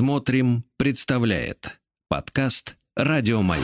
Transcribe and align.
Смотрим, 0.00 0.64
представляет 0.78 1.78
подкаст 2.08 2.76
Радиомаяк. 2.96 3.62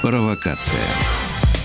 Провокация. 0.00 0.80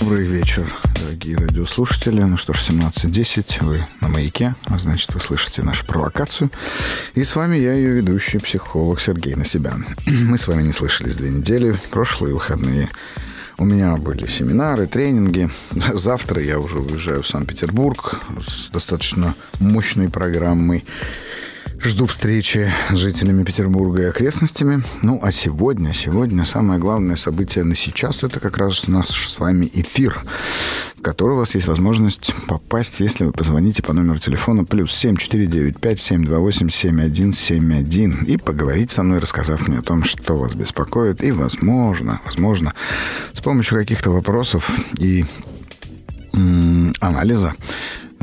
Добрый 0.01 0.27
вечер, 0.27 0.69
дорогие 0.99 1.37
радиослушатели. 1.37 2.23
Ну 2.23 2.35
что 2.35 2.51
ж, 2.51 2.71
17.10, 2.71 3.63
вы 3.63 3.85
на 4.01 4.09
маяке, 4.09 4.53
а 4.65 4.77
значит, 4.77 5.13
вы 5.13 5.21
слышите 5.21 5.63
нашу 5.63 5.85
провокацию. 5.85 6.51
И 7.13 7.23
с 7.23 7.37
вами 7.37 7.55
я, 7.55 7.75
ее 7.75 7.91
ведущий, 7.91 8.39
психолог 8.39 8.99
Сергей 8.99 9.35
Насибян. 9.35 9.85
Мы 10.07 10.37
с 10.37 10.45
вами 10.45 10.63
не 10.63 10.73
слышались 10.73 11.15
две 11.15 11.29
недели, 11.29 11.79
прошлые 11.89 12.33
выходные 12.33 12.89
у 13.57 13.65
меня 13.65 13.95
были 13.97 14.27
семинары, 14.27 14.87
тренинги. 14.87 15.49
Завтра 15.93 16.41
я 16.41 16.59
уже 16.59 16.79
уезжаю 16.79 17.23
в 17.23 17.27
Санкт-Петербург 17.27 18.21
с 18.45 18.69
достаточно 18.69 19.35
мощной 19.59 20.09
программой. 20.09 20.83
Жду 21.85 22.05
встречи 22.05 22.71
с 22.91 22.95
жителями 22.95 23.43
Петербурга 23.43 24.03
и 24.03 24.05
окрестностями. 24.05 24.83
Ну, 25.01 25.19
а 25.21 25.33
сегодня, 25.33 25.93
сегодня 25.93 26.45
самое 26.45 26.79
главное 26.79 27.17
событие 27.17 27.65
на 27.65 27.75
сейчас– 27.75 28.23
это 28.23 28.39
как 28.39 28.57
раз 28.57 28.87
наш 28.87 29.09
с 29.09 29.37
вами 29.37 29.69
эфир, 29.73 30.23
в 30.95 31.01
который 31.01 31.33
у 31.33 31.39
вас 31.39 31.55
есть 31.55 31.67
возможность 31.67 32.33
попасть, 32.47 33.01
если 33.01 33.25
вы 33.25 33.33
позвоните 33.33 33.83
по 33.83 33.91
номеру 33.91 34.17
телефона 34.17 34.63
плюс 34.63 34.93
7495 34.93 35.99
728 35.99 36.69
7171 36.69 38.23
и 38.27 38.37
поговорить 38.37 38.91
со 38.91 39.03
мной, 39.03 39.19
рассказав 39.19 39.67
мне 39.67 39.79
о 39.79 39.81
том, 39.81 40.05
что 40.05 40.37
вас 40.37 40.55
беспокоит. 40.55 41.21
И, 41.21 41.31
возможно, 41.31 42.21
возможно, 42.23 42.73
с 43.33 43.41
помощью 43.41 43.77
каких-то 43.77 44.09
вопросов 44.09 44.71
и 44.99 45.25
анализа 47.01 47.53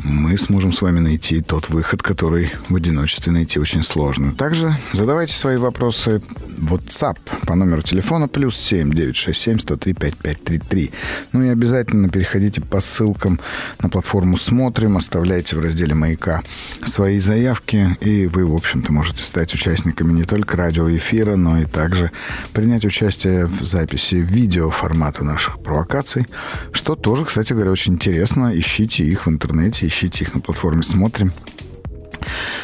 мы 0.03 0.37
сможем 0.37 0.73
с 0.73 0.81
вами 0.81 0.99
найти 0.99 1.41
тот 1.41 1.69
выход, 1.69 2.01
который 2.01 2.51
в 2.69 2.75
одиночестве 2.75 3.31
найти 3.31 3.59
очень 3.59 3.83
сложно. 3.83 4.33
Также 4.33 4.75
задавайте 4.93 5.33
свои 5.33 5.57
вопросы 5.57 6.21
в 6.57 6.73
WhatsApp 6.73 7.17
по 7.45 7.55
номеру 7.55 7.81
телефона 7.81 8.27
плюс 8.27 8.57
7 8.57 8.91
967 8.91 9.59
103 9.59 9.93
5533. 9.93 10.91
Ну 11.33 11.43
и 11.43 11.49
обязательно 11.49 12.09
переходите 12.09 12.61
по 12.61 12.81
ссылкам 12.81 13.39
на 13.81 13.89
платформу 13.89 14.37
«Смотрим», 14.37 14.97
оставляйте 14.97 15.55
в 15.55 15.59
разделе 15.59 15.93
«Маяка» 15.93 16.41
свои 16.85 17.19
заявки, 17.19 17.97
и 18.01 18.27
вы, 18.27 18.45
в 18.45 18.55
общем-то, 18.55 18.91
можете 18.91 19.23
стать 19.23 19.53
участниками 19.53 20.11
не 20.13 20.23
только 20.23 20.57
радиоэфира, 20.57 21.35
но 21.35 21.59
и 21.59 21.65
также 21.65 22.11
принять 22.53 22.85
участие 22.85 23.45
в 23.45 23.63
записи 23.63 24.15
видео 24.15 24.69
формата 24.69 25.23
наших 25.23 25.61
провокаций, 25.61 26.25
что 26.71 26.95
тоже, 26.95 27.25
кстати 27.25 27.53
говоря, 27.53 27.71
очень 27.71 27.93
интересно. 27.93 28.57
Ищите 28.57 29.03
их 29.03 29.25
в 29.25 29.29
интернете, 29.29 29.87
ищите 29.91 30.23
их 30.23 30.33
на 30.33 30.39
платформе 30.39 30.83
«Смотрим». 30.83 31.31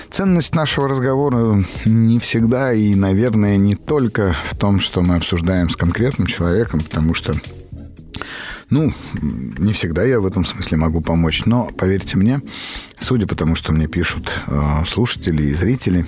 Ценность 0.09 0.55
нашего 0.55 0.87
разговора 0.87 1.61
не 1.85 2.19
всегда 2.19 2.73
и, 2.73 2.95
наверное, 2.95 3.57
не 3.57 3.75
только 3.75 4.35
в 4.45 4.55
том, 4.55 4.79
что 4.79 5.01
мы 5.01 5.17
обсуждаем 5.17 5.69
с 5.69 5.75
конкретным 5.75 6.27
человеком, 6.27 6.81
потому 6.81 7.13
что 7.13 7.35
ну, 8.69 8.93
не 9.21 9.73
всегда 9.73 10.03
я 10.03 10.19
в 10.19 10.25
этом 10.25 10.45
смысле 10.45 10.77
могу 10.77 11.01
помочь, 11.01 11.45
но 11.45 11.67
поверьте 11.67 12.17
мне, 12.17 12.41
судя 12.99 13.27
по 13.27 13.35
тому, 13.35 13.55
что 13.55 13.73
мне 13.73 13.87
пишут 13.87 14.41
э, 14.47 14.83
слушатели 14.85 15.43
и 15.43 15.53
зрители, 15.53 16.05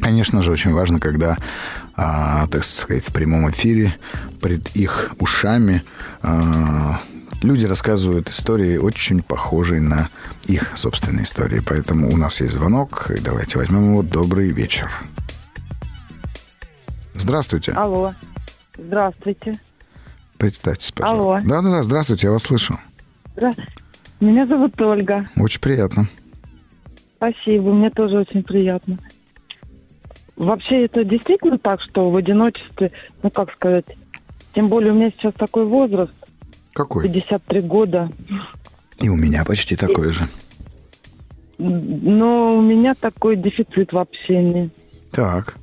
конечно 0.00 0.42
же, 0.42 0.52
очень 0.52 0.72
важно, 0.72 1.00
когда, 1.00 1.36
э, 1.96 2.46
так 2.50 2.64
сказать, 2.64 3.08
в 3.08 3.12
прямом 3.12 3.50
эфире 3.50 3.96
пред 4.40 4.74
их 4.76 5.10
ушами 5.18 5.82
э, 6.22 6.92
люди 7.42 7.66
рассказывают 7.66 8.30
истории, 8.30 8.76
очень 8.76 9.22
похожие 9.22 9.80
на 9.80 10.08
их 10.46 10.76
собственные 10.76 11.24
истории. 11.24 11.60
Поэтому 11.66 12.12
у 12.12 12.16
нас 12.16 12.40
есть 12.40 12.54
звонок, 12.54 13.10
и 13.10 13.20
давайте 13.20 13.58
возьмем 13.58 13.92
его. 13.92 14.02
Добрый 14.02 14.48
вечер. 14.48 14.90
Здравствуйте. 17.14 17.72
Алло. 17.72 18.12
Здравствуйте. 18.76 19.58
Представьтесь, 20.38 20.92
пожалуйста. 20.92 21.36
Алло. 21.36 21.40
Да-да-да, 21.44 21.82
здравствуйте, 21.82 22.28
я 22.28 22.32
вас 22.32 22.44
слышу. 22.44 22.78
Здравствуйте. 23.36 23.72
Меня 24.20 24.46
зовут 24.46 24.80
Ольга. 24.80 25.28
Очень 25.36 25.60
приятно. 25.60 26.08
Спасибо, 27.16 27.72
мне 27.72 27.90
тоже 27.90 28.18
очень 28.18 28.42
приятно. 28.42 28.98
Вообще 30.36 30.86
это 30.86 31.04
действительно 31.04 31.58
так, 31.58 31.82
что 31.82 32.10
в 32.10 32.16
одиночестве, 32.16 32.92
ну 33.22 33.30
как 33.30 33.52
сказать, 33.52 33.84
тем 34.54 34.68
более 34.68 34.92
у 34.92 34.94
меня 34.94 35.10
сейчас 35.10 35.34
такой 35.34 35.64
возраст, 35.64 36.12
какой? 36.72 37.04
53 37.04 37.60
года. 37.60 38.10
И 38.98 39.08
у 39.08 39.16
меня 39.16 39.44
почти 39.44 39.76
такой 39.76 40.12
же. 40.12 40.28
Но 41.58 42.56
у 42.56 42.62
меня 42.62 42.94
такой 42.94 43.36
дефицит 43.36 43.92
в 43.92 43.98
общении. 43.98 44.70
Так. 45.12 45.56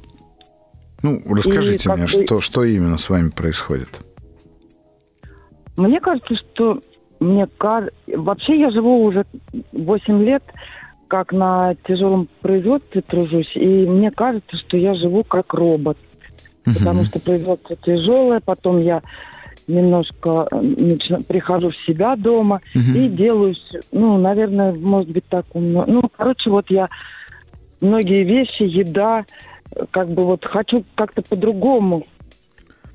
Ну, 1.03 1.21
расскажите 1.27 1.89
мне, 1.89 2.03
бы... 2.03 2.07
что, 2.07 2.41
что 2.41 2.63
именно 2.63 2.97
с 2.97 3.09
вами 3.09 3.29
происходит? 3.29 3.89
Мне 5.75 5.99
кажется, 5.99 6.35
что 6.35 6.81
мне 7.19 7.47
кажется... 7.57 7.95
Вообще 8.07 8.59
я 8.59 8.71
живу 8.71 9.03
уже 9.03 9.25
8 9.71 10.23
лет, 10.23 10.43
как 11.07 11.31
на 11.31 11.75
тяжелом 11.87 12.27
производстве 12.41 13.01
тружусь, 13.01 13.55
и 13.55 13.85
мне 13.85 14.11
кажется, 14.11 14.57
что 14.57 14.77
я 14.77 14.93
живу 14.93 15.23
как 15.23 15.53
робот. 15.53 15.97
Угу. 16.65 16.75
Потому 16.75 17.05
что 17.05 17.19
производство 17.19 17.75
тяжелое, 17.75 18.41
потом 18.43 18.77
я 18.77 19.01
немножко 19.67 20.47
начну, 20.51 21.23
прихожу 21.23 21.69
в 21.69 21.77
себя 21.85 22.15
дома 22.15 22.61
угу. 22.73 22.97
и 22.97 23.09
делаю, 23.09 23.55
ну, 23.91 24.17
наверное, 24.17 24.73
может 24.73 25.09
быть 25.09 25.25
так 25.25 25.45
умно. 25.53 25.85
Ну, 25.87 26.03
короче, 26.15 26.49
вот 26.49 26.69
я 26.69 26.87
многие 27.81 28.23
вещи, 28.23 28.63
еда, 28.63 29.25
как 29.91 30.09
бы 30.09 30.25
вот 30.25 30.45
хочу 30.45 30.83
как-то 30.95 31.21
по-другому. 31.21 32.03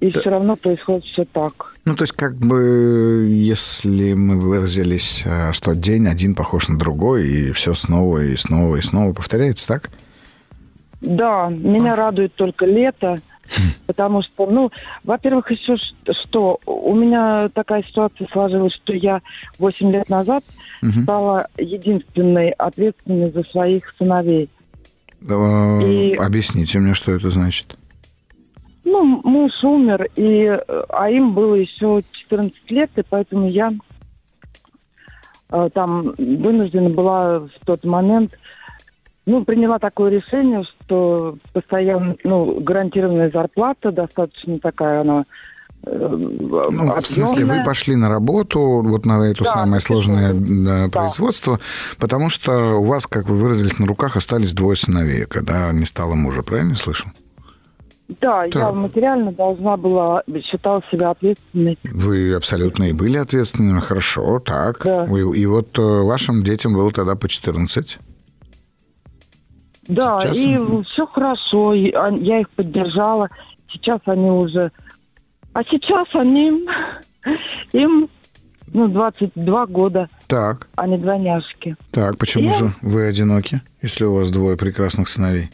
И 0.01 0.11
да. 0.11 0.19
все 0.19 0.31
равно 0.31 0.57
происходит 0.57 1.05
все 1.05 1.23
так. 1.23 1.75
Ну, 1.85 1.95
то 1.95 2.03
есть, 2.03 2.13
как 2.15 2.35
бы, 2.35 3.25
если 3.29 4.15
мы 4.15 4.37
выразились, 4.37 5.23
э, 5.25 5.53
что 5.53 5.77
день 5.77 6.09
один 6.09 6.35
похож 6.35 6.67
на 6.67 6.77
другой, 6.77 7.29
и 7.29 7.53
все 7.53 7.73
снова 7.75 8.19
и 8.25 8.37
снова 8.37 8.77
и 8.77 8.83
снова 8.83 9.13
повторяется, 9.13 9.69
так? 9.69 9.91
Да, 11.01 11.49
меня 11.51 11.93
а. 11.93 11.97
радует 11.97 12.35
только 12.35 12.67
лето. 12.67 13.21
Потому 13.87 14.23
что, 14.23 14.47
ну, 14.47 14.71
во-первых, 15.05 15.51
еще 15.51 15.77
что, 15.77 16.59
у 16.67 16.95
меня 16.95 17.49
такая 17.51 17.83
ситуация 17.83 18.27
сложилась, 18.33 18.73
что 18.73 18.95
я 18.95 19.21
8 19.59 19.93
лет 19.93 20.09
назад 20.09 20.45
угу. 20.83 21.03
стала 21.03 21.49
единственной 21.59 22.51
ответственной 22.51 23.31
за 23.31 23.43
своих 23.45 23.95
сыновей. 23.99 24.49
И... 25.83 26.15
Объясните 26.15 26.79
мне, 26.79 26.95
что 26.95 27.13
это 27.13 27.31
значит. 27.31 27.77
Ну, 28.85 29.21
муж 29.23 29.63
умер, 29.63 30.09
и, 30.17 30.59
а 30.89 31.11
им 31.11 31.35
было 31.35 31.55
еще 31.55 32.03
14 32.11 32.71
лет, 32.73 32.91
и 32.97 33.03
поэтому 33.09 33.47
я 33.47 33.73
э, 35.51 35.69
там 35.73 36.13
вынуждена 36.19 36.91
была 36.91 37.41
в 37.41 37.65
тот 37.65 37.85
момент 37.85 38.37
ну, 39.27 39.45
приняла 39.45 39.79
такое 39.79 40.11
решение, 40.11 40.65
что 40.65 41.37
постоянно, 41.53 42.15
ну, 42.25 42.61
гарантированная 42.61 43.31
зарплата, 43.31 43.93
достаточно 43.93 44.59
такая 44.59 45.03
она 45.03 45.25
э, 45.87 46.09
ну, 46.09 47.01
в 47.01 47.07
смысле, 47.07 47.45
вы 47.45 47.65
пошли 47.65 47.95
на 47.95 48.09
работу, 48.09 48.83
вот 48.85 49.07
на 49.07 49.23
это 49.25 49.45
да, 49.45 49.53
самое 49.53 49.81
сложное 49.81 50.35
да. 50.35 50.89
производство, 50.89 51.61
потому 51.99 52.31
что 52.31 52.77
у 52.79 52.85
вас, 52.85 53.07
как 53.07 53.29
вы 53.29 53.37
выразились, 53.37 53.79
на 53.79 53.87
руках 53.87 54.17
остались 54.17 54.53
двое 54.55 54.77
сыновей, 54.77 55.25
когда 55.27 55.71
не 55.73 55.85
стало 55.85 56.15
мужа, 56.15 56.43
правильно 56.43 56.77
слышал? 56.77 57.09
Да, 58.21 58.43
так. 58.43 58.55
я 58.55 58.73
материально 58.73 59.33
должна 59.33 59.77
была, 59.77 60.23
считал 60.45 60.83
себя 60.91 61.11
ответственной. 61.11 61.79
Вы 61.85 62.35
абсолютно 62.35 62.85
и 62.85 62.93
были 62.93 63.17
ответственными, 63.17 63.81
хорошо, 63.81 64.41
так. 64.41 64.83
Да. 64.85 65.05
И, 65.07 65.41
и 65.41 65.47
вот 65.47 65.79
э, 65.79 65.83
вашим 65.83 66.43
детям 66.43 66.75
было 66.75 66.91
тогда 66.91 67.15
по 67.15 67.29
14? 67.29 67.99
Да, 69.95 70.19
Сейчас... 70.21 70.39
и 70.39 70.59
все 70.85 71.07
хорошо, 71.07 71.75
я 71.75 72.41
их 72.41 72.49
поддержала. 72.51 73.29
Сейчас 73.69 74.01
они 74.07 74.31
уже... 74.31 74.71
А 75.53 75.63
сейчас 75.65 76.09
они... 76.15 76.67
Им 77.73 78.09
ну, 78.73 78.89
22 78.89 79.67
года. 79.67 80.09
Так. 80.27 80.69
Они 80.77 80.99
двойняшки. 80.99 81.77
Так, 81.91 82.19
почему 82.19 82.51
и... 82.51 82.53
же 82.53 82.75
вы 82.83 83.07
одиноки, 83.07 83.61
если 83.81 84.05
у 84.05 84.15
вас 84.15 84.31
двое 84.31 84.57
прекрасных 84.57 85.09
сыновей? 85.09 85.51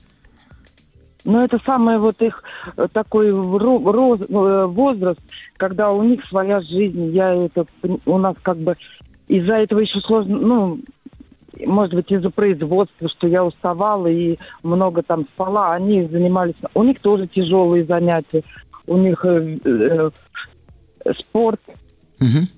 Ну, 1.24 1.42
это 1.42 1.58
самый 1.64 1.98
вот 1.98 2.22
их 2.22 2.42
э, 2.76 2.86
такой 2.92 3.28
э, 3.28 4.66
возраст, 4.66 5.20
когда 5.56 5.90
у 5.90 6.02
них 6.02 6.24
своя 6.26 6.60
жизнь. 6.60 7.10
Я 7.12 7.34
это... 7.34 7.66
У 8.06 8.18
нас 8.18 8.36
как 8.40 8.56
бы 8.58 8.74
из-за 9.26 9.54
этого 9.54 9.80
еще 9.80 10.00
сложно... 10.00 10.38
Ну, 10.38 10.78
может 11.66 11.94
быть, 11.94 12.10
из-за 12.10 12.30
производства, 12.30 13.08
что 13.08 13.26
я 13.26 13.44
уставала 13.44 14.06
и 14.06 14.38
много 14.62 15.02
там 15.02 15.24
спала, 15.24 15.72
они 15.72 16.04
занимались... 16.04 16.54
У 16.74 16.82
них 16.82 17.00
тоже 17.00 17.26
тяжелые 17.26 17.84
занятия. 17.84 18.42
У 18.86 18.96
них 18.96 19.24
э, 19.24 19.58
э, 19.64 20.10
спорт. 21.18 21.60
Угу. 22.20 22.48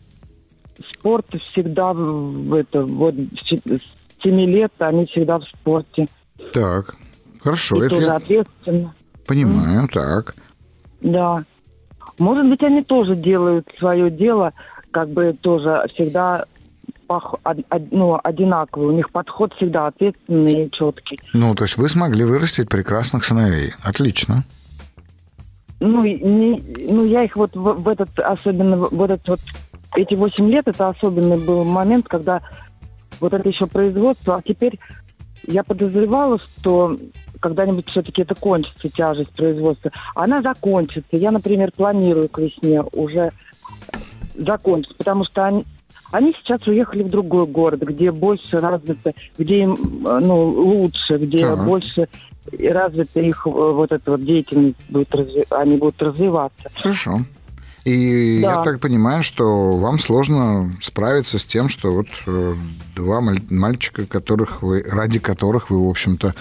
спорт 0.86 1.26
всегда 1.52 1.92
в 1.92 2.54
это 2.54 2.82
вот 2.82 3.14
с 3.14 4.22
7 4.22 4.40
лет 4.46 4.72
они 4.78 5.06
всегда 5.06 5.38
в 5.38 5.44
спорте. 5.44 6.08
Так, 6.52 6.96
хорошо. 7.40 7.76
И 7.82 7.86
это 7.86 7.96
тоже 7.96 8.06
я 8.06 8.16
ответственно. 8.16 8.94
понимаю, 9.26 9.88
так. 9.88 10.34
Да. 11.00 11.44
Может 12.18 12.48
быть, 12.48 12.62
они 12.62 12.82
тоже 12.82 13.16
делают 13.16 13.68
свое 13.78 14.10
дело, 14.10 14.52
как 14.90 15.10
бы 15.10 15.34
тоже 15.40 15.86
всегда 15.94 16.44
од- 17.10 17.92
ну, 17.92 18.18
одинаковый. 18.22 18.88
У 18.88 18.92
них 18.92 19.10
подход 19.10 19.52
всегда 19.54 19.86
ответственный 19.86 20.64
и 20.64 20.70
четкий. 20.70 21.18
Ну, 21.32 21.54
то 21.54 21.64
есть 21.64 21.76
вы 21.76 21.88
смогли 21.88 22.24
вырастить 22.24 22.68
прекрасных 22.68 23.24
сыновей. 23.24 23.74
Отлично. 23.82 24.44
Ну, 25.80 26.04
не, 26.04 26.62
ну 26.90 27.04
я 27.04 27.24
их 27.24 27.36
вот 27.36 27.56
в, 27.56 27.72
в 27.72 27.88
этот, 27.88 28.18
особенно 28.18 28.76
в 28.76 29.02
этот 29.02 29.26
вот, 29.28 29.40
эти 29.96 30.14
8 30.14 30.50
лет, 30.50 30.68
это 30.68 30.88
особенный 30.88 31.38
был 31.38 31.64
момент, 31.64 32.06
когда 32.06 32.42
вот 33.18 33.32
это 33.32 33.48
еще 33.48 33.66
производство, 33.66 34.36
а 34.36 34.42
теперь 34.42 34.78
я 35.46 35.64
подозревала, 35.64 36.38
что 36.38 36.96
когда-нибудь 37.40 37.88
все-таки 37.88 38.22
это 38.22 38.34
кончится, 38.34 38.88
тяжесть 38.90 39.30
производства. 39.30 39.90
Она 40.14 40.42
закончится. 40.42 41.16
Я, 41.16 41.30
например, 41.30 41.72
планирую 41.72 42.28
к 42.28 42.38
весне 42.38 42.82
уже 42.92 43.32
закончить, 44.34 44.96
потому 44.96 45.24
что 45.24 45.44
они, 45.44 45.64
они 46.10 46.34
сейчас 46.42 46.66
уехали 46.66 47.02
в 47.02 47.10
другой 47.10 47.46
город, 47.46 47.80
где 47.80 48.10
больше 48.10 48.58
развито, 48.60 49.12
где 49.38 49.62
им 49.62 49.74
э, 50.06 50.18
ну, 50.22 50.44
лучше, 50.44 51.18
где 51.18 51.46
Ага. 51.46 51.62
больше 51.62 52.08
развита 52.58 53.20
их 53.20 53.46
э, 53.46 53.50
вот 53.50 53.92
эта 53.92 54.10
вот 54.12 54.24
деятельность 54.24 54.76
будет 54.88 55.10
разви- 55.14 55.46
они 55.50 55.76
будут 55.76 56.02
развиваться. 56.02 56.70
Хорошо. 56.74 57.20
И 57.84 58.40
Да. 58.42 58.56
я 58.56 58.62
так 58.62 58.80
понимаю, 58.80 59.22
что 59.22 59.72
вам 59.72 59.98
сложно 59.98 60.70
справиться 60.82 61.38
с 61.38 61.44
тем, 61.44 61.68
что 61.68 61.92
вот 61.92 62.06
э, 62.26 62.54
два 62.94 63.20
маль- 63.20 63.42
мальчика, 63.48 64.04
которых 64.06 64.62
вы, 64.62 64.84
ради 64.86 65.18
которых 65.18 65.70
вы, 65.70 65.86
в 65.86 65.88
общем-то, 65.88 66.34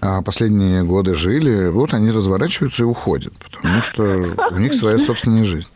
а, 0.00 0.20
последние 0.22 0.82
годы 0.82 1.14
жили, 1.14 1.68
вот 1.68 1.94
они 1.94 2.10
разворачиваются 2.10 2.82
и 2.82 2.86
уходят, 2.86 3.32
потому 3.38 3.80
что 3.80 4.02
у 4.50 4.58
них 4.58 4.74
своя 4.74 4.98
собственная 4.98 5.44
жизнь. 5.44 5.68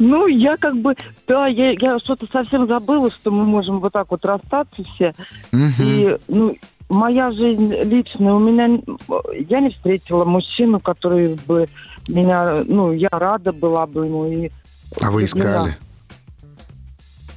Ну, 0.00 0.26
я 0.26 0.56
как 0.56 0.76
бы, 0.76 0.96
да, 1.28 1.46
я, 1.46 1.72
я 1.72 1.98
что-то 1.98 2.26
совсем 2.32 2.66
забыла, 2.66 3.10
что 3.10 3.30
мы 3.30 3.44
можем 3.44 3.80
вот 3.80 3.92
так 3.92 4.10
вот 4.10 4.24
расстаться 4.24 4.82
все. 4.94 5.14
Мгм. 5.52 5.72
И, 5.78 6.16
ну, 6.26 6.56
моя 6.88 7.30
жизнь 7.32 7.70
личная, 7.82 8.32
у 8.32 8.38
меня, 8.38 8.80
я 9.48 9.60
не 9.60 9.68
встретила 9.68 10.24
мужчину, 10.24 10.80
который 10.80 11.38
бы 11.46 11.68
меня, 12.08 12.64
ну, 12.64 12.92
я 12.92 13.10
рада 13.12 13.52
была 13.52 13.86
бы 13.86 14.06
ему. 14.06 14.26
И 14.26 14.50
А 15.02 15.10
вы 15.10 15.24
искали? 15.26 15.76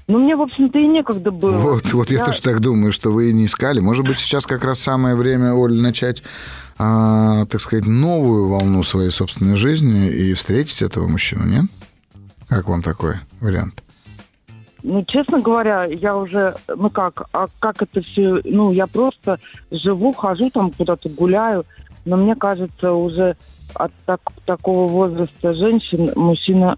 Ну, 0.07 0.19
мне, 0.19 0.35
в 0.37 0.41
общем-то, 0.41 0.79
и 0.79 0.87
некогда 0.87 1.31
было. 1.31 1.57
Вот, 1.57 1.91
вот 1.91 2.11
я 2.11 2.19
Я- 2.19 2.25
тоже 2.25 2.41
так 2.41 2.61
думаю, 2.61 2.93
что 2.93 3.11
вы 3.11 3.29
и 3.29 3.33
не 3.33 3.45
искали. 3.45 3.81
Может 3.81 4.05
быть, 4.05 4.19
сейчас 4.19 4.45
как 4.45 4.63
раз 4.63 4.79
самое 4.79 5.15
время, 5.15 5.53
Оль, 5.53 5.73
начать, 5.81 6.23
а, 6.77 7.45
так 7.45 7.59
сказать, 7.59 7.85
новую 7.85 8.47
волну 8.47 8.83
своей 8.83 9.11
собственной 9.11 9.57
жизни 9.57 10.07
и 10.09 10.33
встретить 10.33 10.81
этого 10.81 11.07
мужчину, 11.07 11.45
нет? 11.45 11.65
Как 12.53 12.67
вам 12.67 12.81
такой 12.81 13.15
вариант? 13.41 13.83
Ну, 14.83 15.03
честно 15.05 15.39
говоря, 15.39 15.85
я 15.85 16.15
уже, 16.17 16.55
ну 16.67 16.89
как, 16.89 17.23
а 17.31 17.47
как 17.59 17.81
это 17.81 18.01
все, 18.01 18.41
ну, 18.43 18.71
я 18.73 18.85
просто 18.85 19.39
живу, 19.71 20.11
хожу 20.11 20.49
там 20.49 20.71
куда-то 20.71 21.07
гуляю, 21.09 21.65
но 22.03 22.17
мне 22.17 22.35
кажется, 22.35 22.91
уже 22.91 23.37
от 23.75 23.91
так- 24.05 24.31
такого 24.45 24.87
возраста 24.89 25.53
женщин 25.53 26.11
мужчина, 26.15 26.77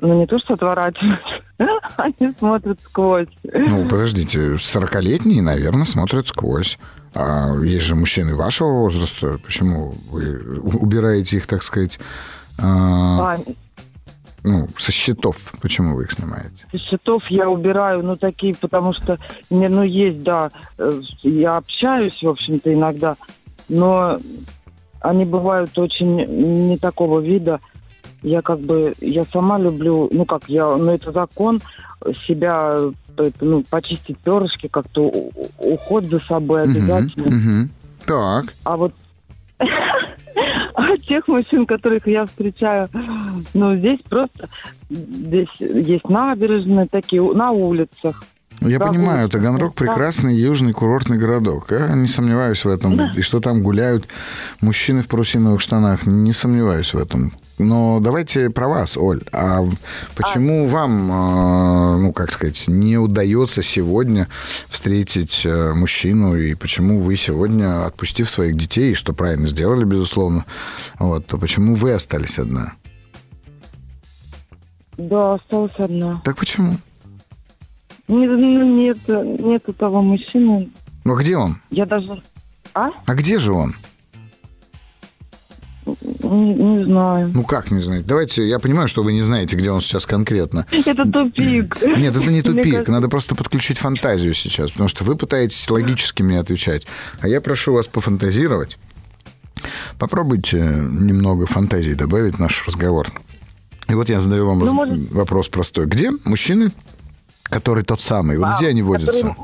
ну, 0.00 0.18
не 0.18 0.26
то 0.26 0.38
что 0.38 0.54
отворачивается, 0.54 1.34
они 1.96 2.32
смотрят 2.38 2.80
сквозь. 2.82 3.28
Ну, 3.44 3.86
подождите, 3.88 4.54
40-летние, 4.54 5.42
наверное, 5.42 5.84
смотрят 5.84 6.28
сквозь. 6.28 6.78
А 7.14 7.54
есть 7.62 7.84
же 7.84 7.94
мужчины 7.94 8.34
вашего 8.34 8.72
возраста. 8.72 9.38
Почему 9.44 9.94
вы 10.10 10.58
убираете 10.60 11.36
их, 11.36 11.46
так 11.46 11.62
сказать, 11.62 12.00
а, 12.58 13.34
А, 13.34 13.38
ну, 14.44 14.68
со 14.76 14.92
счетов? 14.92 15.36
Почему 15.60 15.96
вы 15.96 16.04
их 16.04 16.12
снимаете? 16.12 16.66
со 16.70 16.78
счетов 16.78 17.24
я 17.28 17.48
убираю, 17.48 18.02
ну, 18.02 18.16
такие, 18.16 18.54
потому 18.54 18.92
что, 18.92 19.18
мне, 19.50 19.68
ну, 19.68 19.82
есть, 19.82 20.22
да, 20.22 20.50
э, 20.78 21.00
я 21.22 21.56
общаюсь, 21.58 22.22
в 22.22 22.28
общем-то, 22.28 22.72
иногда, 22.72 23.16
но 23.68 24.18
они 25.00 25.24
бывают 25.24 25.76
очень 25.78 26.16
не 26.68 26.78
такого 26.78 27.20
вида. 27.20 27.60
Я 28.22 28.40
как 28.40 28.60
бы, 28.60 28.94
я 29.00 29.24
сама 29.24 29.58
люблю, 29.58 30.08
ну, 30.12 30.24
как 30.24 30.48
я, 30.48 30.76
ну, 30.76 30.92
это 30.92 31.10
закон, 31.12 31.60
себя, 32.26 32.76
это, 33.16 33.44
ну, 33.44 33.62
почистить 33.68 34.18
перышки, 34.18 34.68
как-то 34.68 35.02
уход 35.58 36.04
за 36.04 36.20
собой 36.20 36.62
обязательно. 36.62 37.26
мгм. 37.26 37.70
Так. 38.06 38.54
А 38.64 38.76
вот 38.76 38.92
а 40.74 40.96
тех 40.98 41.28
мужчин, 41.28 41.66
которых 41.66 42.06
я 42.06 42.26
встречаю, 42.26 42.88
ну, 43.54 43.76
здесь 43.76 44.00
просто, 44.08 44.48
здесь 44.90 45.48
есть 45.58 46.08
набережные 46.08 46.86
такие, 46.86 47.22
на 47.22 47.50
улицах. 47.50 48.24
Я 48.60 48.78
Прогулки. 48.78 48.98
понимаю, 49.00 49.28
Таганрог 49.28 49.74
Да. 49.74 49.84
прекрасный 49.86 50.36
южный 50.36 50.72
курортный 50.72 51.18
городок. 51.18 51.72
Я 51.72 51.94
не 51.96 52.06
сомневаюсь 52.06 52.64
в 52.64 52.68
этом. 52.68 53.10
И 53.16 53.22
что 53.22 53.40
там 53.40 53.62
гуляют 53.62 54.06
мужчины 54.60 55.02
в 55.02 55.08
парусиновых 55.08 55.60
штанах, 55.60 56.06
не 56.06 56.32
сомневаюсь 56.32 56.94
в 56.94 56.98
этом. 56.98 57.32
Но 57.62 58.00
давайте 58.00 58.50
про 58.50 58.68
вас, 58.68 58.96
Оль. 58.96 59.22
А 59.32 59.60
почему 60.16 60.66
вам, 60.66 61.10
э, 61.10 61.96
ну, 61.98 62.12
как 62.12 62.32
сказать, 62.32 62.64
не 62.68 62.98
удается 62.98 63.62
сегодня 63.62 64.28
встретить 64.68 65.42
э, 65.44 65.72
мужчину? 65.74 66.36
И 66.36 66.54
почему 66.54 67.00
вы 67.00 67.16
сегодня, 67.16 67.86
отпустив 67.86 68.28
своих 68.28 68.56
детей, 68.56 68.94
что 68.94 69.12
правильно 69.12 69.46
сделали, 69.46 69.84
безусловно, 69.84 70.44
вот, 70.98 71.26
то 71.26 71.38
почему 71.38 71.74
вы 71.74 71.92
остались 71.92 72.38
одна? 72.38 72.74
Да, 74.98 75.34
осталась 75.34 75.72
одна. 75.78 76.20
Так 76.24 76.36
почему? 76.36 76.76
Не- 78.08 78.26
ну, 78.26 78.76
нет, 78.76 78.98
нету 79.08 79.72
того 79.72 80.02
мужчины. 80.02 80.70
Ну, 81.04 81.16
где 81.16 81.36
он? 81.36 81.56
Я 81.70 81.86
даже... 81.86 82.22
А? 82.74 82.90
А 83.06 83.14
где 83.14 83.38
же 83.38 83.52
он? 83.52 83.74
Не, 85.84 86.54
не 86.54 86.84
знаю. 86.84 87.30
Ну 87.34 87.42
как 87.44 87.70
не 87.70 87.82
знать? 87.82 88.06
Давайте, 88.06 88.46
я 88.46 88.58
понимаю, 88.58 88.86
что 88.88 89.02
вы 89.02 89.12
не 89.12 89.22
знаете, 89.22 89.56
где 89.56 89.70
он 89.70 89.80
сейчас 89.80 90.06
конкретно. 90.06 90.66
Это 90.70 91.04
тупик. 91.10 91.76
Нет, 91.82 92.14
это 92.16 92.30
не 92.30 92.42
тупик. 92.42 92.70
кажется- 92.72 92.92
Надо 92.92 93.08
просто 93.08 93.34
подключить 93.34 93.78
фантазию 93.78 94.32
сейчас, 94.34 94.70
потому 94.70 94.88
что 94.88 95.04
вы 95.04 95.16
пытаетесь 95.16 95.68
логически 95.70 96.22
мне 96.22 96.38
отвечать. 96.38 96.86
А 97.20 97.28
я 97.28 97.40
прошу 97.40 97.72
вас 97.74 97.88
пофантазировать. 97.88 98.78
Попробуйте 99.98 100.58
немного 100.58 101.46
фантазии 101.46 101.92
добавить 101.94 102.36
в 102.36 102.38
наш 102.40 102.66
разговор. 102.66 103.08
И 103.88 103.94
вот 103.94 104.08
я 104.08 104.20
задаю 104.20 104.46
вам 104.46 104.58
Ну, 104.60 104.64
раз- 104.66 104.74
может- 104.74 105.10
вопрос 105.12 105.48
простой. 105.48 105.86
Где 105.86 106.12
мужчины, 106.24 106.70
который 107.44 107.84
тот 107.84 108.00
самый? 108.00 108.38
Вот 108.38 108.46
А, 108.46 108.56
где 108.56 108.68
они 108.68 108.82
водятся? 108.82 109.12
Которые, 109.12 109.36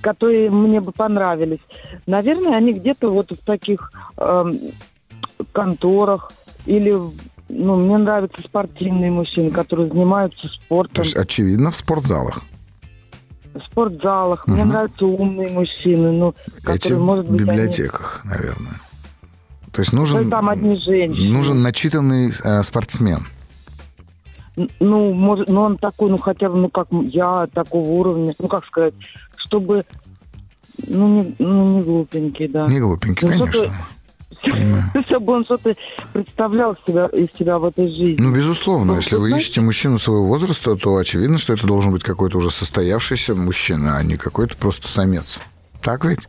которые 0.00 0.50
мне 0.50 0.80
бы 0.80 0.92
понравились. 0.92 1.60
Наверное, 2.06 2.56
они 2.56 2.72
где-то 2.72 3.10
вот 3.12 3.30
в 3.30 3.36
таких 3.44 3.92
эм, 4.18 4.58
конторах 5.52 6.32
или... 6.66 6.98
Ну, 7.48 7.76
мне 7.76 7.98
нравятся 7.98 8.40
спортивные 8.42 9.10
мужчины, 9.10 9.50
которые 9.50 9.88
занимаются 9.88 10.42
То 10.42 10.48
спортом, 10.48 11.04
есть, 11.04 11.16
очевидно, 11.16 11.70
в 11.70 11.76
спортзалах. 11.76 12.42
в 13.54 13.60
спортзалах. 13.60 14.46
Мне 14.46 14.62
Мгм. 14.62 14.68
нравятся 14.72 15.04
умные 15.04 15.48
мужчины, 15.50 16.12
ну, 16.12 16.34
Эти 16.46 16.64
которые, 16.64 16.98
может 17.00 17.26
в 17.26 17.30
быть, 17.32 17.40
они- 17.42 17.50
библиотеках, 17.50 18.22
наверное. 18.24 18.80
То 19.72 19.80
есть 19.82 19.92
Ну, 19.92 20.00
нужен, 20.00 20.30
там 20.30 20.48
одни 20.48 20.76
женщины. 20.78 21.30
нужен 21.30 21.60
начитанный 21.62 22.30
э, 22.42 22.62
спортсмен. 22.62 23.20
Ну, 24.80 25.12
может, 25.14 25.48
ну 25.48 25.62
он 25.62 25.76
такой, 25.78 26.10
ну 26.10 26.18
хотя 26.18 26.48
бы, 26.50 26.56
ну 26.56 26.68
как 26.70 26.88
я 26.90 27.46
такого 27.52 27.88
уровня, 27.88 28.34
ну 28.38 28.48
как 28.48 28.64
сказать, 28.66 28.94
чтобы, 29.36 29.84
ну 30.86 31.08
не, 31.22 31.34
ну, 31.38 31.70
не 31.72 31.82
глупенький, 31.82 32.48
да. 32.48 32.66
Не 32.66 32.80
глупенький, 32.80 33.26
Ну, 33.28 33.38
конечно. 33.46 33.72
Что-то- 34.42 35.02
Чтобы 35.06 35.32
он 35.34 35.44
что-то 35.44 35.76
представлял 36.12 36.76
себя, 36.86 37.06
из 37.06 37.28
себя 37.38 37.58
в 37.58 37.64
этой 37.64 37.88
жизни. 37.88 38.16
Ну, 38.18 38.32
безусловно, 38.32 38.92
Ну, 38.92 38.96
если 38.98 39.16
вы 39.16 39.28
знаете- 39.28 39.44
ищете 39.44 39.60
мужчину 39.60 39.98
своего 39.98 40.26
возраста, 40.26 40.76
то 40.76 40.96
очевидно, 40.96 41.38
что 41.38 41.52
это 41.52 41.66
должен 41.66 41.92
быть 41.92 42.02
какой-то 42.02 42.38
уже 42.38 42.50
состоявшийся 42.50 43.34
мужчина, 43.34 43.96
а 43.98 44.02
не 44.02 44.16
какой-то 44.16 44.56
просто 44.56 44.88
самец. 44.88 45.38
Так 45.80 46.04
ведь? 46.04 46.20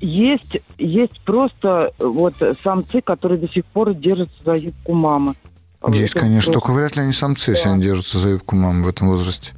Есть, 0.00 0.60
есть 0.78 1.20
просто 1.26 1.92
вот 1.98 2.34
самцы, 2.64 3.02
которые 3.02 3.38
до 3.38 3.48
сих 3.48 3.64
пор 3.66 3.92
держатся 3.92 4.34
за 4.44 4.54
юбку 4.54 4.94
мамы. 4.94 5.34
Есть, 5.88 6.12
конечно, 6.12 6.52
только 6.52 6.72
вряд 6.72 6.96
ли 6.96 7.02
они 7.02 7.12
самцы, 7.12 7.52
если 7.52 7.64
Да. 7.64 7.72
они 7.72 7.82
держатся 7.82 8.18
за 8.18 8.28
юбку 8.30 8.54
мамы 8.54 8.84
в 8.84 8.88
этом 8.88 9.08
возрасте. 9.08 9.52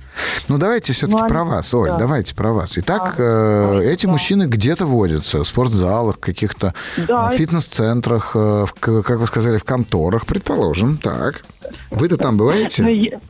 Ну, 0.49 0.57
давайте 0.57 0.93
все-таки 0.93 1.17
Ну, 1.17 1.25
они- 1.25 1.29
про 1.29 1.45
вас, 1.45 1.75
Оль, 1.75 1.89
да. 1.89 1.99
давайте 1.99 2.35
про 2.37 2.53
вас. 2.53 2.79
Итак, 2.79 3.17
А, 3.19 3.81
э, 3.81 3.91
эти 3.93 4.07
да. 4.07 4.13
мужчины 4.13 4.45
где-то 4.45 4.87
водятся, 4.87 5.43
в 5.43 5.47
спортзалах, 5.49 6.21
каких-то 6.21 6.75
Да, 7.09 7.31
э, 7.33 7.37
фитнес-центрах, 7.37 8.33
э, 8.37 8.67
в 8.67 8.73
как 8.75 9.19
вы 9.19 9.27
сказали, 9.27 9.59
в 9.59 9.65
конторах, 9.65 10.27
предположим. 10.27 10.99
Так. 10.99 11.43
Вы-то 11.91 12.17
там 12.19 12.37
бываете? 12.37 12.83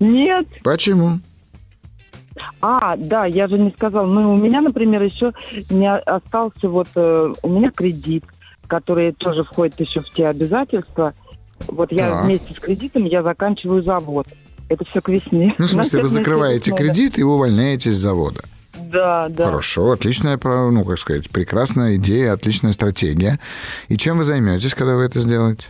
Нет, 0.00 0.46
Почему? 0.62 1.18
А, 2.60 2.96
да, 2.96 3.24
я 3.24 3.48
же 3.48 3.58
не 3.58 3.70
сказала. 3.70 4.06
Ну, 4.06 4.34
у 4.34 4.36
меня, 4.36 4.60
например, 4.60 5.02
еще 5.02 5.32
не 5.70 5.90
остался 5.90 6.68
вот... 6.68 6.88
Э, 6.94 7.32
у 7.42 7.48
меня 7.48 7.70
кредит, 7.70 8.24
который 8.66 9.12
тоже 9.12 9.42
входит 9.44 9.80
еще 9.80 10.00
в 10.00 10.10
те 10.10 10.28
обязательства. 10.28 11.14
Вот 11.68 11.92
я 11.92 12.10
Так. 12.10 12.24
вместе 12.24 12.54
с 12.54 12.58
кредитом 12.58 13.04
я 13.04 13.22
заканчиваю 13.22 13.82
завод. 13.82 14.26
Это 14.68 14.84
все 14.84 15.00
к 15.00 15.08
весне. 15.08 15.54
Ну, 15.58 15.66
в 15.66 15.70
смысле, 15.70 16.02
вы 16.02 16.08
закрываете 16.08 16.72
кредит 16.72 17.18
и 17.18 17.22
увольняетесь 17.22 17.94
с 17.94 18.00
завода. 18.00 18.40
Да, 18.78 19.28
да. 19.28 19.46
Хорошо, 19.46 19.92
отличная, 19.92 20.38
про- 20.38 20.70
ну, 20.70 20.84
как 20.84 20.98
сказать, 20.98 21.30
прекрасная 21.30 21.96
идея, 21.96 22.32
отличная 22.32 22.72
стратегия. 22.72 23.38
И 23.88 23.96
чем 23.96 24.18
вы 24.18 24.24
займетесь, 24.24 24.74
когда 24.74 24.96
вы 24.96 25.02
это 25.04 25.20
сделаете? 25.20 25.68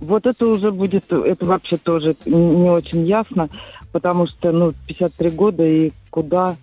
Вот 0.00 0.26
это 0.26 0.46
уже 0.46 0.72
будет, 0.72 1.12
это 1.12 1.44
вообще 1.46 1.76
тоже 1.76 2.16
не 2.26 2.70
очень 2.70 3.06
ясно, 3.06 3.48
потому 3.92 4.26
что, 4.26 4.52
ну, 4.52 4.72
53 4.86 5.30
года 5.30 5.64
и 5.64 5.92
куда... 6.10 6.56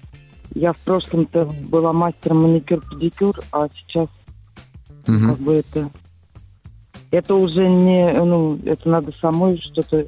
Я 0.53 0.73
в 0.73 0.77
прошлом-то 0.79 1.45
была 1.45 1.93
мастером 1.93 2.41
маникюр-педикюр, 2.41 3.39
а 3.53 3.69
сейчас 3.73 4.09
Мгм. 5.07 5.29
как 5.29 5.37
бы 5.39 5.53
это... 5.53 5.89
Это 7.11 7.35
уже 7.35 7.67
не... 7.67 8.11
Ну, 8.13 8.59
это 8.65 8.89
надо 8.89 9.11
самой 9.21 9.59
что-то... 9.59 10.05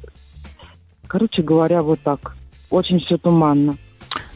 Короче 1.06 1.42
говоря, 1.42 1.82
вот 1.82 2.00
так. 2.02 2.34
Очень 2.70 2.98
все 2.98 3.18
туманно. 3.18 3.76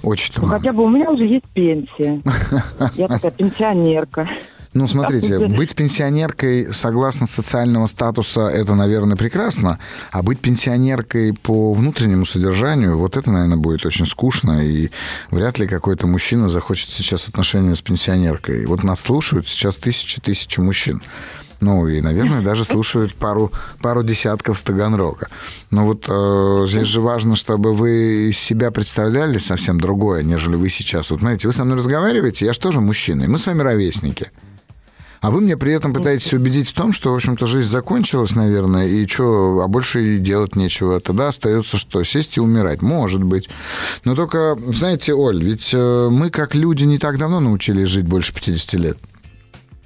Очень 0.03 0.33
Ну, 0.37 0.43
туманно. 0.43 0.59
хотя 0.59 0.73
бы 0.73 0.85
у 0.85 0.89
меня 0.89 1.11
уже 1.11 1.25
есть 1.25 1.47
пенсия. 1.55 2.23
Я 2.95 3.09
такая 3.09 3.33
пенсионерка. 3.33 4.29
Ну, 4.75 4.87
смотрите, 4.87 5.49
быть 5.49 5.75
пенсионеркой 5.75 6.73
согласно 6.73 7.27
социального 7.27 7.87
статуса, 7.87 8.49
это, 8.49 8.75
наверное, 8.75 9.17
прекрасно. 9.17 9.79
А 10.13 10.23
быть 10.23 10.41
пенсионеркой 10.41 11.33
по 11.33 11.73
внутреннему 11.73 12.27
содержанию, 12.27 12.99
вот 12.99 13.17
это, 13.17 13.31
наверное, 13.33 13.57
будет 13.57 13.87
очень 13.87 14.05
скучно. 14.07 14.65
И 14.65 14.91
вряд 15.31 15.59
ли 15.59 15.67
какой-то 15.67 16.07
мужчина 16.07 16.49
захочет 16.49 16.91
сейчас 16.91 17.29
отношения 17.29 17.75
с 17.75 17.83
пенсионеркой. 17.83 18.67
Вот 18.67 18.85
нас 18.85 19.01
слушают 19.01 19.49
сейчас 19.49 19.79
тысячи-тысячи 19.79 20.61
мужчин. 20.61 21.03
Ну, 21.61 21.89
и, 21.89 22.01
наверное, 22.01 22.43
даже 22.43 22.65
слушают 22.67 23.15
пару, 23.15 23.53
пару 23.81 24.03
десятков 24.03 24.59
с. 24.59 24.65
Но 25.71 25.87
вот 25.87 26.05
э, 26.09 26.67
здесь 26.69 26.87
же 26.87 27.01
важно, 27.01 27.37
чтобы 27.37 27.75
вы 27.75 28.31
из 28.31 28.39
себя 28.39 28.71
представляли 28.71 29.39
совсем 29.39 29.81
другое, 29.81 30.23
нежели 30.23 30.57
вы 30.57 30.69
сейчас. 30.71 31.11
Вот, 31.11 31.21
знаете, 31.21 31.49
вы 31.49 31.53
со 31.53 31.65
мной 31.65 31.79
разговариваете, 31.79 32.47
я 32.47 32.53
же 32.53 32.61
тоже 32.61 32.81
мужчина, 32.81 33.25
и 33.25 33.27
мы 33.27 33.39
с 33.39 33.47
вами 33.47 33.63
ровесники. 33.63 34.31
А 35.21 35.31
вы 35.31 35.41
мне 35.41 35.57
при 35.57 35.73
этом 35.73 35.93
пытаетесь 35.93 36.33
убедить 36.33 36.69
в 36.69 36.75
том, 36.75 36.93
что, 36.93 37.13
в 37.13 37.17
общем-то, 37.17 37.47
жизнь 37.47 37.69
закончилась, 37.69 38.37
наверное, 38.37 38.87
и 38.87 39.07
что, 39.07 39.63
а 39.65 39.69
больше 39.69 40.15
и 40.15 40.19
делать 40.19 40.55
нечего. 40.55 41.01
Тогда 41.01 41.29
остается 41.29 41.77
что? 41.77 42.05
Сесть 42.05 42.37
и 42.37 42.41
умирать. 42.41 42.83
Может 42.83 43.25
быть. 43.25 43.49
Но 44.05 44.15
только, 44.15 44.57
знаете, 44.75 45.15
Оль, 45.15 45.43
ведь 45.43 45.71
э, 45.75 46.09
мы, 46.11 46.31
как 46.31 46.55
люди, 46.55 46.85
не 46.85 46.99
так 46.99 47.19
давно 47.19 47.41
научились 47.41 47.89
жить 47.89 48.07
больше 48.07 48.33
50 48.33 48.75
лет. 48.75 48.99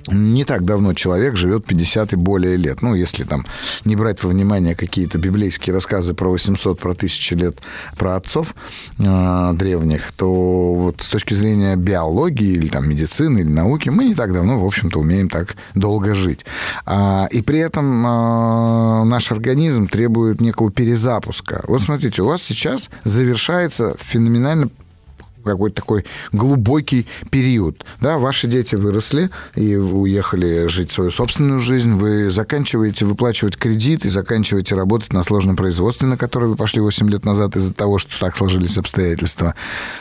Не 0.08 0.44
так 0.44 0.64
давно 0.64 0.94
человек 0.94 1.36
живет 1.36 1.64
50 1.64 2.12
и 2.12 2.16
более 2.16 2.56
лет. 2.56 2.82
Ну, 2.82 2.94
если 2.94 3.24
там 3.24 3.44
не 3.84 3.96
брать 3.96 4.22
во 4.22 4.30
внимание 4.30 4.74
какие-то 4.74 5.18
библейские 5.18 5.74
рассказы 5.74 6.14
про 6.14 6.30
800, 6.30 6.78
про 6.78 6.90
1000 6.90 7.36
лет, 7.36 7.62
про 7.96 8.16
отцов 8.16 8.54
э, 8.98 9.52
древних, 9.54 10.12
то 10.12 10.74
вот 10.74 10.96
с 11.00 11.08
точки 11.08 11.34
зрения 11.34 11.76
биологии 11.76 12.52
или 12.52 12.68
там 12.68 12.88
медицины 12.88 13.40
или 13.40 13.48
науки 13.48 13.88
мы 13.88 14.04
не 14.04 14.14
так 14.14 14.32
давно, 14.32 14.58
в 14.58 14.66
общем-то, 14.66 14.98
умеем 14.98 15.28
так 15.28 15.56
долго 15.74 16.14
жить. 16.14 16.44
А, 16.86 17.26
и 17.30 17.42
при 17.42 17.58
этом 17.58 18.06
э, 18.06 19.04
наш 19.04 19.30
организм 19.32 19.88
требует 19.88 20.40
некого 20.40 20.70
перезапуска. 20.70 21.62
Вот 21.68 21.82
смотрите, 21.82 22.22
у 22.22 22.26
вас 22.26 22.42
сейчас 22.42 22.90
завершается 23.04 23.94
феноменально 23.98 24.70
какой-то 25.42 25.76
такой 25.76 26.04
глубокий 26.32 27.06
период. 27.30 27.84
Да, 28.00 28.18
ваши 28.18 28.46
дети 28.46 28.74
выросли 28.74 29.30
и 29.54 29.76
уехали 29.76 30.66
жить 30.68 30.90
свою 30.90 31.10
собственную 31.10 31.60
жизнь. 31.60 31.92
Вы 31.94 32.30
заканчиваете 32.30 33.04
выплачивать 33.04 33.56
кредит 33.56 34.04
и 34.04 34.08
заканчиваете 34.08 34.74
работать 34.74 35.12
на 35.12 35.22
сложном 35.22 35.56
производстве, 35.56 36.06
на 36.08 36.16
которое 36.16 36.46
вы 36.46 36.56
пошли 36.56 36.80
8 36.80 37.10
лет 37.10 37.24
назад 37.24 37.56
из-за 37.56 37.74
того, 37.74 37.98
что 37.98 38.18
так 38.18 38.36
сложились 38.36 38.78
обстоятельства. 38.78 39.54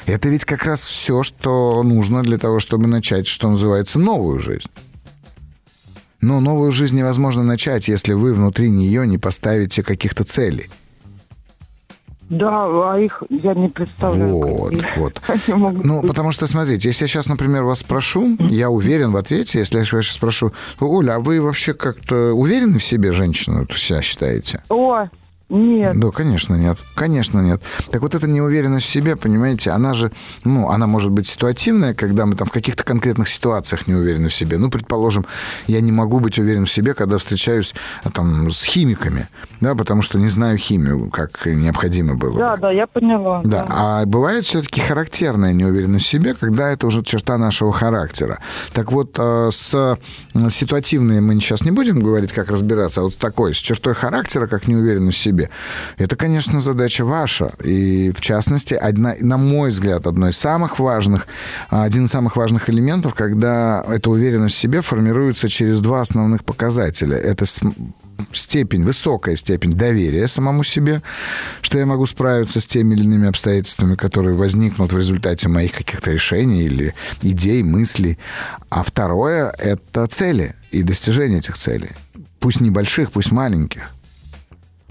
Это 0.06 0.30
ведь 0.30 0.46
как 0.46 0.66
раз 0.66 0.84
все, 0.84 1.24
что 1.24 1.84
нужно 1.84 2.24
для 2.24 2.38
того, 2.38 2.60
чтобы 2.60 2.88
начать, 2.88 3.28
что 3.28 3.50
называется, 3.50 4.00
новую 4.00 4.40
жизнь. 4.40 4.70
Но 6.22 6.40
новую 6.40 6.72
жизнь 6.72 6.96
невозможно 6.96 7.44
начать, 7.44 7.88
если 7.88 8.14
вы 8.14 8.34
внутри 8.34 8.70
нее 8.70 9.08
не 9.08 9.18
поставите 9.18 9.82
каких-то 9.82 10.24
целей. 10.24 10.70
Да, 12.32 12.94
а 12.94 12.98
их 12.98 13.22
я 13.30 13.54
не 13.54 13.68
представляю. 13.68 14.34
Вот, 14.38 14.74
вот. 14.96 15.22
они 15.28 15.54
могут 15.60 15.84
Ну, 15.84 16.00
быть. 16.00 16.08
потому 16.10 16.32
что, 16.32 16.48
смотрите, 16.48 16.88
если 16.88 17.04
я 17.04 17.08
сейчас, 17.10 17.28
например, 17.28 17.64
вас 17.64 17.80
спрошу, 17.80 18.38
я 18.50 18.70
уверен 18.70 19.12
в 19.12 19.18
ответе, 19.18 19.60
если 19.60 19.80
я 19.80 19.84
сейчас 19.86 20.08
спрошу, 20.08 20.54
Оля, 20.80 21.16
а 21.16 21.20
вы 21.20 21.42
вообще 21.42 21.74
как-то 21.74 22.32
уверены 22.34 22.80
в 22.80 22.84
себе, 22.84 23.12
женщина, 23.12 23.60
вот 23.70 23.78
себя 23.78 24.02
считаете? 24.02 24.64
О, 24.70 25.08
нет. 25.58 26.00
Да, 26.00 26.12
конечно, 26.12 26.56
нет. 26.56 26.78
Конечно, 26.96 27.40
нет. 27.40 27.62
Так 27.92 28.02
вот 28.02 28.16
эта 28.16 28.28
неуверенность 28.28 28.86
в 28.86 28.90
себе, 28.90 29.16
понимаете, 29.16 29.72
она 29.72 29.94
же, 29.94 30.12
ну, 30.44 30.70
она 30.70 30.88
может 30.88 31.12
быть 31.12 31.28
ситуативная, 31.28 31.94
когда 31.94 32.26
мы 32.26 32.36
там 32.36 32.48
в 32.48 32.52
каких-то 32.52 32.84
конкретных 32.84 33.30
ситуациях 33.30 33.88
не 33.88 33.96
уверены 33.96 34.30
в 34.30 34.34
себе. 34.34 34.58
Ну, 34.58 34.70
предположим, 34.70 35.26
я 35.68 35.82
не 35.82 35.92
могу 35.92 36.20
быть 36.20 36.40
уверен 36.40 36.66
в 36.66 36.72
себе, 36.72 36.94
когда 36.94 37.18
встречаюсь 37.18 37.74
а, 38.04 38.10
там 38.10 38.52
с 38.52 38.64
химиками, 38.64 39.28
да, 39.60 39.76
потому 39.76 40.02
что 40.02 40.20
не 40.20 40.30
знаю 40.30 40.58
химию, 40.58 41.10
как 41.10 41.46
необходимо 41.46 42.16
было. 42.16 42.32
бы. 42.32 42.38
Да, 42.40 42.58
да, 42.58 42.72
я 42.72 42.88
поняла. 42.88 43.42
Да, 43.44 43.66
а 43.70 44.06
бывает 44.06 44.46
все-таки 44.46 44.82
характерная 44.82 45.54
неуверенность 45.54 46.06
в 46.06 46.10
себе, 46.10 46.34
когда 46.34 46.72
это 46.72 46.88
уже 46.88 47.04
черта 47.04 47.38
нашего 47.38 47.72
характера. 47.72 48.40
Так 48.74 48.92
вот, 48.92 49.16
э, 49.18 49.50
с 49.52 49.98
ситуативной 50.50 51.22
мы 51.22 51.36
сейчас 51.36 51.64
не 51.64 51.72
будем 51.72 52.00
говорить, 52.00 52.32
как 52.32 52.50
разбираться, 52.50 53.02
а 53.02 53.04
вот 53.06 53.18
такой, 53.18 53.54
с 53.54 53.58
чертой 53.58 53.94
характера, 53.94 54.48
как 54.48 54.68
неуверенность 54.68 55.18
в 55.18 55.22
себе, 55.22 55.41
это, 55.98 56.16
конечно, 56.16 56.60
задача 56.60 57.06
ваша. 57.06 57.52
И, 57.64 58.12
в 58.12 58.22
частности, 58.22 58.74
одна, 58.74 59.16
на 59.20 59.38
мой 59.38 59.72
взгляд, 59.72 60.08
одно 60.08 60.30
из 60.30 60.38
самых 60.38 60.80
важных, 60.80 61.28
один 61.70 62.06
из 62.06 62.12
самых 62.12 62.36
важных 62.36 62.70
элементов, 62.70 63.14
когда 63.14 63.84
эта 63.88 64.10
уверенность 64.10 64.56
в 64.56 64.60
себе 64.60 64.82
формируется 64.82 65.48
через 65.50 65.80
два 65.82 66.02
основных 66.02 66.44
показателя. 66.44 67.18
Это 67.18 67.46
степень, 68.34 68.84
высокая 68.84 69.36
степень 69.36 69.74
доверия 69.74 70.28
самому 70.28 70.64
себе, 70.64 71.02
что 71.62 71.80
я 71.80 71.86
могу 71.86 72.06
справиться 72.06 72.60
с 72.62 72.66
теми 72.66 72.96
или 72.96 73.04
иными 73.04 73.28
обстоятельствами, 73.28 73.96
которые 73.96 74.36
возникнут 74.36 74.94
в 74.94 74.98
результате 74.98 75.50
моих 75.50 75.74
каких-то 75.74 76.12
решений 76.12 76.64
или 76.64 76.94
идей, 77.22 77.64
мыслей. 77.64 78.18
А 78.70 78.84
второе— 78.84 79.54
это 79.58 80.06
цели 80.08 80.56
и 80.72 80.84
достижение 80.84 81.40
этих 81.40 81.58
целей. 81.58 81.90
Пусть 82.40 82.62
небольших, 82.62 83.12
пусть 83.12 83.32
маленьких. 83.32 83.90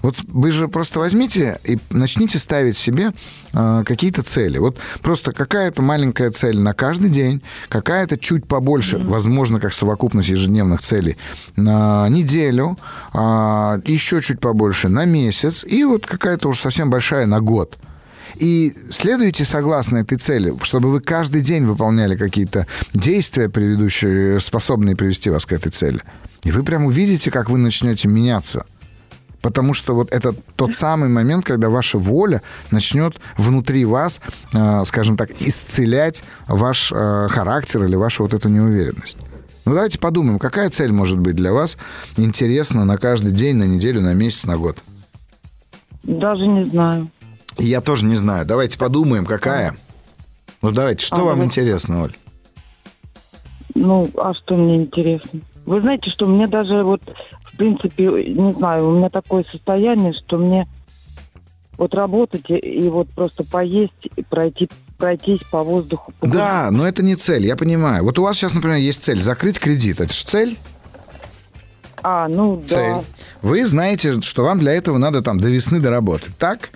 Вот 0.01 0.17
вы 0.27 0.51
же 0.51 0.67
просто 0.67 0.99
возьмите 0.99 1.59
и 1.63 1.77
начните 1.89 2.39
ставить 2.39 2.77
себе 2.77 3.11
э, 3.53 3.83
какие-то 3.85 4.23
цели. 4.23 4.57
Вот 4.57 4.77
просто 5.01 5.31
какая-то 5.31 5.81
маленькая 5.81 6.31
цель 6.31 6.59
на 6.59 6.73
каждый 6.73 7.09
день, 7.09 7.41
какая-то 7.69 8.17
чуть 8.17 8.45
побольше, 8.45 8.97
возможно, 8.97 9.59
как 9.59 9.73
совокупность 9.73 10.29
ежедневных 10.29 10.81
целей 10.81 11.17
на 11.55 12.07
неделю, 12.09 12.77
а, 13.13 13.79
еще 13.85 14.21
чуть 14.21 14.39
побольше 14.39 14.89
на 14.89 15.05
месяц, 15.05 15.63
и 15.63 15.83
вот 15.83 16.05
какая-то 16.05 16.49
уж 16.49 16.59
совсем 16.59 16.89
большая 16.89 17.25
на 17.25 17.39
год. 17.39 17.77
И 18.35 18.75
следуйте 18.89 19.45
согласно 19.45 19.97
этой 19.97 20.17
цели, 20.17 20.53
чтобы 20.63 20.89
вы 20.89 21.01
каждый 21.01 21.41
день 21.41 21.65
выполняли 21.65 22.15
какие-то 22.15 22.65
действия, 22.93 23.49
приведущие, 23.49 24.39
способные 24.39 24.95
привести 24.95 25.29
вас 25.29 25.45
к 25.45 25.51
этой 25.51 25.71
цели. 25.71 25.99
И 26.43 26.51
вы 26.51 26.63
прям 26.63 26.85
увидите, 26.85 27.29
как 27.29 27.49
вы 27.49 27.57
начнете 27.59 28.07
меняться. 28.07 28.65
Потому 29.41 29.73
что 29.73 29.95
вот 29.95 30.13
это 30.13 30.33
тот 30.55 30.73
самый 30.73 31.09
момент, 31.09 31.45
когда 31.45 31.69
ваша 31.69 31.97
воля 31.97 32.41
начнет 32.69 33.19
внутри 33.37 33.85
вас, 33.85 34.21
э, 34.53 34.83
скажем 34.85 35.17
так, 35.17 35.31
исцелять 35.41 36.23
ваш 36.47 36.91
э, 36.93 37.27
характер 37.29 37.83
или 37.85 37.95
вашу 37.95 38.23
вот 38.23 38.33
эту 38.33 38.49
неуверенность. 38.49 39.17
Ну 39.65 39.73
давайте 39.73 39.99
подумаем, 39.99 40.39
какая 40.39 40.69
цель 40.69 40.91
может 40.91 41.19
быть 41.19 41.35
для 41.35 41.53
вас 41.53 41.77
интересна 42.17 42.83
на 42.85 42.97
каждый 42.97 43.31
день, 43.31 43.55
на 43.57 43.63
неделю, 43.65 44.01
на 44.01 44.13
месяц, 44.13 44.45
на 44.45 44.57
год. 44.57 44.83
Даже 46.03 46.47
не 46.47 46.63
знаю. 46.63 47.09
Я 47.57 47.81
тоже 47.81 48.05
не 48.05 48.15
знаю. 48.15 48.45
Давайте 48.45 48.77
подумаем, 48.77 49.25
какая. 49.25 49.75
Ну 50.61 50.71
давайте, 50.71 51.05
что 51.05 51.17
А, 51.17 51.23
вам 51.23 51.27
давай. 51.35 51.45
интересно, 51.45 52.03
Оль? 52.03 52.15
Ну, 53.75 54.09
а 54.17 54.33
что 54.33 54.55
мне 54.55 54.77
интересно? 54.83 55.39
Вы 55.65 55.81
знаете, 55.81 56.09
что 56.09 56.25
мне 56.25 56.47
даже 56.47 56.83
вот, 56.83 57.01
принципе, 57.61 58.03
не 58.33 58.53
знаю, 58.53 58.87
у 58.89 58.97
меня 58.97 59.09
такое 59.09 59.45
состояние, 59.51 60.13
что 60.13 60.37
мне 60.37 60.67
вот 61.77 61.93
работать 61.93 62.49
и, 62.49 62.89
вот 62.89 63.07
просто 63.09 63.43
поесть, 63.43 63.93
и 64.15 64.23
пройти, 64.23 64.69
пройтись 64.97 65.41
по 65.51 65.63
воздуху. 65.63 66.11
погулять. 66.19 66.37
Да, 66.37 66.69
но 66.71 66.87
это 66.87 67.03
не 67.03 67.15
цель, 67.15 67.45
я 67.45 67.55
понимаю. 67.55 68.03
Вот 68.03 68.17
у 68.19 68.23
вас 68.23 68.37
сейчас, 68.37 68.53
например, 68.53 68.77
есть 68.77 69.03
цель 69.03 69.21
закрыть 69.21 69.59
кредит. 69.59 69.99
Это 69.99 70.11
же 70.13 70.23
цель? 70.23 70.57
А, 72.03 72.27
ну 72.27 72.61
Цель. 72.65 72.93
да. 72.95 73.03
Вы 73.43 73.65
знаете, 73.67 74.21
что 74.21 74.43
вам 74.43 74.59
для 74.59 74.73
этого 74.73 74.97
надо 74.97 75.21
там 75.21 75.39
до 75.39 75.49
весны 75.49 75.79
доработать, 75.79 76.35
так? 76.39 76.71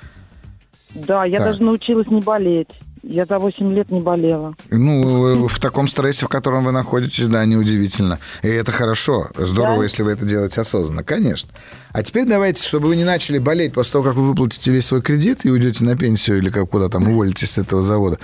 Да, 0.94 1.25
я 1.25 1.38
Так. 1.38 1.48
даже 1.48 1.63
научилась 1.63 2.08
не 2.08 2.22
болеть. 2.22 2.70
Я 3.07 3.27
за 3.27 3.38
8 3.38 3.71
лет 3.71 3.91
не 3.91 4.01
болела. 4.01 4.55
Ну, 4.71 5.47
в 5.47 5.59
таком 5.59 5.88
стрессе, 5.88 6.25
в 6.25 6.29
котором 6.29 6.65
вы 6.65 6.71
находитесь, 6.71 7.27
да, 7.27 7.45
неудивительно. 7.45 8.17
И 8.41 8.47
это 8.47 8.71
хорошо. 8.71 9.29
Здорово, 9.38 9.77
да? 9.77 9.83
если 9.83 10.01
вы 10.01 10.12
это 10.12 10.25
делаете 10.25 10.62
осознанно, 10.62 11.03
конечно. 11.03 11.51
А 11.91 12.01
теперь 12.01 12.25
давайте, 12.25 12.63
чтобы 12.63 12.88
вы 12.88 12.95
не 12.95 13.03
начали 13.03 13.38
болеть 13.38 13.74
после 13.74 13.91
того, 13.91 14.05
как 14.05 14.15
вы 14.15 14.27
выплатите 14.27 14.71
весь 14.71 14.88
свой 14.88 15.03
кредит 15.03 15.41
и 15.43 15.51
уйдете 15.51 15.83
на 15.83 15.95
пенсию 15.95 16.39
или 16.39 16.50
как 16.50 16.67
куда 16.67 16.89
там 16.89 17.07
уволитесь 17.07 17.51
с 17.51 17.57
этого 17.59 17.83
завода. 17.83 18.17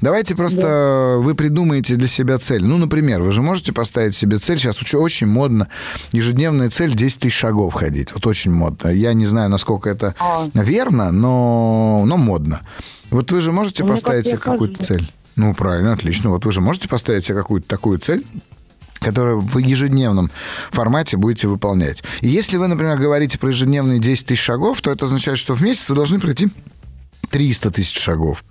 Давайте 0.00 0.34
просто 0.34 0.62
да. 0.62 1.22
вы 1.22 1.34
придумаете 1.34 1.96
для 1.96 2.08
себя 2.08 2.38
цель. 2.38 2.64
Ну, 2.64 2.78
например, 2.78 3.20
вы 3.20 3.32
же 3.32 3.42
можете 3.42 3.74
поставить 3.74 4.14
себе 4.14 4.38
цель. 4.38 4.56
Сейчас 4.56 4.80
очень 4.94 5.26
модно. 5.26 5.68
Ежедневная 6.12 6.70
цель 6.70 6.94
10 6.94 7.20
тысяч 7.20 7.36
шагов 7.36 7.74
ходить. 7.74 8.14
Вот 8.14 8.26
очень 8.26 8.50
модно. 8.50 8.88
Я 8.88 9.12
не 9.12 9.26
знаю, 9.26 9.50
насколько 9.50 9.90
это 9.90 10.14
а. 10.18 10.48
верно, 10.54 11.12
но, 11.12 12.04
но 12.06 12.16
модно. 12.16 12.62
Вот 13.12 13.30
вы 13.30 13.40
же 13.40 13.52
можете 13.52 13.84
ну, 13.84 13.90
поставить 13.90 14.26
себе 14.26 14.38
какую-то 14.38 14.82
цель? 14.82 15.12
Ну, 15.36 15.54
правильно, 15.54 15.92
отлично. 15.92 16.30
Вот 16.30 16.44
вы 16.44 16.52
же 16.52 16.60
можете 16.60 16.88
поставить 16.88 17.24
себе 17.24 17.36
какую-то 17.36 17.68
такую 17.68 17.98
цель, 17.98 18.26
которую 19.00 19.40
в 19.40 19.58
ежедневном 19.58 20.30
формате 20.70 21.16
будете 21.18 21.46
выполнять. 21.46 22.02
И 22.22 22.28
если 22.28 22.56
вы, 22.56 22.68
например, 22.68 22.98
говорите 22.98 23.38
про 23.38 23.50
ежедневные 23.50 23.98
10 23.98 24.26
тысяч 24.26 24.40
шагов, 24.40 24.80
то 24.80 24.90
это 24.90 25.04
означает, 25.04 25.38
что 25.38 25.54
в 25.54 25.62
месяц 25.62 25.88
вы 25.90 25.96
должны 25.96 26.20
пройти 26.20 26.48
300 27.30 27.70
тысяч 27.70 27.98
шагов. 27.98 28.44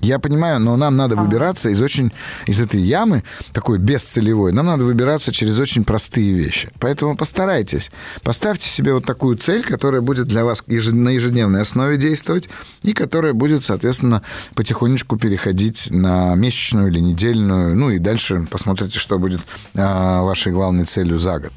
Я 0.00 0.18
понимаю, 0.18 0.60
но 0.60 0.76
нам 0.76 0.96
надо 0.96 1.16
выбираться 1.16 1.68
из 1.70 1.80
очень 1.80 2.12
из 2.46 2.60
этой 2.60 2.80
ямы, 2.80 3.24
такой 3.52 3.78
бесцелевой, 3.78 4.52
нам 4.52 4.66
надо 4.66 4.84
выбираться 4.84 5.32
через 5.32 5.58
очень 5.58 5.84
простые 5.84 6.32
вещи. 6.32 6.70
Поэтому 6.78 7.16
постарайтесь. 7.16 7.90
Поставьте 8.22 8.68
себе 8.68 8.94
вот 8.94 9.04
такую 9.04 9.36
цель, 9.36 9.62
которая 9.62 10.00
будет 10.00 10.28
для 10.28 10.44
вас 10.44 10.64
на 10.66 11.08
ежедневной 11.10 11.62
основе 11.62 11.96
действовать 11.96 12.48
и 12.82 12.92
которая 12.92 13.32
будет, 13.32 13.64
соответственно, 13.64 14.22
потихонечку 14.54 15.16
переходить 15.16 15.90
на 15.90 16.34
месячную 16.34 16.88
или 16.88 17.00
недельную. 17.00 17.74
Ну 17.74 17.90
и 17.90 17.98
дальше 17.98 18.46
посмотрите, 18.50 18.98
что 18.98 19.18
будет 19.18 19.40
а, 19.76 20.22
вашей 20.22 20.52
главной 20.52 20.84
целью 20.84 21.18
за 21.18 21.40
год. 21.40 21.52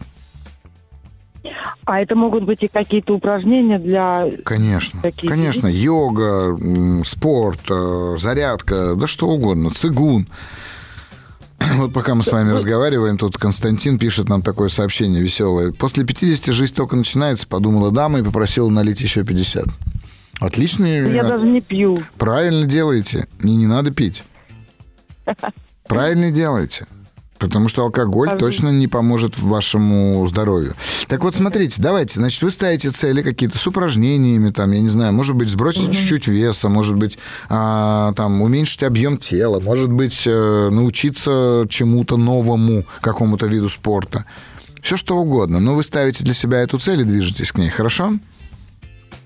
А 1.85 1.99
это 1.99 2.15
могут 2.15 2.43
быть 2.43 2.61
и 2.63 2.67
какие-то 2.67 3.15
упражнения 3.15 3.79
для... 3.79 4.27
Конечно, 4.43 5.01
конечно. 5.01 5.67
Людей? 5.67 5.83
Йога, 5.83 7.03
спорт, 7.03 7.61
э, 7.69 8.15
зарядка, 8.19 8.95
да 8.95 9.07
что 9.07 9.27
угодно, 9.27 9.71
цигун. 9.71 10.27
Вот 11.75 11.93
пока 11.93 12.15
мы 12.15 12.23
с 12.23 12.31
вами 12.31 12.51
разговариваем, 12.51 13.17
тут 13.17 13.37
Константин 13.37 13.97
пишет 13.99 14.29
нам 14.29 14.41
такое 14.41 14.69
сообщение 14.69 15.21
веселое. 15.21 15.71
После 15.71 16.03
50 16.05 16.53
жизнь 16.53 16.75
только 16.75 16.95
начинается, 16.95 17.47
подумала 17.47 17.91
дама 17.91 18.19
и 18.19 18.23
попросила 18.23 18.69
налить 18.69 19.01
еще 19.01 19.23
50. 19.23 19.65
Отличный... 20.39 21.13
Я 21.13 21.23
даже 21.23 21.45
не 21.45 21.61
пью. 21.61 22.03
Правильно 22.17 22.65
делаете. 22.65 23.27
Не, 23.41 23.55
не 23.55 23.67
надо 23.67 23.91
пить. 23.91 24.23
Правильно 25.87 26.31
делаете. 26.31 26.87
Потому 27.41 27.67
что 27.67 27.81
алкоголь 27.81 28.37
точно 28.37 28.69
не 28.69 28.87
поможет 28.87 29.39
вашему 29.39 30.25
здоровью. 30.27 30.75
Так 31.07 31.23
вот, 31.23 31.33
смотрите, 31.33 31.81
давайте, 31.81 32.19
значит, 32.19 32.43
вы 32.43 32.51
ставите 32.51 32.91
цели 32.91 33.23
какие-то 33.23 33.57
с 33.57 33.65
упражнениями, 33.65 34.51
там, 34.51 34.71
я 34.71 34.79
не 34.79 34.89
знаю, 34.89 35.11
может 35.11 35.35
быть, 35.35 35.49
сбросить 35.49 35.89
mm-hmm. 35.89 35.93
чуть-чуть 35.93 36.27
веса, 36.27 36.69
может 36.69 36.95
быть, 36.95 37.17
а, 37.49 38.13
там, 38.13 38.43
уменьшить 38.43 38.83
объем 38.83 39.17
тела, 39.17 39.59
может 39.59 39.91
быть, 39.91 40.23
э, 40.27 40.69
научиться 40.71 41.65
чему-то 41.67 42.17
новому, 42.17 42.85
какому-то 43.01 43.47
виду 43.47 43.69
спорта. 43.69 44.25
Все 44.83 44.95
что 44.95 45.17
угодно. 45.17 45.59
Но 45.59 45.75
вы 45.75 45.83
ставите 45.83 46.23
для 46.23 46.33
себя 46.33 46.59
эту 46.59 46.77
цель 46.77 47.01
и 47.01 47.03
движетесь 47.03 47.51
к 47.51 47.57
ней, 47.57 47.69
хорошо? 47.69 48.19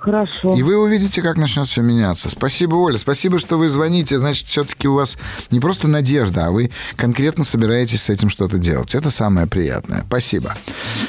Хорошо. 0.06 0.54
И 0.54 0.62
вы 0.62 0.78
увидите, 0.78 1.24
как 1.24 1.36
начнет 1.36 1.68
все 1.68 1.82
меняться. 1.82 2.30
Спасибо, 2.30 2.76
Оля. 2.76 2.96
Спасибо, 2.96 3.40
что 3.40 3.58
вы 3.58 3.70
звоните. 3.70 4.20
Значит, 4.20 4.46
все-таки 4.46 4.88
у 4.88 4.94
вас 4.94 5.18
не 5.50 5.60
просто 5.60 5.88
надежда, 5.88 6.46
а 6.46 6.52
вы 6.52 6.70
конкретно 6.96 7.44
собираетесь 7.44 8.04
с 8.04 8.10
этим 8.12 8.30
что-то 8.30 8.60
делать. 8.60 8.94
Это 8.94 9.10
самое 9.10 9.48
приятное. 9.48 10.04
Спасибо. 10.08 10.54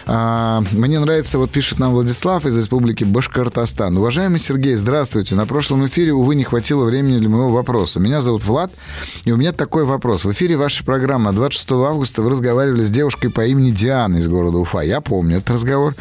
А, 0.07 0.63
мне 0.73 0.99
нравится, 0.99 1.37
вот 1.37 1.51
пишет 1.51 1.79
нам 1.79 1.93
Владислав 1.93 2.47
из 2.47 2.57
Республики 2.57 3.05
Башкортостан. 3.05 3.95
Уважаемый 3.99 4.39
Сергей, 4.39 4.77
здравствуйте. 4.77 5.35
На 5.35 5.45
прошлом 5.45 5.87
эфире, 5.87 6.15
увы, 6.15 6.35
не 6.35 6.45
хватило 6.45 6.87
времени 6.87 7.19
для 7.19 7.29
моего 7.29 7.51
вопроса. 7.51 8.01
Меня 8.01 8.23
зовут 8.23 8.45
Влад, 8.45 8.71
и 9.27 9.31
у 9.31 9.37
меня 9.37 9.53
такой 9.53 9.85
вопрос. 9.85 10.25
В 10.25 10.33
эфире 10.33 10.57
вашей 10.57 10.87
программы 10.87 11.33
26 11.33 11.71
августа 11.73 12.23
вы 12.23 12.31
разговаривали 12.31 12.83
с 12.83 12.91
девушкой 12.91 13.29
по 13.29 13.45
имени 13.45 13.73
Диана 13.73 14.17
из 14.17 14.27
города 14.27 14.57
Уфа. 14.57 14.81
Я 14.81 15.03
помню 15.03 15.37
этот 15.37 15.51
разговор. 15.51 15.95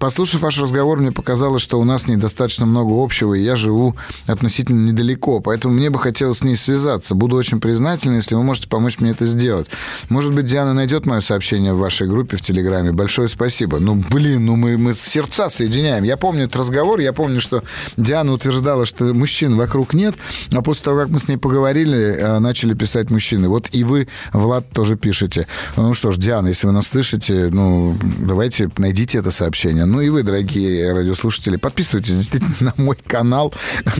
Послушав 0.00 0.40
ваш 0.40 0.58
разговор, 0.58 0.98
мне 0.98 1.12
показалось, 1.12 1.62
что 1.62 1.78
у 1.78 1.84
нас 1.84 2.08
недостаточно 2.08 2.39
достаточно 2.40 2.64
много 2.64 2.92
общего, 3.02 3.34
и 3.34 3.42
я 3.42 3.54
живу 3.54 3.94
относительно 4.26 4.88
недалеко, 4.88 5.40
поэтому 5.40 5.74
мне 5.74 5.90
бы 5.90 5.98
хотелось 5.98 6.38
с 6.38 6.42
ней 6.42 6.56
связаться. 6.56 7.14
Буду 7.14 7.36
очень 7.36 7.60
признателен, 7.60 8.16
если 8.16 8.34
вы 8.34 8.42
можете 8.42 8.66
помочь 8.66 8.98
мне 8.98 9.10
это 9.10 9.26
сделать. 9.26 9.68
Может 10.08 10.34
быть, 10.34 10.46
Диана 10.46 10.72
найдет 10.72 11.04
мое 11.04 11.20
сообщение 11.20 11.74
в 11.74 11.78
вашей 11.78 12.08
группе 12.08 12.38
в 12.38 12.40
Телеграме. 12.40 12.92
Большое 12.92 13.28
спасибо. 13.28 13.78
Ну, 13.78 14.02
блин, 14.10 14.46
ну 14.46 14.56
мы, 14.56 14.78
мы 14.78 14.94
сердца 14.94 15.50
соединяем. 15.50 16.04
Я 16.04 16.16
помню 16.16 16.44
этот 16.44 16.56
разговор, 16.56 17.00
я 17.00 17.12
помню, 17.12 17.40
что 17.40 17.62
Диана 17.98 18.32
утверждала, 18.32 18.86
что 18.86 19.12
мужчин 19.12 19.58
вокруг 19.58 19.92
нет, 19.92 20.14
а 20.50 20.62
после 20.62 20.84
того, 20.84 21.00
как 21.00 21.10
мы 21.10 21.18
с 21.18 21.28
ней 21.28 21.36
поговорили, 21.36 21.98
э, 21.98 22.38
начали 22.38 22.72
писать 22.72 23.10
мужчины. 23.10 23.48
Вот 23.48 23.68
и 23.72 23.84
вы, 23.84 24.08
Влад, 24.32 24.70
тоже 24.70 24.96
пишете. 24.96 25.46
Ну 25.76 25.92
что 25.92 26.10
ж, 26.10 26.16
Диана, 26.16 26.48
если 26.48 26.66
вы 26.66 26.72
нас 26.72 26.86
слышите, 26.86 27.50
ну, 27.52 27.98
давайте 28.18 28.70
найдите 28.78 29.18
это 29.18 29.30
сообщение. 29.30 29.84
Ну 29.84 30.00
и 30.00 30.08
вы, 30.08 30.22
дорогие 30.22 30.90
радиослушатели, 30.94 31.56
подписывайтесь 31.58 32.16
действительно 32.30 32.72
на 32.76 32.82
мой 32.82 32.96
канал 33.06 33.52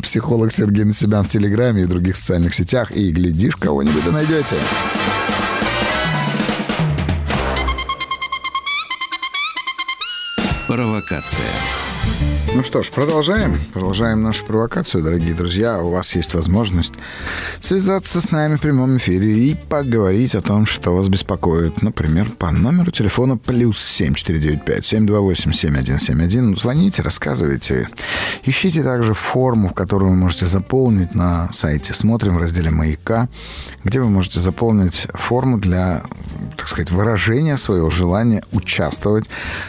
«Психолог 0.02 0.52
Сергей 0.52 0.84
на 0.84 0.92
себя 0.92 1.22
в 1.22 1.28
Телеграме 1.28 1.82
и 1.82 1.86
других 1.86 2.16
социальных 2.16 2.54
сетях. 2.54 2.90
И, 2.92 3.10
глядишь, 3.10 3.56
кого-нибудь 3.56 4.06
и 4.06 4.10
найдете. 4.10 4.56
Провокация. 10.66 11.79
Ну 12.52 12.64
что 12.64 12.82
ж, 12.82 12.90
продолжаем. 12.90 13.60
Продолжаем 13.72 14.22
нашу 14.22 14.44
провокацию, 14.44 15.04
дорогие 15.04 15.34
друзья. 15.34 15.78
У 15.78 15.90
вас 15.90 16.16
есть 16.16 16.34
возможность 16.34 16.94
связаться 17.60 18.20
с 18.20 18.32
нами 18.32 18.56
в 18.56 18.60
прямом 18.60 18.96
эфире 18.96 19.32
и 19.32 19.54
поговорить 19.54 20.34
о 20.34 20.42
том, 20.42 20.66
что 20.66 20.96
вас 20.96 21.06
беспокоит. 21.06 21.80
Например, 21.80 22.28
по 22.28 22.50
номеру 22.50 22.90
телефона 22.90 23.38
плюс 23.38 23.78
7495-728-7171. 24.00 26.60
Звоните, 26.60 27.02
рассказывайте. 27.02 27.88
Ищите 28.44 28.82
также 28.82 29.14
форму, 29.14 29.68
в 29.68 29.74
которую 29.74 30.10
вы 30.10 30.16
можете 30.16 30.46
заполнить 30.46 31.14
на 31.14 31.52
сайте. 31.52 31.94
Смотрим 31.94 32.34
в 32.34 32.38
разделе 32.38 32.72
«Маяка», 32.72 33.28
где 33.84 34.00
вы 34.00 34.10
можете 34.10 34.40
заполнить 34.40 35.06
форму 35.14 35.58
для, 35.58 36.02
так 36.56 36.66
сказать, 36.66 36.90
выражения 36.90 37.56
своего 37.56 37.90
желания 37.90 38.42
участвовать 38.50 39.26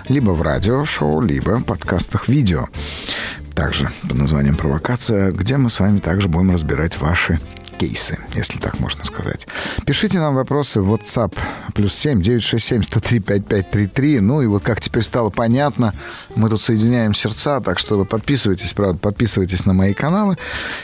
либо 0.07 0.31
в 0.31 0.41
радиошоу, 0.41 1.21
либо 1.21 1.57
в 1.57 1.63
подкастах 1.63 2.27
видео 2.27 2.70
также 3.53 3.89
под 4.01 4.17
названием 4.17 4.55
«Провокация», 4.55 5.31
где 5.31 5.57
мы 5.57 5.69
с 5.69 5.79
вами 5.79 5.99
также 5.99 6.27
будем 6.27 6.51
разбирать 6.51 6.99
ваши 6.99 7.39
кейсы, 7.77 8.17
если 8.35 8.59
так 8.59 8.79
можно 8.79 9.03
сказать. 9.05 9.47
Пишите 9.85 10.19
нам 10.19 10.35
вопросы 10.35 10.81
в 10.81 10.93
WhatsApp 10.93 11.37
плюс 11.73 11.93
7 11.95 12.21
967 12.21 12.83
103 12.83 13.19
5533. 13.19 14.19
Ну 14.19 14.41
и 14.41 14.47
вот 14.47 14.63
как 14.63 14.81
теперь 14.81 15.03
стало 15.03 15.29
понятно, 15.29 15.93
мы 16.35 16.49
тут 16.49 16.61
соединяем 16.61 17.13
сердца, 17.13 17.61
так 17.61 17.79
что 17.79 18.03
подписывайтесь, 18.05 18.73
правда, 18.73 18.97
подписывайтесь 18.97 19.65
на 19.65 19.73
мои 19.73 19.93
каналы 19.93 20.37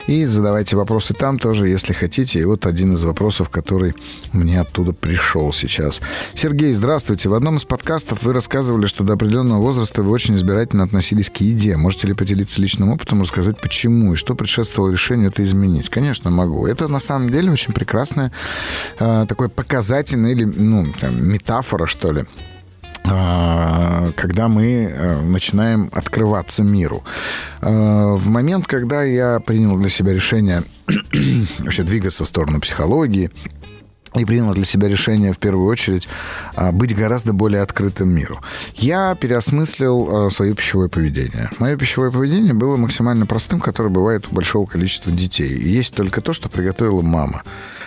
и 0.08 0.26
задавайте 0.26 0.76
вопросы 0.76 1.14
там 1.14 1.40
тоже, 1.40 1.68
если 1.68 1.94
хотите. 1.94 2.40
И 2.40 2.46
вот 2.46 2.66
один 2.66 2.96
из 2.96 3.04
вопросов, 3.04 3.50
который 3.50 3.96
мне 4.34 4.60
оттуда 4.60 4.94
пришел 4.94 5.54
сейчас. 5.54 6.02
Сергей, 6.34 6.74
здравствуйте. 6.74 7.30
В 7.30 7.34
одном 7.34 7.58
из 7.58 7.66
подкастов 7.66 8.24
вы 8.24 8.34
рассказывали, 8.34 8.88
что 8.88 9.04
до 9.04 9.14
определенного 9.14 9.62
возраста 9.62 10.04
вы 10.04 10.12
очень 10.12 10.36
избирательно 10.36 10.84
относились 10.84 11.30
к 11.30 11.38
еде. 11.38 11.78
Можете 11.78 12.08
ли 12.08 12.14
поделиться 12.14 12.62
личным 12.62 12.92
опытом, 12.92 13.22
рассказать 13.22 13.60
почему 13.60 14.14
и 14.14 14.16
что 14.16 14.36
предшествовало 14.36 14.92
решению 14.92 15.30
это 15.30 15.44
изменить? 15.44 15.90
Конечно, 15.90 16.30
могу. 16.30 16.68
Это 16.68 16.88
на 16.88 17.00
самом 17.00 17.30
деле 17.30 17.37
очень 17.46 17.74
прекрасное 17.74 18.32
э, 19.00 19.26
такое 19.28 19.50
показательное 19.50 20.32
или 20.32 20.46
ну, 20.46 20.86
там, 21.00 21.28
метафора, 21.28 21.86
что 21.86 22.12
ли 22.12 22.26
э, 23.04 24.12
когда 24.16 24.48
мы 24.48 24.66
э, 24.66 25.22
начинаем 25.22 25.90
открываться 25.94 26.64
миру. 26.64 27.04
В 27.62 28.28
момент, 28.28 28.68
когда 28.68 29.04
я 29.04 29.40
принял 29.40 29.78
для 29.78 29.90
себя 29.90 30.14
решение 30.14 30.64
вообще 31.60 31.84
двигаться 31.84 32.24
в 32.24 32.28
сторону 32.28 32.60
психологии, 32.60 33.32
и 34.20 34.26
принял 34.26 34.54
для 34.54 34.66
себя 34.66 34.88
решение 34.88 35.34
в 35.34 35.38
первую 35.38 35.68
очередь 35.68 36.08
а, 36.56 36.72
быть 36.72 36.96
гораздо 36.96 37.34
более 37.34 37.62
открытым 37.62 38.10
миру. 38.10 38.40
Я 38.76 39.16
переосмыслил 39.16 40.28
а, 40.28 40.30
свое 40.30 40.54
пищевое 40.54 40.90
поведение. 40.90 41.50
Мое 41.60 41.78
пищевое 41.78 42.12
поведение 42.12 42.54
было 42.54 42.76
максимально 42.76 43.26
простым, 43.26 43.60
которое 43.60 43.90
бывает 43.90 44.28
у 44.32 44.36
большого 44.36 44.66
количества 44.66 45.12
детей. 45.12 45.50
И 45.50 45.70
есть 45.70 45.96
только 45.96 46.22
то, 46.22 46.34
что 46.34 46.50
приготовила 46.50 47.02
мама. 47.02 47.44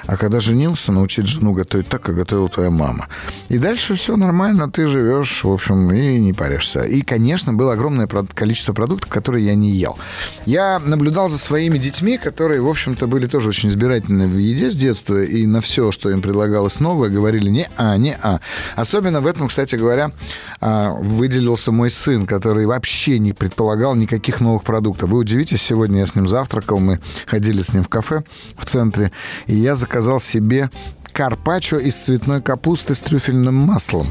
А 0.06 0.16
когда 0.16 0.40
женился, 0.40 0.92
научить 0.92 1.26
жену 1.26 1.52
готовить 1.52 1.88
так, 1.88 2.02
как 2.02 2.16
готовила 2.16 2.48
твоя 2.48 2.70
мама. 2.70 3.08
И 3.48 3.58
дальше 3.58 3.94
все 3.94 4.16
нормально, 4.16 4.70
ты 4.70 4.86
живешь, 4.86 5.44
в 5.44 5.50
общем, 5.50 5.92
и 5.92 6.18
не 6.18 6.32
паришься. 6.32 6.82
И, 6.82 7.02
конечно, 7.02 7.52
было 7.52 7.74
огромное 7.74 8.06
количество 8.06 8.72
продуктов, 8.72 9.10
которые 9.10 9.46
я 9.46 9.54
не 9.54 9.70
ел. 9.70 9.98
Я 10.46 10.80
наблюдал 10.80 11.28
за 11.28 11.38
своими 11.38 11.78
детьми, 11.78 12.18
которые, 12.18 12.60
в 12.60 12.68
общем-то, 12.68 13.06
были 13.06 13.26
тоже 13.26 13.48
очень 13.48 13.68
избирательны 13.68 14.26
в 14.26 14.36
еде 14.36 14.70
с 14.70 14.76
детства, 14.76 15.22
и 15.22 15.46
на 15.46 15.60
все, 15.60 15.92
что 15.92 16.10
им 16.10 16.19
предлагалось 16.20 16.80
новое, 16.80 17.08
говорили 17.08 17.48
не-а, 17.48 17.96
не-а. 17.96 18.40
Особенно 18.76 19.20
в 19.20 19.26
этом, 19.26 19.48
кстати 19.48 19.76
говоря, 19.76 20.12
а, 20.60 20.92
выделился 20.92 21.72
мой 21.72 21.90
сын, 21.90 22.26
который 22.26 22.66
вообще 22.66 23.18
не 23.18 23.32
предполагал 23.32 23.94
никаких 23.94 24.40
новых 24.40 24.64
продуктов. 24.64 25.10
Вы 25.10 25.18
удивитесь, 25.18 25.62
сегодня 25.62 26.00
я 26.00 26.06
с 26.06 26.14
ним 26.14 26.28
завтракал, 26.28 26.78
мы 26.78 27.00
ходили 27.26 27.62
с 27.62 27.72
ним 27.72 27.84
в 27.84 27.88
кафе 27.88 28.24
в 28.56 28.64
центре, 28.64 29.12
и 29.46 29.56
я 29.56 29.74
заказал 29.74 30.20
себе 30.20 30.70
карпаччо 31.12 31.78
из 31.78 31.96
цветной 31.96 32.42
капусты 32.42 32.94
с 32.94 33.00
трюфельным 33.00 33.54
маслом. 33.54 34.08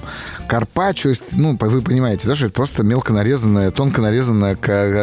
Карпаччо, 0.47 1.12
ну, 1.31 1.57
вы 1.59 1.81
понимаете, 1.81 2.27
да, 2.27 2.35
что 2.35 2.45
это 2.45 2.55
просто 2.55 2.83
мелко 2.83 3.13
нарезанная, 3.13 3.71
тонко 3.71 4.01
нарезанная 4.01 4.57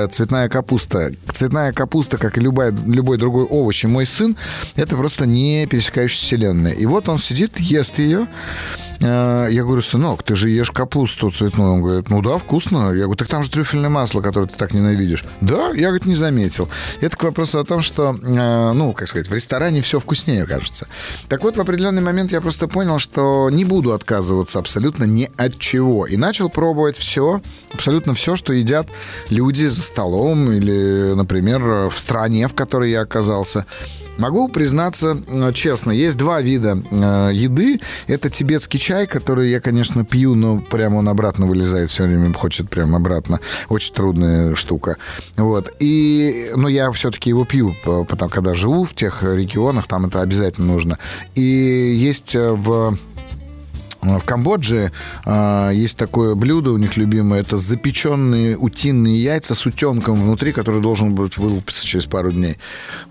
цветная 0.08 0.48
капуста. 0.48 1.10
Цветная 1.32 1.72
капуста, 1.72 2.18
как 2.18 2.38
и 2.38 2.40
любая, 2.40 2.70
любой 2.70 3.18
другой 3.18 3.44
овощ, 3.44 3.84
и 3.84 3.86
мой 3.86 4.06
сын, 4.06 4.36
это 4.74 4.96
просто 4.96 5.26
не 5.26 5.66
пересекающаяся 5.66 6.24
вселенная. 6.24 6.72
И 6.72 6.86
вот 6.86 7.08
он 7.08 7.18
сидит, 7.18 7.58
ест 7.58 7.98
ее, 7.98 8.26
Э, 8.26 8.85
я 9.00 9.62
говорю, 9.62 9.82
сынок, 9.82 10.22
ты 10.22 10.36
же 10.36 10.50
ешь 10.50 10.70
капусту 10.70 11.30
цветную. 11.30 11.72
Он 11.74 11.82
говорит, 11.82 12.10
ну 12.10 12.22
да, 12.22 12.38
вкусно. 12.38 12.92
Я 12.92 13.04
говорю, 13.04 13.14
так 13.14 13.28
там 13.28 13.42
же 13.42 13.50
трюфельное 13.50 13.90
масло, 13.90 14.20
которое 14.20 14.46
ты 14.46 14.56
так 14.56 14.72
ненавидишь. 14.72 15.24
Да, 15.40 15.70
я, 15.70 15.88
говорит, 15.88 16.06
не 16.06 16.14
заметил. 16.14 16.68
Это 17.00 17.16
к 17.16 17.22
вопросу 17.22 17.58
о 17.58 17.64
том, 17.64 17.82
что, 17.82 18.16
э, 18.20 18.72
ну, 18.72 18.92
как 18.92 19.08
сказать, 19.08 19.28
в 19.28 19.34
ресторане 19.34 19.82
все 19.82 19.98
вкуснее, 19.98 20.46
кажется. 20.46 20.88
Так 21.28 21.42
вот, 21.42 21.56
в 21.56 21.60
определенный 21.60 22.02
момент 22.02 22.32
я 22.32 22.40
просто 22.40 22.68
понял, 22.68 22.98
что 22.98 23.50
не 23.50 23.64
буду 23.64 23.92
отказываться 23.92 24.58
абсолютно 24.58 25.04
ни 25.04 25.30
от 25.36 25.58
чего. 25.58 26.06
И 26.06 26.16
начал 26.16 26.48
пробовать 26.48 26.96
все, 26.96 27.40
абсолютно 27.72 28.14
все, 28.14 28.36
что 28.36 28.52
едят 28.52 28.88
люди 29.30 29.66
за 29.66 29.82
столом 29.82 30.50
или, 30.52 31.12
например, 31.14 31.90
в 31.90 31.98
стране, 31.98 32.48
в 32.48 32.54
которой 32.54 32.90
я 32.90 33.02
оказался. 33.02 33.66
Могу 34.18 34.48
признаться 34.48 35.22
э, 35.26 35.52
честно, 35.52 35.90
есть 35.90 36.16
два 36.16 36.40
вида 36.40 36.78
э, 36.90 37.30
еды. 37.32 37.80
Это 38.06 38.30
тибетский 38.30 38.78
чай, 38.78 39.06
который 39.06 39.50
я, 39.50 39.60
конечно, 39.60 40.04
пью, 40.04 40.34
но 40.34 40.58
прямо 40.58 40.96
он 40.96 41.08
обратно 41.08 41.46
вылезает 41.46 41.90
все 41.90 42.04
время, 42.04 42.32
хочет 42.32 42.70
прямо 42.70 42.96
обратно. 42.96 43.40
Очень 43.68 43.94
трудная 43.94 44.54
штука. 44.54 44.96
Вот. 45.36 45.72
И, 45.80 46.50
но 46.54 46.68
я 46.68 46.90
все-таки 46.92 47.30
его 47.30 47.44
пью, 47.44 47.74
потому 47.84 48.30
когда 48.30 48.54
живу 48.54 48.84
в 48.84 48.94
тех 48.94 49.22
регионах, 49.22 49.86
там 49.86 50.06
это 50.06 50.20
обязательно 50.20 50.72
нужно. 50.72 50.98
И 51.34 51.42
есть 51.42 52.34
э, 52.34 52.52
в 52.52 52.96
в 54.06 54.24
Камбодже 54.24 54.92
э, 55.24 55.70
есть 55.74 55.96
такое 55.96 56.34
блюдо 56.34 56.70
у 56.72 56.76
них 56.76 56.96
любимое, 56.96 57.40
это 57.40 57.58
запеченные 57.58 58.56
утиные 58.56 59.22
яйца 59.22 59.54
с 59.54 59.66
утенком 59.66 60.14
внутри, 60.14 60.52
который 60.52 60.80
должен 60.80 61.14
будет 61.14 61.36
вылупиться 61.36 61.84
через 61.84 62.06
пару 62.06 62.32
дней. 62.32 62.58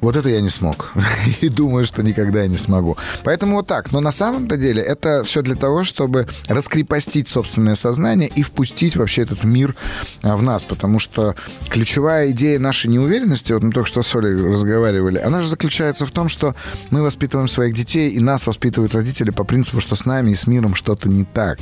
Вот 0.02 0.16
это 0.16 0.30
я 0.30 0.42
не 0.42 0.50
смог. 0.50 0.94
И 1.42 1.50
думаю, 1.50 1.86
что 1.86 2.04
никогда 2.04 2.42
я 2.42 2.48
не 2.48 2.58
смогу. 2.58 2.98
Поэтому 3.24 3.58
вот 3.58 3.68
так. 3.68 3.92
Но 3.92 4.00
на 4.00 4.12
самом-то 4.12 4.58
деле 4.58 4.82
это 4.82 5.24
все 5.24 5.42
для 5.42 5.56
того, 5.56 5.84
чтобы 5.84 6.28
раскрепостить 6.48 7.28
собственное 7.28 7.76
сознание 7.76 8.30
и 8.30 8.42
впустить 8.42 8.96
вообще 8.96 9.24
этот 9.24 9.44
мир 9.44 9.76
а, 10.22 10.36
в 10.36 10.44
нас. 10.44 10.66
Потому 10.66 11.00
что 11.00 11.36
ключевая 11.70 12.32
идея 12.32 12.60
нашей 12.60 12.88
неуверенности, 12.88 13.54
вот 13.54 13.64
мы 13.64 13.72
только 13.72 13.88
что 13.88 14.04
с 14.04 14.16
Олей 14.16 14.36
разговаривали, 14.36 15.18
она 15.20 15.42
же 15.42 15.48
заключается 15.48 16.06
в 16.06 16.12
том, 16.12 16.30
что 16.30 16.56
мы 16.90 17.02
воспитываем 17.02 17.48
своих 17.48 17.74
детей, 17.74 18.12
и 18.12 18.20
нас 18.20 18.48
воспитывают 18.48 18.96
родители 18.96 19.32
по 19.32 19.44
принципу, 19.44 19.80
что 19.80 19.96
с 19.96 20.06
нами 20.06 20.32
и 20.32 20.36
с 20.36 20.48
миром 20.48 20.76
что-то 20.86 21.10
не 21.10 21.24
так. 21.24 21.60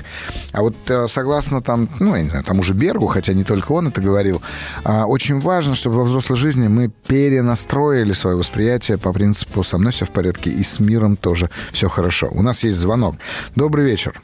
А 0.51 0.61
вот 0.61 0.75
э, 0.89 1.07
согласно 1.07 1.61
там, 1.61 1.87
ну, 2.01 2.13
я 2.15 2.23
не 2.23 2.29
знаю, 2.29 2.43
тому 2.43 2.61
же 2.61 2.73
Бергу, 2.73 3.07
хотя 3.07 3.31
не 3.33 3.45
только 3.45 3.71
он 3.71 3.87
это 3.87 4.01
говорил, 4.01 4.41
а, 4.83 5.05
очень 5.05 5.39
важно, 5.39 5.75
чтобы 5.75 5.95
во 5.95 6.03
взрослой 6.03 6.35
жизни 6.35 6.67
мы 6.67 6.89
перенастроили 7.07 8.11
свое 8.11 8.35
восприятие 8.35 8.97
по 8.97 9.13
принципу 9.13 9.63
«со 9.63 9.77
мной 9.77 9.93
все 9.93 10.05
в 10.05 10.09
порядке» 10.09 10.49
и 10.49 10.61
с 10.61 10.81
миром 10.81 11.15
тоже 11.15 11.49
все 11.71 11.87
хорошо. 11.87 12.27
У 12.31 12.41
нас 12.41 12.65
есть 12.65 12.77
звонок. 12.77 13.15
Добрый 13.55 13.85
вечер. 13.85 14.21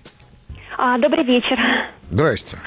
А, 0.77 0.97
добрый 0.97 1.23
вечер. 1.23 1.57
Здрасте. 2.11 2.57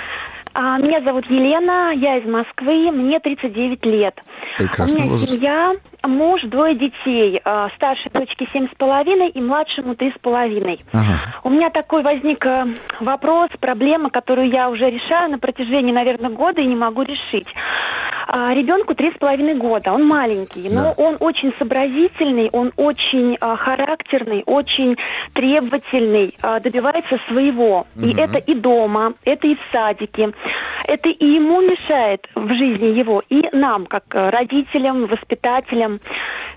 А, 0.55 0.79
меня 0.79 1.03
зовут 1.03 1.27
Елена, 1.27 1.93
я 1.95 2.17
из 2.17 2.27
Москвы, 2.27 2.91
мне 2.93 3.21
39 3.21 3.85
лет. 3.85 4.15
Прекрасный 4.57 5.01
У 5.01 5.01
меня 5.01 5.11
возраст. 5.11 5.35
семья, 5.35 5.75
муж, 6.05 6.43
двое 6.43 6.75
детей. 6.75 7.41
А, 7.45 7.69
старшей 7.77 8.11
дочке 8.11 8.47
семь 8.53 8.69
с 8.69 8.75
половиной 8.77 9.29
и 9.29 9.41
младшему 9.41 9.95
три 9.95 10.11
с 10.13 10.19
половиной. 10.21 10.81
У 11.45 11.51
меня 11.51 11.71
такой 11.71 12.03
возник 12.03 12.45
э, 12.47 12.67
вопрос, 13.01 13.51
проблема, 13.61 14.11
которую 14.11 14.49
я 14.51 14.69
уже 14.71 14.91
решаю 14.91 15.31
на 15.31 15.39
протяжении, 15.39 15.93
наверное, 15.93 16.31
года 16.31 16.61
и 16.61 16.67
не 16.67 16.77
могу 16.77 17.03
решить. 17.03 17.47
А, 18.29 18.55
ребенку 18.55 18.95
три 18.95 19.11
с 19.11 19.15
половиной 19.19 19.55
года, 19.55 19.93
он 19.93 20.07
маленький, 20.07 20.69
но 20.71 20.83
Да. 20.85 20.95
он 20.97 21.17
очень 21.21 21.53
сообразительный, 21.59 22.49
он 22.53 22.73
очень 22.77 23.37
а, 23.41 23.57
характерный, 23.57 24.43
очень 24.47 24.97
требовательный, 25.35 26.35
а, 26.41 26.61
добивается 26.61 27.19
своего. 27.29 27.87
И 27.97 28.13
Мгм. 28.13 28.19
это 28.21 28.39
и 28.39 28.55
дома, 28.55 29.13
это 29.25 29.47
и 29.49 29.55
в 29.57 29.59
садике, 29.71 30.33
это 30.87 31.09
и 31.09 31.27
ему 31.27 31.61
мешает 31.61 32.27
в 32.35 32.53
жизни 32.55 32.87
его, 32.99 33.23
и 33.29 33.49
нам, 33.53 33.87
как 33.87 34.05
э, 34.13 34.31
родителям, 34.31 35.07
воспитателям. 35.07 35.92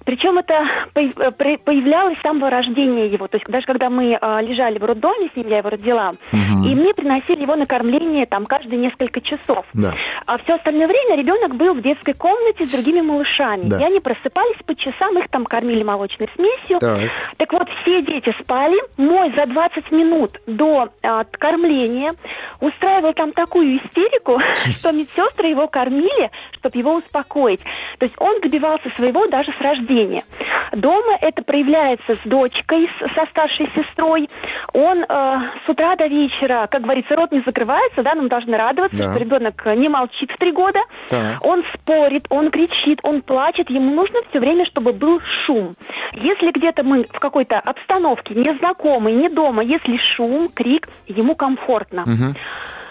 Причем 0.06 0.38
это 0.38 0.66
э, 0.96 1.32
появлялось 1.58 2.18
с 2.18 2.22
самого 2.22 2.50
рождения 2.50 3.08
его. 3.08 3.28
То 3.28 3.38
есть 3.38 3.48
даже 3.50 3.66
когда 3.66 3.90
мы 3.90 4.18
а, 4.22 4.42
лежали 4.42 4.78
в 4.78 4.84
роддоме 4.86 5.30
с 5.34 5.36
ним, 5.36 5.48
я 5.50 5.58
его 5.60 5.70
родила, 5.70 6.14
Мгм. 6.32 6.64
и 6.66 6.76
мне 6.76 6.94
приносили 6.94 7.42
его 7.42 7.56
на 7.56 7.66
кормление 7.66 8.26
там 8.26 8.46
каждые 8.46 8.78
несколько 8.78 9.22
часов. 9.22 9.66
Да. 9.74 9.94
А 10.26 10.38
все 10.40 10.56
остальное 10.56 10.88
время 10.88 11.16
ребенок 11.18 11.56
был 11.56 11.74
в 11.74 11.82
детской 11.82 12.14
комнате 12.14 12.66
с 12.66 12.72
другими 12.72 13.02
малышами. 13.02 13.64
Да. 13.64 13.80
И 13.80 13.84
они 13.84 14.00
просыпались 14.00 14.58
по 14.66 14.76
часам, 14.76 15.18
их 15.18 15.30
там 15.30 15.46
кормили 15.46 15.84
молочной 15.84 16.30
смесью. 16.36 16.80
Так. 16.80 17.00
Так 17.38 17.54
вот, 17.54 17.68
все 17.82 18.02
дети 18.02 18.34
спали. 18.42 18.78
Мой 18.98 19.34
за 19.36 19.46
20 19.46 19.92
минут 19.92 20.40
до 20.46 20.90
а, 21.04 21.24
кормления 21.32 22.14
устраивал 22.60 23.14
там 23.14 23.32
такую 23.32 23.78
истерику, 23.78 24.40
что 24.78 24.92
медсестры 24.92 25.48
его 25.48 25.68
кормили, 25.68 26.32
чтобы 26.54 26.78
его 26.78 26.96
успокоить. 26.96 27.62
То 28.00 28.06
есть 28.06 28.16
он 28.20 28.40
добивался 28.42 28.90
своего 28.96 29.25
даже 29.30 29.52
с 29.52 29.62
рождения. 29.62 30.24
Дома 30.72 31.18
это 31.22 31.44
проявляется 31.44 32.16
с 32.16 32.20
дочкой, 32.26 32.90
со 33.16 33.26
старшей 33.28 33.70
сестрой. 33.76 34.30
Он 34.74 35.06
э, 35.08 35.40
с 35.66 35.70
утра 35.70 35.96
до 35.96 36.08
вечера, 36.08 36.68
как 36.70 36.82
говорится, 36.82 37.16
рот 37.16 37.32
не 37.32 37.42
закрывается, 37.42 38.04
да, 38.04 38.16
нам 38.16 38.28
должны 38.28 38.58
радоваться, 38.58 38.98
Да. 38.98 39.12
что 39.12 39.20
ребенок 39.20 39.66
не 39.78 39.90
молчит 39.90 40.32
в 40.32 40.38
три 40.38 40.52
года. 40.52 40.80
Так. 41.10 41.38
Он 41.46 41.64
спорит, 41.74 42.26
он 42.30 42.52
кричит, 42.52 43.00
он 43.04 43.22
плачет, 43.22 43.70
ему 43.70 43.94
нужно 43.94 44.20
все 44.30 44.40
время, 44.40 44.66
чтобы 44.66 44.92
был 44.92 45.22
шум. 45.22 45.76
Если 46.14 46.52
где-то 46.52 46.84
мы 46.84 47.06
в 47.12 47.20
какой-то 47.20 47.60
обстановке, 47.60 48.34
незнакомой, 48.36 49.14
не 49.14 49.30
дома, 49.30 49.64
если 49.64 49.98
шум, 49.98 50.50
крик, 50.50 50.90
ему 51.08 51.36
комфортно. 51.36 52.04
Мгм. 52.06 52.36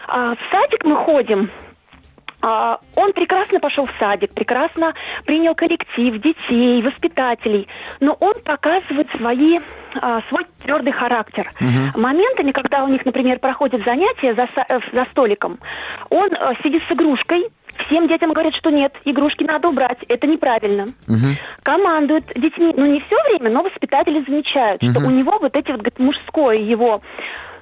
А, 0.07 0.35
в 0.35 0.39
садик 0.51 0.85
мы 0.85 0.97
ходим, 0.97 1.51
он 2.97 3.13
прекрасно 3.13 3.61
пошел 3.61 3.87
в 3.87 3.93
садик, 3.99 4.33
прекрасно 4.35 4.95
принял 5.25 5.55
коллектив, 5.55 6.21
детей, 6.21 6.83
воспитателей, 6.83 7.69
но 8.01 8.17
он 8.21 8.35
показывает 8.45 9.09
свои, 9.17 9.61
а, 10.01 10.21
свой 10.29 10.47
твердый 10.63 10.93
характер. 10.93 11.51
Мгм. 11.61 11.93
Моментами, 12.03 12.53
когда 12.53 12.85
у 12.85 12.89
них, 12.89 13.05
например, 13.05 13.39
проходят 13.39 13.83
занятия 13.85 14.35
за, 14.35 14.49
э, 14.69 14.81
за 14.93 15.07
столиком, 15.11 15.59
он 16.11 16.31
э, 16.33 16.55
сидит 16.63 16.83
с 16.89 16.93
игрушкой, 16.93 17.49
всем 17.87 18.09
детям 18.09 18.33
говорит, 18.33 18.55
что 18.55 18.71
нет, 18.71 18.93
игрушки 19.05 19.45
надо 19.45 19.69
убрать, 19.69 19.99
это 20.09 20.27
неправильно. 20.27 20.87
Мгм. 21.07 21.37
Командует 21.63 22.25
детьми, 22.35 22.75
ну 22.77 22.87
не 22.87 23.01
все 23.01 23.17
время, 23.29 23.51
но 23.51 23.63
воспитатели 23.63 24.25
замечают, 24.27 24.83
что 24.83 25.01
Мгм. 25.01 25.07
у 25.07 25.11
него 25.11 25.39
вот 25.39 25.57
эти 25.57 25.71
вот, 25.71 25.81
говорит, 25.81 25.99
мужское 25.99 26.57
его 26.59 26.95
а, 26.95 27.54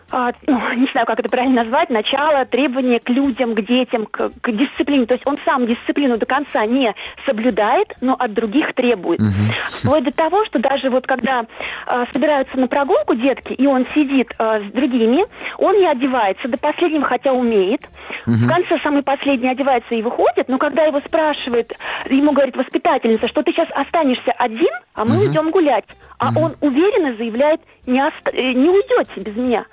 ну, 0.46 0.60
не 0.76 0.86
знаю, 0.92 1.06
как 1.06 1.18
это 1.18 1.28
правильно 1.28 1.62
назвать, 1.62 1.90
начало 1.90 2.44
требования 2.44 3.00
к 3.00 3.08
людям, 3.08 3.54
к 3.54 3.62
детям, 3.62 4.06
к, 4.06 4.30
к 4.40 4.52
дисциплине. 4.52 5.06
То 5.06 5.14
есть 5.14 5.26
он 5.26 5.38
сам 5.44 5.66
дисциплину 5.66 6.18
до 6.18 6.26
конца 6.26 6.64
не 6.66 6.94
соблюдает, 7.26 7.94
но 8.00 8.14
от 8.18 8.32
других 8.34 8.74
требует. 8.74 9.20
Угу. 9.20 9.28
Вплоть 9.70 10.04
до 10.04 10.12
того, 10.12 10.44
что 10.44 10.58
даже 10.58 10.90
вот 10.90 11.06
когда 11.06 11.46
э, 11.86 12.04
собираются 12.12 12.58
на 12.58 12.68
прогулку 12.68 13.14
детки, 13.14 13.52
и 13.52 13.66
он 13.66 13.86
сидит 13.94 14.32
э, 14.38 14.62
с 14.68 14.72
другими, 14.72 15.24
он 15.58 15.78
не 15.78 15.86
одевается 15.86 16.48
до 16.48 16.58
последнего, 16.58 17.04
хотя 17.04 17.32
умеет. 17.32 17.82
Угу. 18.26 18.34
В 18.34 18.48
конце 18.48 18.78
самый 18.82 19.02
последний 19.02 19.48
одевается 19.48 19.94
и 19.94 20.02
выходит, 20.02 20.48
но 20.48 20.58
когда 20.58 20.84
его 20.84 21.00
спрашивает, 21.00 21.72
ему 22.08 22.32
говорит 22.32 22.56
воспитательница, 22.56 23.28
что 23.28 23.42
ты 23.42 23.52
сейчас 23.52 23.68
останешься 23.72 24.32
один, 24.32 24.72
а 24.94 25.04
мы 25.04 25.16
угу. 25.16 25.24
уйдем 25.24 25.50
гулять. 25.50 25.84
А 26.18 26.28
угу. 26.28 26.40
он 26.40 26.56
уверенно 26.60 27.16
заявляет, 27.16 27.60
не, 27.86 28.00
оста- 28.00 28.30
э, 28.32 28.52
не 28.52 28.68
уйдете 28.68 29.22
без 29.22 29.36
меня. 29.36 29.64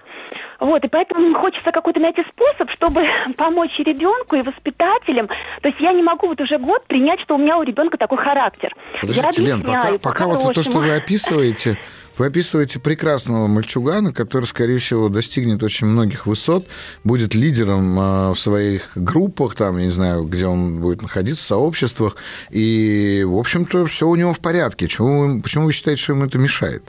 Вот, 0.60 0.84
и 0.84 0.88
поэтому 0.88 1.34
хочется 1.36 1.72
какой-то 1.72 2.00
найти 2.00 2.24
способ, 2.30 2.70
чтобы 2.72 3.06
помочь 3.38 3.80
и 3.80 3.84
ребенку, 3.84 4.36
и 4.36 4.42
воспитателям. 4.42 5.28
То 5.62 5.70
есть 5.70 5.80
я 5.80 5.94
не 5.94 6.04
могу 6.04 6.28
вот 6.28 6.42
уже 6.42 6.58
год 6.58 6.86
принять, 6.88 7.22
что 7.22 7.36
у 7.36 7.38
меня 7.38 7.58
у 7.58 7.64
ребенка 7.64 7.98
такой 7.98 8.18
характер. 8.18 8.76
Подождите, 9.02 9.42
Лен, 9.42 9.64
пока, 9.64 9.98
пока 9.98 10.26
вот 10.28 10.54
то, 10.54 10.64
что 10.64 10.80
вы 10.80 10.96
описываете, 10.96 11.78
вы 12.18 12.26
описываете 12.26 12.80
прекрасного 12.80 13.48
мальчугана, 13.48 14.12
который, 14.12 14.44
скорее 14.44 14.80
всего, 14.80 15.08
достигнет 15.08 15.64
очень 15.64 15.88
многих 15.88 16.26
высот, 16.26 16.68
будет 17.06 17.34
лидером 17.34 17.98
э, 17.98 18.34
в 18.34 18.40
своих 18.40 18.92
группах, 18.96 19.56
там, 19.56 19.78
я 19.78 19.86
не 19.86 19.92
знаю, 19.92 20.26
где 20.26 20.46
он 20.46 20.82
будет 20.82 21.02
находиться, 21.02 21.44
в 21.44 21.48
сообществах, 21.48 22.18
и, 22.50 23.24
в 23.26 23.38
общем-то, 23.38 23.86
все 23.86 24.08
у 24.08 24.16
него 24.16 24.34
в 24.34 24.40
порядке. 24.40 24.86
Почему, 24.86 25.42
почему 25.42 25.66
вы 25.66 25.72
считаете, 25.72 26.04
что 26.04 26.14
ему 26.14 26.26
это 26.26 26.38
мешает? 26.38 26.84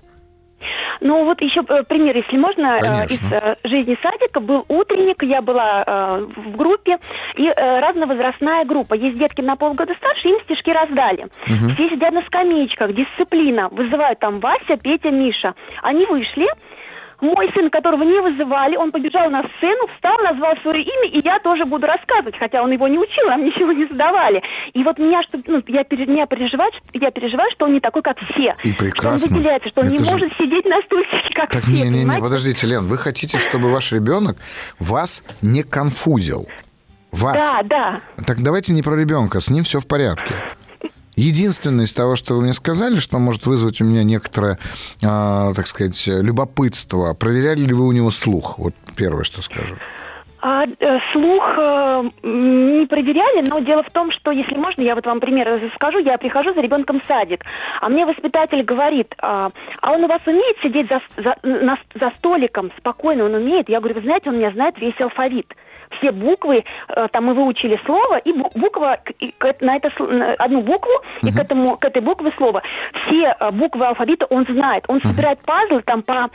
Ну 1.00 1.24
вот 1.24 1.40
еще 1.40 1.62
э, 1.66 1.82
пример, 1.84 2.16
если 2.16 2.36
можно, 2.36 2.76
э, 2.76 2.80
Конечно. 2.80 3.14
из 3.14 3.32
э, 3.32 3.56
жизни 3.64 3.98
садика. 4.02 4.40
Был 4.40 4.64
утренник, 4.68 5.22
я 5.22 5.42
была 5.42 5.84
в 5.84 6.56
группе, 6.56 6.98
и 7.36 7.48
разновозрастная 7.50 8.64
группа. 8.64 8.94
Есть 8.94 9.18
детки 9.18 9.40
на 9.40 9.56
полгода 9.56 9.94
старше, 9.94 10.28
им 10.28 10.40
стишки 10.44 10.70
раздали. 10.70 11.24
Угу. 11.46 11.74
Все 11.74 11.90
сидят 11.90 12.12
на 12.12 12.22
скамеечках, 12.22 12.94
дисциплина. 12.94 13.68
Вызывают 13.70 14.18
там 14.18 14.40
Вася, 14.40 14.76
Петя, 14.82 15.10
Миша. 15.10 15.54
Они 15.82 16.06
вышли, 16.06 16.48
мой 17.20 17.50
сын, 17.54 17.70
которого 17.70 18.02
не 18.02 18.20
вызывали, 18.20 18.76
он 18.76 18.92
побежал 18.92 19.30
на 19.30 19.42
сцену, 19.56 19.86
встал, 19.94 20.18
назвал 20.18 20.56
свое 20.62 20.82
имя, 20.82 21.08
и 21.08 21.20
я 21.24 21.38
тоже 21.40 21.64
буду 21.64 21.86
рассказывать, 21.86 22.36
хотя 22.38 22.62
он 22.62 22.70
его 22.70 22.88
не 22.88 22.98
учил, 22.98 23.26
нам 23.26 23.44
ничего 23.46 23.72
не 23.72 23.86
задавали. 23.86 24.42
И 24.72 24.82
вот 24.82 24.98
меня, 24.98 25.22
что, 25.22 25.40
ну, 25.46 25.62
я, 25.66 25.84
меня 25.90 26.26
переживаю, 26.26 26.70
я 26.92 27.10
переживаю, 27.10 27.50
что 27.52 27.66
он 27.66 27.74
не 27.74 27.80
такой, 27.80 28.02
как 28.02 28.18
все. 28.20 28.56
И 28.64 28.72
прекрасно. 28.72 29.18
Что 29.18 29.28
он 29.28 29.34
выделяется, 29.34 29.68
что 29.68 29.80
он 29.80 29.86
Это 29.88 29.96
не 29.96 30.04
же... 30.04 30.10
может 30.10 30.32
сидеть 30.36 30.64
на 30.64 30.80
стульчике, 30.82 31.34
как 31.34 31.50
так, 31.50 31.62
все. 31.62 31.72
Не, 31.72 31.88
не, 31.88 32.04
не, 32.04 32.20
подождите, 32.20 32.66
Лен, 32.66 32.86
вы 32.86 32.98
хотите, 32.98 33.38
чтобы 33.38 33.70
ваш 33.70 33.92
ребенок 33.92 34.36
вас 34.78 35.22
не 35.42 35.62
конфузил? 35.62 36.48
Вас. 37.12 37.36
Да, 37.36 37.62
да. 37.64 38.00
Так 38.24 38.40
давайте 38.40 38.72
не 38.72 38.82
про 38.82 38.94
ребенка, 38.94 39.40
с 39.40 39.50
ним 39.50 39.64
все 39.64 39.80
в 39.80 39.86
порядке. 39.86 40.32
Единственное 41.20 41.84
из 41.84 41.92
того, 41.92 42.16
что 42.16 42.34
вы 42.34 42.42
мне 42.42 42.54
сказали, 42.54 42.96
что 42.96 43.18
может 43.18 43.44
вызвать 43.44 43.82
у 43.82 43.84
меня 43.84 44.02
некоторое, 44.04 44.58
э, 45.02 45.52
так 45.54 45.66
сказать, 45.66 46.06
любопытство, 46.06 47.12
проверяли 47.12 47.60
ли 47.60 47.74
вы 47.74 47.86
у 47.86 47.92
него 47.92 48.10
слух? 48.10 48.58
Вот 48.58 48.74
первое, 48.96 49.24
что 49.24 49.42
скажу. 49.42 49.76
А, 50.42 50.64
э, 50.64 50.98
слух 51.12 51.44
э, 51.58 52.02
не 52.22 52.86
проверяли, 52.86 53.46
но 53.46 53.58
дело 53.58 53.82
в 53.82 53.90
том, 53.90 54.10
что, 54.10 54.30
если 54.30 54.56
можно, 54.56 54.80
я 54.80 54.94
вот 54.94 55.04
вам 55.04 55.20
пример 55.20 55.70
скажу, 55.74 55.98
я 55.98 56.16
прихожу 56.16 56.54
за 56.54 56.62
ребенком 56.62 57.02
в 57.02 57.04
садик, 57.04 57.44
а 57.82 57.90
мне 57.90 58.06
воспитатель 58.06 58.62
говорит, 58.62 59.14
а, 59.18 59.50
а 59.82 59.92
он 59.92 60.04
у 60.04 60.08
вас 60.08 60.22
умеет 60.24 60.56
сидеть 60.62 60.88
за, 60.88 61.02
за, 61.22 61.36
на, 61.42 61.78
за 61.94 62.12
столиком 62.16 62.72
спокойно, 62.78 63.24
он 63.24 63.34
умеет? 63.34 63.68
Я 63.68 63.80
говорю, 63.80 63.96
вы 63.96 64.00
знаете, 64.00 64.30
он 64.30 64.38
меня 64.38 64.52
знает 64.52 64.78
весь 64.78 64.98
алфавит 64.98 65.54
все 65.98 66.12
буквы, 66.12 66.64
э, 66.88 67.08
там 67.12 67.24
мы 67.26 67.34
выучили 67.34 67.80
слово, 67.84 68.18
и 68.18 68.32
буква, 68.32 68.98
и 69.18 69.34
на 69.60 69.76
это, 69.76 69.90
одну 70.38 70.62
букву, 70.62 70.92
uh-huh. 71.22 71.28
и 71.28 71.32
к, 71.32 71.38
этому, 71.38 71.76
к 71.76 71.84
этой 71.84 72.02
букве 72.02 72.32
слово. 72.36 72.62
Все 73.06 73.34
э, 73.38 73.50
буквы 73.50 73.86
алфавита 73.86 74.26
он 74.26 74.46
знает. 74.48 74.84
Он 74.88 74.98
uh-huh. 74.98 75.08
собирает 75.08 75.40
пазлы, 75.40 75.82
там 75.82 76.02
по 76.02 76.30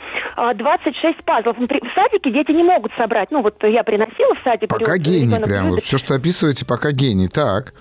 26 0.54 1.18
э, 1.18 1.22
пазлов. 1.24 1.56
В 1.58 1.94
садике 1.94 2.30
дети 2.30 2.52
не 2.52 2.62
могут 2.62 2.92
собрать. 2.96 3.30
Ну, 3.30 3.42
вот 3.42 3.62
я 3.64 3.82
приносила 3.82 4.34
в 4.34 4.38
садик. 4.44 4.68
Пока 4.68 4.96
гений 4.98 5.38
прям. 5.40 5.80
Все, 5.80 5.98
что 5.98 6.14
описываете, 6.14 6.64
пока 6.66 6.92
гений. 6.92 7.28
Так. 7.28 7.74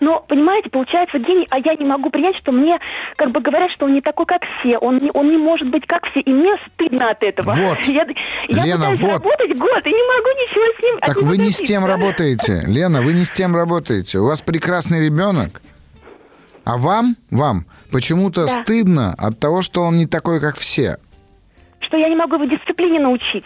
Но, 0.00 0.24
понимаете, 0.26 0.70
получается 0.70 1.18
гений, 1.18 1.46
а 1.50 1.58
я 1.58 1.74
не 1.74 1.84
могу 1.84 2.10
принять, 2.10 2.36
что 2.36 2.52
мне 2.52 2.78
как 3.16 3.30
бы 3.30 3.40
говорят, 3.40 3.70
что 3.70 3.86
он 3.86 3.94
не 3.94 4.00
такой, 4.00 4.26
как 4.26 4.42
все. 4.60 4.78
Он 4.78 4.98
не, 4.98 5.10
он 5.12 5.30
не 5.30 5.36
может 5.36 5.68
быть 5.68 5.86
как 5.86 6.06
все, 6.10 6.20
и 6.20 6.32
мне 6.32 6.56
стыдно 6.66 7.10
от 7.10 7.22
этого. 7.22 7.54
Вот. 7.54 7.78
Я, 7.86 8.06
я 8.48 8.64
Лена, 8.64 8.76
пытаюсь 8.76 9.00
вот. 9.00 9.12
работать 9.12 9.58
год, 9.58 9.86
и 9.86 9.90
не 9.90 10.02
могу 10.02 10.28
ничего 10.38 10.78
с 10.78 10.82
ним 10.82 10.98
Так 11.00 11.22
вы 11.22 11.38
не 11.38 11.50
с 11.50 11.56
тем 11.58 11.84
работаете. 11.84 12.62
Лена, 12.66 13.02
вы 13.02 13.12
не 13.12 13.24
с 13.24 13.30
тем 13.30 13.54
работаете. 13.54 14.18
У 14.18 14.26
вас 14.26 14.40
прекрасный 14.42 15.04
ребенок. 15.04 15.60
А 16.64 16.76
вам, 16.76 17.16
вам 17.30 17.64
почему-то 17.90 18.46
да. 18.46 18.62
стыдно 18.62 19.14
от 19.16 19.38
того, 19.40 19.62
что 19.62 19.82
он 19.82 19.96
не 19.96 20.06
такой, 20.06 20.38
как 20.38 20.56
все. 20.56 20.98
Что 21.80 21.96
я 21.96 22.08
не 22.08 22.16
могу 22.16 22.34
его 22.34 22.44
дисциплине 22.44 23.00
научить. 23.00 23.44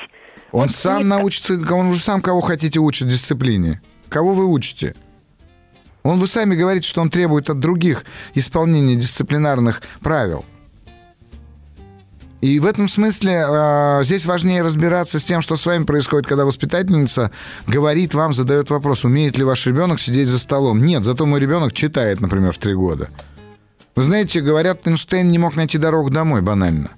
Он 0.50 0.62
вот 0.62 0.70
сам 0.70 0.96
мне... 0.96 1.04
научится, 1.04 1.54
он 1.54 1.86
уже 1.86 2.00
сам 2.00 2.20
кого 2.20 2.40
хотите 2.40 2.80
учит 2.80 3.08
дисциплине. 3.08 3.80
Кого 4.08 4.32
вы 4.32 4.46
учите? 4.46 4.94
Он, 6.02 6.18
вы 6.18 6.26
сами 6.26 6.54
говорите, 6.54 6.88
что 6.88 7.00
он 7.00 7.10
требует 7.10 7.48
от 7.50 7.60
других 7.60 8.04
исполнения 8.34 8.96
дисциплинарных 8.96 9.82
правил. 10.00 10.44
И 12.40 12.58
в 12.58 12.66
этом 12.66 12.88
смысле 12.88 13.46
э, 13.48 14.00
здесь 14.02 14.26
важнее 14.26 14.62
разбираться 14.62 15.20
с 15.20 15.24
тем, 15.24 15.42
что 15.42 15.54
с 15.54 15.64
вами 15.64 15.84
происходит, 15.84 16.26
когда 16.26 16.44
воспитательница 16.44 17.30
говорит 17.68 18.14
вам, 18.14 18.34
задает 18.34 18.68
вопрос, 18.68 19.04
умеет 19.04 19.38
ли 19.38 19.44
ваш 19.44 19.64
ребенок 19.68 20.00
сидеть 20.00 20.28
за 20.28 20.40
столом. 20.40 20.80
Нет, 20.80 21.04
зато 21.04 21.24
мой 21.24 21.38
ребенок 21.38 21.72
читает, 21.72 22.20
например, 22.20 22.50
в 22.50 22.58
три 22.58 22.74
года. 22.74 23.10
Вы 23.94 24.02
знаете, 24.02 24.40
говорят, 24.40 24.88
Эйнштейн 24.88 25.28
не 25.28 25.38
мог 25.38 25.54
найти 25.54 25.78
дорогу 25.78 26.10
домой 26.10 26.42
банально. 26.42 26.90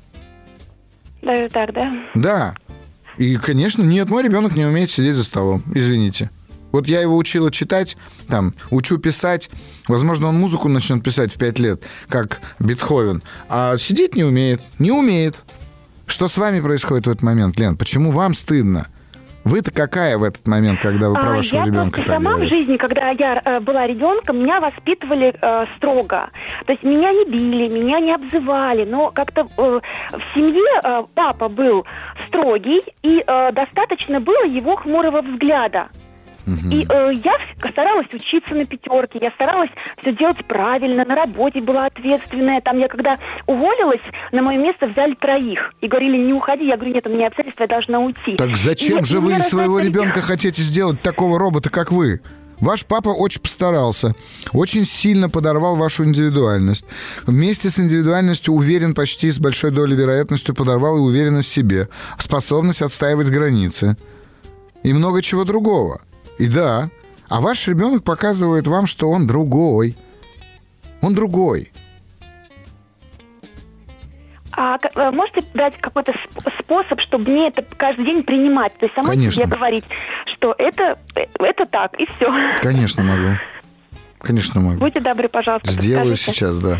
Даже 1.20 1.50
так, 1.50 1.74
да? 1.74 1.92
Да. 2.14 2.54
И, 3.18 3.36
конечно, 3.36 3.82
нет, 3.82 4.08
мой 4.08 4.22
ребенок 4.22 4.56
не 4.56 4.64
умеет 4.64 4.90
сидеть 4.90 5.16
за 5.16 5.24
столом. 5.24 5.62
Извините. 5.74 6.30
Вот 6.74 6.88
я 6.88 7.00
его 7.00 7.16
учила 7.16 7.52
читать, 7.52 7.96
там, 8.26 8.52
учу 8.72 8.98
писать. 8.98 9.48
Возможно, 9.86 10.26
он 10.26 10.34
музыку 10.34 10.68
начнет 10.68 11.04
писать 11.04 11.32
в 11.32 11.38
5 11.38 11.58
лет, 11.60 11.84
как 12.08 12.40
Бетховен. 12.58 13.22
А 13.48 13.78
сидеть 13.78 14.16
не 14.16 14.24
умеет. 14.24 14.60
Не 14.80 14.90
умеет. 14.90 15.44
Что 16.08 16.26
с 16.26 16.36
вами 16.36 16.60
происходит 16.60 17.06
в 17.06 17.10
этот 17.10 17.22
момент, 17.22 17.60
Лен? 17.60 17.76
Почему 17.76 18.10
вам 18.10 18.34
стыдно? 18.34 18.88
Вы-то 19.44 19.70
какая 19.70 20.18
в 20.18 20.24
этот 20.24 20.48
момент, 20.48 20.80
когда 20.80 21.10
вы 21.10 21.14
про 21.14 21.30
а, 21.30 21.36
вашего 21.36 21.60
я 21.60 21.66
ребенка 21.66 22.00
так 22.00 22.08
сама 22.08 22.32
говорите? 22.32 22.54
в 22.54 22.58
жизни, 22.58 22.76
когда 22.76 23.10
я 23.10 23.40
э, 23.44 23.60
была 23.60 23.86
ребенком, 23.86 24.38
меня 24.38 24.58
воспитывали 24.58 25.32
э, 25.40 25.66
строго. 25.76 26.30
То 26.66 26.72
есть 26.72 26.82
меня 26.82 27.12
не 27.12 27.24
били, 27.30 27.68
меня 27.68 28.00
не 28.00 28.12
обзывали, 28.12 28.84
но 28.84 29.12
как-то 29.12 29.42
э, 29.42 29.80
в 30.10 30.34
семье 30.34 30.80
э, 30.82 31.04
папа 31.14 31.48
был 31.48 31.84
строгий, 32.26 32.80
и 33.02 33.22
э, 33.24 33.52
достаточно 33.52 34.18
было 34.18 34.44
его 34.44 34.74
хмурого 34.74 35.22
взгляда. 35.22 35.88
И 36.46 36.86
э, 36.88 37.12
я 37.24 37.70
старалась 37.70 38.06
учиться 38.12 38.54
на 38.54 38.66
пятерке, 38.66 39.18
я 39.20 39.30
старалась 39.32 39.70
все 40.00 40.14
делать 40.14 40.44
правильно, 40.46 41.04
на 41.04 41.14
работе 41.14 41.60
была 41.60 41.86
ответственная. 41.86 42.60
Там 42.60 42.78
я 42.78 42.88
когда 42.88 43.16
уволилась, 43.46 44.02
на 44.32 44.42
мое 44.42 44.58
место 44.58 44.86
взяли 44.86 45.14
троих 45.14 45.72
и 45.80 45.88
говорили, 45.88 46.18
не 46.18 46.32
уходи. 46.32 46.66
Я 46.66 46.76
говорю, 46.76 46.94
нет, 46.94 47.06
у 47.06 47.10
меня 47.10 47.28
обстоятельства, 47.28 47.62
я 47.62 47.68
должна 47.68 48.00
уйти. 48.00 48.36
Так 48.36 48.56
зачем 48.56 48.98
и, 48.98 49.04
же 49.04 49.20
вы 49.20 49.34
из 49.34 49.48
своего 49.48 49.78
ребенка 49.78 50.20
хотите 50.20 50.62
сделать 50.62 51.00
такого 51.02 51.38
робота, 51.38 51.70
как 51.70 51.90
вы? 51.90 52.20
Ваш 52.60 52.86
папа 52.86 53.08
очень 53.08 53.40
постарался, 53.40 54.14
очень 54.52 54.84
сильно 54.84 55.28
подорвал 55.28 55.76
вашу 55.76 56.04
индивидуальность. 56.04 56.86
Вместе 57.26 57.68
с 57.68 57.78
индивидуальностью 57.78 58.54
уверен 58.54 58.94
почти 58.94 59.30
с 59.30 59.40
большой 59.40 59.70
долей 59.70 59.96
вероятностью 59.96 60.54
подорвал 60.54 60.96
и 60.98 61.00
уверенность 61.00 61.48
в 61.48 61.52
себе, 61.52 61.88
способность 62.18 62.82
отстаивать 62.82 63.28
границы 63.28 63.96
и 64.82 64.92
много 64.92 65.20
чего 65.20 65.44
другого. 65.44 66.00
И 66.38 66.48
да, 66.48 66.88
а 67.28 67.40
ваш 67.40 67.66
ребенок 67.68 68.04
показывает 68.04 68.66
вам, 68.66 68.86
что 68.86 69.10
он 69.10 69.26
другой. 69.26 69.96
Он 71.00 71.14
другой. 71.14 71.70
А 74.56 74.78
э, 74.82 75.10
можете 75.10 75.42
дать 75.52 75.76
какой-то 75.80 76.14
способ, 76.60 77.00
чтобы 77.00 77.30
мне 77.30 77.48
это 77.48 77.64
каждый 77.76 78.04
день 78.04 78.22
принимать? 78.22 78.76
То 78.78 78.86
есть 78.86 78.94
самой 78.94 79.16
Конечно. 79.16 79.44
себе 79.44 79.56
говорить, 79.56 79.84
что 80.26 80.54
это, 80.58 80.98
э, 81.16 81.26
это 81.40 81.66
так, 81.66 82.00
и 82.00 82.06
все. 82.06 82.32
Конечно, 82.60 83.02
могу. 83.02 83.36
Конечно, 84.24 84.60
могу. 84.60 84.78
Будьте 84.78 85.00
добры, 85.00 85.28
пожалуйста. 85.28 85.70
Сделаю 85.70 86.16
сейчас, 86.16 86.56
да. 86.58 86.78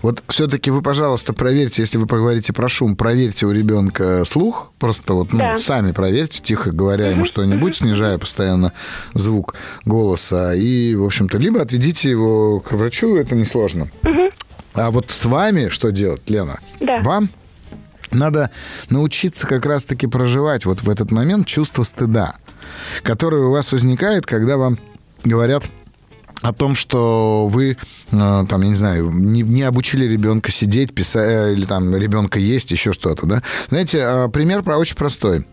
Вот 0.00 0.22
все-таки 0.28 0.70
вы, 0.70 0.80
пожалуйста, 0.80 1.32
проверьте, 1.32 1.82
если 1.82 1.98
вы 1.98 2.06
поговорите 2.06 2.52
про 2.52 2.68
шум, 2.68 2.94
проверьте 2.94 3.46
у 3.46 3.50
ребенка 3.50 4.24
слух. 4.24 4.72
Просто 4.78 5.14
вот 5.14 5.32
ну, 5.32 5.38
да. 5.38 5.56
сами 5.56 5.90
проверьте, 5.90 6.40
тихо 6.40 6.70
говоря 6.70 7.08
ему 7.08 7.24
что-нибудь, 7.24 7.74
снижая 7.74 8.18
постоянно 8.18 8.72
звук 9.12 9.56
голоса. 9.84 10.54
И, 10.54 10.94
в 10.94 11.04
общем-то, 11.04 11.36
либо 11.38 11.60
отведите 11.60 12.10
его 12.10 12.60
к 12.60 12.72
врачу, 12.72 13.16
это 13.16 13.34
несложно. 13.34 13.88
А 14.74 14.90
вот 14.90 15.10
с 15.10 15.24
вами 15.24 15.68
что 15.68 15.90
делать, 15.90 16.22
Лена? 16.28 16.60
Да. 16.80 17.00
Вам 17.00 17.28
Надо 18.12 18.50
научиться 18.88 19.46
как 19.46 19.66
раз-таки 19.66 20.06
проживать 20.06 20.64
вот 20.64 20.82
в 20.82 20.88
этот 20.88 21.10
момент 21.10 21.46
чувство 21.48 21.82
стыда, 21.82 22.36
которое 23.02 23.42
у 23.42 23.50
вас 23.50 23.72
возникает, 23.72 24.26
когда 24.26 24.56
вам 24.56 24.78
говорят 25.24 25.64
о 26.42 26.52
том, 26.52 26.74
что 26.74 27.48
вы, 27.48 27.72
э, 27.72 27.76
там, 28.10 28.62
я 28.62 28.68
не 28.68 28.74
знаю, 28.74 29.10
не, 29.10 29.42
не 29.42 29.62
обучили 29.62 30.04
ребенка 30.04 30.50
сидеть, 30.50 30.94
писать, 30.94 31.28
э, 31.28 31.52
или 31.52 31.64
там 31.64 31.94
ребенка 31.94 32.38
есть, 32.38 32.70
еще 32.70 32.92
что-то, 32.92 33.26
да. 33.26 33.42
Знаете, 33.68 33.98
э, 33.98 34.28
пример 34.28 34.62
про 34.62 34.78
очень 34.78 34.96
простой. 34.96 35.46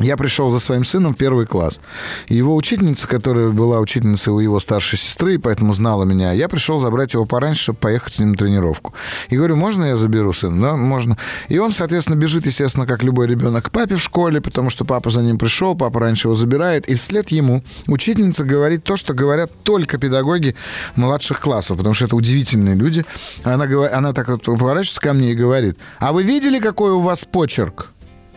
Я 0.00 0.16
пришел 0.16 0.50
за 0.50 0.58
своим 0.58 0.84
сыном 0.84 1.14
в 1.14 1.16
первый 1.16 1.46
класс. 1.46 1.80
Его 2.28 2.56
учительница, 2.56 3.06
которая 3.06 3.50
была 3.50 3.78
учительницей 3.78 4.32
у 4.32 4.40
его 4.40 4.58
старшей 4.58 4.98
сестры, 4.98 5.34
и 5.34 5.38
поэтому 5.38 5.72
знала 5.72 6.02
меня, 6.02 6.32
я 6.32 6.48
пришел 6.48 6.80
забрать 6.80 7.14
его 7.14 7.26
пораньше, 7.26 7.62
чтобы 7.62 7.78
поехать 7.78 8.14
с 8.14 8.18
ним 8.18 8.30
на 8.30 8.34
тренировку. 8.36 8.92
И 9.28 9.36
говорю, 9.36 9.54
можно 9.54 9.84
я 9.84 9.96
заберу 9.96 10.32
сына? 10.32 10.60
Да, 10.60 10.76
можно. 10.76 11.16
И 11.48 11.58
он, 11.58 11.70
соответственно, 11.70 12.16
бежит, 12.16 12.44
естественно, 12.44 12.86
как 12.86 13.04
любой 13.04 13.28
ребенок, 13.28 13.66
к 13.66 13.70
папе 13.70 13.94
в 13.94 14.02
школе, 14.02 14.40
потому 14.40 14.68
что 14.68 14.84
папа 14.84 15.10
за 15.10 15.20
ним 15.22 15.38
пришел, 15.38 15.76
папа 15.76 16.00
раньше 16.00 16.26
его 16.26 16.34
забирает. 16.34 16.88
И 16.88 16.94
вслед 16.94 17.30
ему 17.30 17.62
учительница 17.86 18.42
говорит 18.42 18.82
то, 18.82 18.96
что 18.96 19.14
говорят 19.14 19.52
только 19.62 19.96
педагоги 19.98 20.56
младших 20.96 21.38
классов, 21.38 21.76
потому 21.76 21.94
что 21.94 22.06
это 22.06 22.16
удивительные 22.16 22.74
люди. 22.74 23.04
Она, 23.44 23.68
она 23.92 24.12
так 24.12 24.28
вот 24.28 24.42
поворачивается 24.42 25.00
ко 25.00 25.12
мне 25.12 25.32
и 25.32 25.34
говорит, 25.36 25.78
а 26.00 26.12
вы 26.12 26.24
видели, 26.24 26.58
какой 26.58 26.90
у 26.90 26.98
вас 26.98 27.24
почерк? 27.24 27.90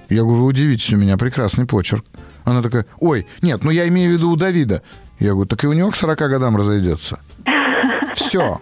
Я 0.10 0.22
говорю, 0.22 0.42
вы 0.42 0.46
удивитесь, 0.46 0.94
у 0.94 0.98
меня 0.98 1.18
прекрасный 1.18 1.66
почерк. 1.66 2.06
Она 2.46 2.62
такая, 2.62 2.86
ой, 3.00 3.28
нет, 3.42 3.64
ну 3.64 3.72
я 3.72 3.88
имею 3.88 4.12
в 4.12 4.14
виду 4.14 4.32
у 4.32 4.36
Давида. 4.36 4.82
Я 5.20 5.32
говорю, 5.32 5.48
так 5.48 5.64
и 5.64 5.68
у 5.68 5.74
него 5.74 5.92
к 5.92 5.96
40 5.96 6.18
годам 6.18 6.56
разойдется. 6.56 7.20
Все. 8.14 8.60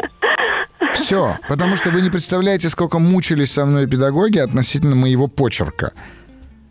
Все. 0.94 1.38
Потому 1.48 1.76
что 1.76 1.92
вы 1.92 2.02
не 2.02 2.10
представляете, 2.10 2.70
сколько 2.70 3.00
мучились 3.00 3.52
со 3.52 3.66
мной 3.66 3.88
педагоги 3.88 4.40
относительно 4.40 4.96
моего 4.96 5.28
почерка. 5.28 5.92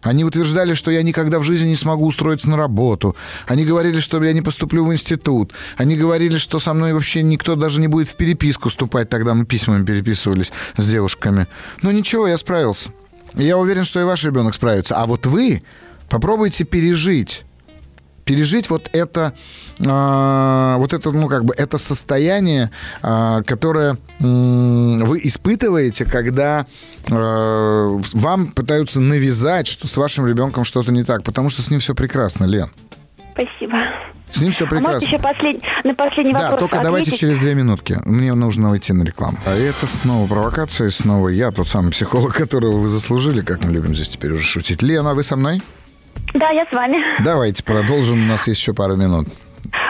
Они 0.02 0.22
утверждали, 0.22 0.74
что 0.74 0.90
я 0.90 1.02
никогда 1.02 1.38
в 1.38 1.44
жизни 1.44 1.68
не 1.68 1.76
смогу 1.76 2.06
устроиться 2.06 2.50
на 2.50 2.58
работу. 2.58 3.16
Они 3.46 3.64
говорили, 3.64 4.00
что 4.00 4.22
я 4.22 4.32
не 4.32 4.42
поступлю 4.42 4.84
в 4.84 4.92
институт. 4.92 5.52
Они 5.78 5.96
говорили, 5.96 6.36
что 6.36 6.60
со 6.60 6.74
мной 6.74 6.92
вообще 6.92 7.22
никто 7.22 7.56
даже 7.56 7.80
не 7.80 7.88
будет 7.88 8.10
в 8.10 8.16
переписку 8.16 8.68
вступать. 8.68 9.08
Тогда 9.08 9.34
мы 9.34 9.46
письмами 9.46 9.84
переписывались 9.84 10.52
с 10.76 10.86
девушками. 10.86 11.46
Но 11.80 11.90
ничего, 11.90 12.28
я 12.28 12.36
справился. 12.36 12.90
Я 13.36 13.58
уверен, 13.58 13.84
что 13.84 14.00
и 14.00 14.04
ваш 14.04 14.24
ребенок 14.24 14.54
справится. 14.54 14.96
А 14.96 15.06
вот 15.06 15.26
вы 15.26 15.62
попробуйте 16.08 16.64
пережить 16.64 17.44
пережить 18.24 18.70
вот 18.70 18.88
это, 18.92 19.34
э, 19.78 20.74
вот 20.78 20.92
это, 20.92 21.12
ну, 21.12 21.28
как 21.28 21.44
бы, 21.44 21.54
это 21.56 21.78
состояние, 21.78 22.70
э, 23.02 23.42
которое 23.46 23.92
э, 23.92 23.96
вы 24.18 25.20
испытываете, 25.24 26.04
когда 26.04 26.66
э, 27.06 28.00
вам 28.14 28.46
пытаются 28.48 29.00
навязать, 29.00 29.66
что 29.66 29.86
с 29.86 29.96
вашим 29.96 30.26
ребенком 30.26 30.64
что-то 30.64 30.92
не 30.92 31.04
так, 31.04 31.22
потому 31.22 31.50
что 31.50 31.62
с 31.62 31.70
ним 31.70 31.80
все 31.80 31.94
прекрасно, 31.94 32.44
Лен. 32.44 32.70
Спасибо. 33.32 33.78
С 34.34 34.40
ним 34.40 34.50
все 34.50 34.66
прекрасно. 34.66 34.88
А 34.88 34.92
может 34.94 35.08
еще 35.08 35.18
послед... 35.20 35.62
на 35.84 35.94
последний 35.94 36.32
да, 36.32 36.38
вопрос 36.40 36.60
только 36.60 36.78
ответить? 36.78 36.84
давайте 36.84 37.16
через 37.16 37.38
две 37.38 37.54
минутки. 37.54 38.00
Мне 38.04 38.34
нужно 38.34 38.72
уйти 38.72 38.92
на 38.92 39.04
рекламу. 39.04 39.38
А 39.46 39.54
это 39.54 39.86
снова 39.86 40.26
провокация, 40.26 40.90
снова 40.90 41.28
я, 41.28 41.52
тот 41.52 41.68
самый 41.68 41.92
психолог, 41.92 42.34
которого 42.36 42.78
вы 42.78 42.88
заслужили, 42.88 43.42
как 43.42 43.62
мы 43.62 43.70
любим 43.70 43.94
здесь 43.94 44.08
теперь 44.08 44.32
уже 44.32 44.42
шутить. 44.42 44.82
Лена, 44.82 45.14
вы 45.14 45.22
со 45.22 45.36
мной? 45.36 45.62
Да, 46.32 46.48
я 46.50 46.64
с 46.64 46.72
вами. 46.72 47.00
Давайте 47.22 47.62
продолжим, 47.62 48.24
у 48.24 48.26
нас 48.26 48.48
есть 48.48 48.60
еще 48.60 48.74
пару 48.74 48.96
минут. 48.96 49.28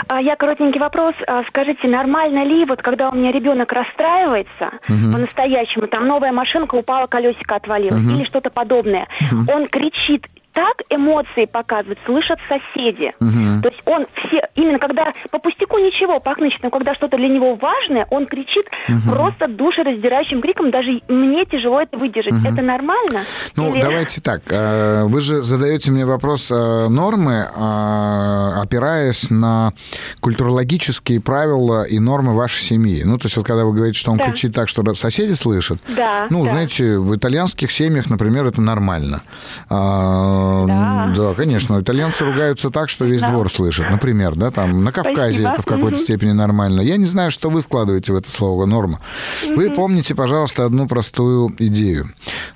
А, 0.08 0.20
я 0.20 0.36
коротенький 0.36 0.78
вопрос. 0.78 1.14
А, 1.26 1.42
скажите, 1.48 1.88
нормально 1.88 2.44
ли, 2.44 2.66
вот 2.66 2.82
когда 2.82 3.08
у 3.08 3.14
меня 3.14 3.32
ребенок 3.32 3.72
расстраивается 3.72 4.72
угу. 4.88 5.12
по-настоящему, 5.12 5.86
там 5.86 6.06
новая 6.06 6.32
машинка 6.32 6.74
упала, 6.74 7.06
колесико 7.06 7.56
отвалилось 7.56 8.04
угу. 8.04 8.14
или 8.14 8.24
что-то 8.24 8.50
подобное, 8.50 9.08
угу. 9.32 9.50
он 9.50 9.68
кричит 9.68 10.26
так 10.54 10.82
эмоции 10.88 11.44
показывает, 11.46 11.98
слышат 12.06 12.38
соседи. 12.48 13.12
Угу. 13.20 13.62
То 13.62 13.68
есть 13.68 13.82
он 13.84 14.06
все, 14.24 14.48
именно 14.54 14.78
когда 14.78 15.12
по 15.30 15.38
пустяку 15.38 15.78
ничего 15.78 16.20
пахнет, 16.20 16.52
но 16.62 16.70
когда 16.70 16.94
что-то 16.94 17.16
для 17.16 17.28
него 17.28 17.56
важное, 17.56 18.06
он 18.10 18.26
кричит 18.26 18.66
угу. 18.88 19.14
просто 19.14 19.48
душераздирающим 19.48 20.40
криком, 20.40 20.70
даже 20.70 21.02
мне 21.08 21.44
тяжело 21.44 21.80
это 21.80 21.98
выдержать. 21.98 22.34
Угу. 22.34 22.48
Это 22.48 22.62
нормально? 22.62 23.24
Ну, 23.56 23.74
Или... 23.74 23.82
давайте 23.82 24.20
так. 24.20 24.42
Э, 24.50 25.04
вы 25.04 25.20
же 25.20 25.42
задаете 25.42 25.90
мне 25.90 26.06
вопрос 26.06 26.50
э, 26.52 26.88
нормы, 26.88 27.46
э, 27.52 28.60
опираясь 28.62 29.30
на 29.30 29.72
культурологические 30.20 31.20
правила 31.20 31.82
и 31.82 31.98
нормы 31.98 32.34
вашей 32.34 32.60
семьи. 32.60 33.02
Ну, 33.04 33.18
то 33.18 33.26
есть 33.26 33.36
вот 33.36 33.44
когда 33.44 33.64
вы 33.64 33.72
говорите, 33.72 33.98
что 33.98 34.12
он 34.12 34.18
да. 34.18 34.26
кричит 34.26 34.54
так, 34.54 34.68
что 34.68 34.84
соседи 34.94 35.32
слышат, 35.32 35.78
да, 35.88 36.28
ну, 36.30 36.44
да. 36.44 36.50
знаете, 36.50 36.98
в 36.98 37.16
итальянских 37.16 37.72
семьях, 37.72 38.08
например, 38.08 38.46
это 38.46 38.60
нормально 38.60 39.22
а, 39.68 40.43
да. 40.66 41.12
да, 41.16 41.34
конечно. 41.34 41.80
Итальянцы 41.80 42.24
ругаются 42.24 42.70
так, 42.70 42.90
что 42.90 43.04
весь 43.04 43.22
да. 43.22 43.30
двор 43.30 43.50
слышит. 43.50 43.90
Например, 43.90 44.34
да, 44.34 44.50
там 44.50 44.84
на 44.84 44.92
Кавказе 44.92 45.34
Спасибо. 45.34 45.50
это 45.50 45.62
в 45.62 45.66
какой-то 45.66 45.96
угу. 45.96 46.04
степени 46.04 46.32
нормально. 46.32 46.80
Я 46.80 46.96
не 46.96 47.06
знаю, 47.06 47.30
что 47.30 47.50
вы 47.50 47.62
вкладываете 47.62 48.12
в 48.12 48.16
это 48.16 48.30
слово 48.30 48.66
норма. 48.66 49.00
Угу. 49.44 49.54
Вы 49.56 49.70
помните, 49.70 50.14
пожалуйста, 50.14 50.64
одну 50.64 50.86
простую 50.86 51.54
идею. 51.58 52.06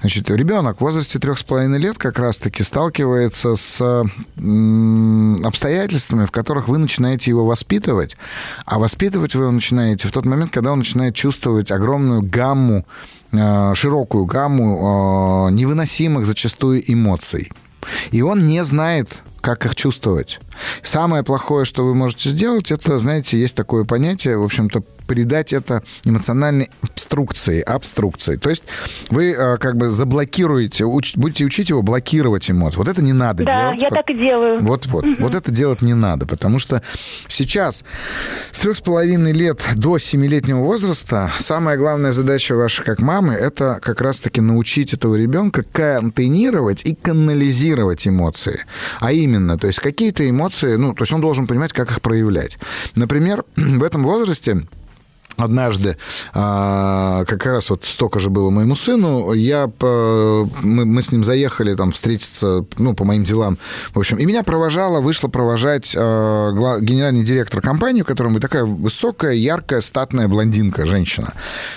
Значит, 0.01 0.31
ребенок 0.31 0.79
в 0.79 0.81
возрасте 0.81 1.18
трех 1.18 1.38
с 1.38 1.42
половиной 1.42 1.79
лет 1.79 1.98
как 1.98 2.18
раз-таки 2.18 2.62
сталкивается 2.62 3.57
с 3.57 4.05
обстоятельствами, 5.44 6.24
в 6.24 6.31
которых 6.31 6.68
вы 6.68 6.79
начинаете 6.79 7.31
его 7.31 7.44
воспитывать, 7.44 8.16
а 8.66 8.79
воспитывать 8.79 9.35
вы 9.35 9.44
его 9.44 9.53
начинаете 9.53 10.09
в 10.09 10.12
тот 10.12 10.24
момент, 10.24 10.51
когда 10.51 10.72
он 10.72 10.79
начинает 10.79 11.14
чувствовать 11.14 11.70
огромную 11.70 12.22
гамму 12.22 12.87
э, 13.33 13.74
широкую 13.74 14.24
гамму 14.27 15.48
э, 15.48 15.53
невыносимых 15.53 16.27
зачастую 16.27 16.83
эмоций. 16.90 17.51
И 18.11 18.22
он 18.22 18.46
не 18.46 18.64
знает, 18.64 19.22
как 19.40 19.64
их 19.66 19.77
чувствовать. 19.77 20.40
Самое 20.83 21.22
плохое, 21.22 21.64
что 21.64 21.85
вы 21.85 21.94
можете 21.94 22.31
сделать, 22.31 22.70
это, 22.70 22.98
знаете, 22.98 23.38
есть 23.38 23.55
такое 23.55 23.85
понятие, 23.85 24.37
в 24.37 24.42
общем-то, 24.42 24.83
придать 25.07 25.53
это 25.53 25.83
эмоциональной 26.05 26.68
обструкции, 26.83 27.62
обструкции. 27.62 28.37
То 28.37 28.51
есть 28.51 28.64
вы 29.09 29.33
э, 29.33 29.57
как 29.57 29.77
бы 29.77 29.90
заблокируете, 29.90 30.85
уч, 30.85 31.16
будете 31.16 31.44
учить 31.44 31.70
его 31.70 31.83
блокировать 31.83 32.51
эмоции. 32.51 32.77
Вот 32.77 32.88
это 32.88 33.01
не 33.01 33.14
надо 33.14 33.44
да, 33.44 33.72
делать. 33.72 33.81
Да, 33.81 33.87
я 33.87 33.90
так 33.90 34.11
и 34.11 34.14
делаю. 34.14 34.61
Вот, 34.61 34.87
вот. 34.87 35.05
Угу. 35.05 35.14
Вот 35.20 35.35
это 35.35 35.51
делать 35.51 35.81
не 35.81 35.94
надо, 35.94 36.27
потому 36.27 36.59
что 36.59 36.83
сейчас 37.27 37.85
с 38.51 38.59
трех 38.59 38.77
с 38.77 38.81
половиной 38.81 39.33
лет 39.33 39.62
до 39.77 39.96
семилетнего 39.98 40.61
возраста 40.61 41.33
самая 41.38 41.79
главная 41.79 42.12
задача 42.12 42.55
ваша 42.55 42.85
как 42.85 43.01
мамы 43.01 43.33
это 43.33 43.81
как 43.83 44.03
раз-таки 44.03 44.42
научить 44.42 44.92
этого 44.92 45.14
ребенка 45.14 45.62
контейнировать 45.62 46.85
и 46.85 46.94
канализировать 46.94 47.78
эмоции. 48.07 48.61
А 49.01 49.12
именно, 49.12 49.59
то 49.59 49.67
есть 49.67 49.81
какие-то 49.81 50.29
эмоции, 50.29 50.77
ну, 50.77 50.95
то 50.95 51.03
есть 51.03 51.12
он 51.12 51.21
должен 51.21 51.47
понимать, 51.47 51.73
как 51.73 51.91
их 51.91 52.01
проявлять. 52.01 52.59
Например, 52.95 53.45
в 53.57 53.83
этом 53.83 54.05
возрасте 54.05 54.62
однажды, 55.38 55.96
а, 56.35 57.24
как 57.24 57.46
раз 57.46 57.70
вот 57.70 57.85
столько 57.85 58.20
же 58.20 58.31
было 58.31 58.51
моему 58.51 58.77
сыну, 58.77 59.33
я, 59.33 59.70
мы, 59.81 60.85
мы 60.85 61.03
с 61.03 61.12
ним 61.12 61.24
заехали 61.24 61.74
там 61.74 61.92
встретиться, 61.92 62.64
ну, 62.77 62.94
по 62.94 63.05
моим 63.05 63.24
делам, 63.24 63.59
в 63.94 63.98
общем, 63.98 64.18
и 64.18 64.27
меня 64.27 64.42
провожала, 64.42 65.01
вышла 65.01 65.29
провожать 65.29 65.94
а, 65.96 66.79
генеральный 66.81 67.24
директор 67.24 67.61
компании, 67.61 68.03
у 68.03 68.05
которой 68.05 68.29
мы 68.29 68.40
такая 68.40 68.64
высокая, 68.64 69.33
яркая, 69.33 69.81
статная 69.81 70.29
блондинка, 70.29 70.87
женщина. 70.87 71.33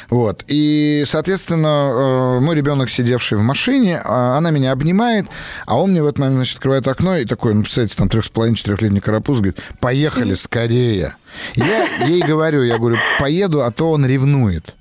Вот. 0.10 0.44
И, 0.48 1.04
соответственно, 1.06 1.70
а, 1.70 2.40
мой 2.40 2.56
ребенок, 2.56 2.90
сидевший 2.90 3.38
в 3.38 3.42
машине, 3.42 4.00
она 4.00 4.52
меня 4.52 4.72
обнимает, 4.72 5.28
а 5.66 5.80
он 5.80 5.92
мне 5.92 6.02
в 6.02 6.06
этот 6.06 6.20
момент, 6.20 6.38
значит, 6.38 6.58
открывает 6.58 6.88
окно 6.88 7.18
и 7.18 7.26
такой, 7.26 7.54
ну, 7.54 7.62
представляете, 7.62 7.96
там 7.98 8.10
трех 8.10 8.26
с 8.26 8.30
половиной, 8.30 8.56
четырехлетний 8.56 9.02
карапуз, 9.02 9.40
говорит, 9.40 9.60
поехали 9.80 10.34
скорее. 10.34 11.16
Я 11.56 12.06
ей 12.06 12.22
говорю, 12.22 12.64
я 12.64 12.78
говорю, 12.78 12.98
поеду, 13.20 13.64
а 13.64 13.72
то 13.72 13.92
он 13.92 14.06
ревнует. 14.06 14.76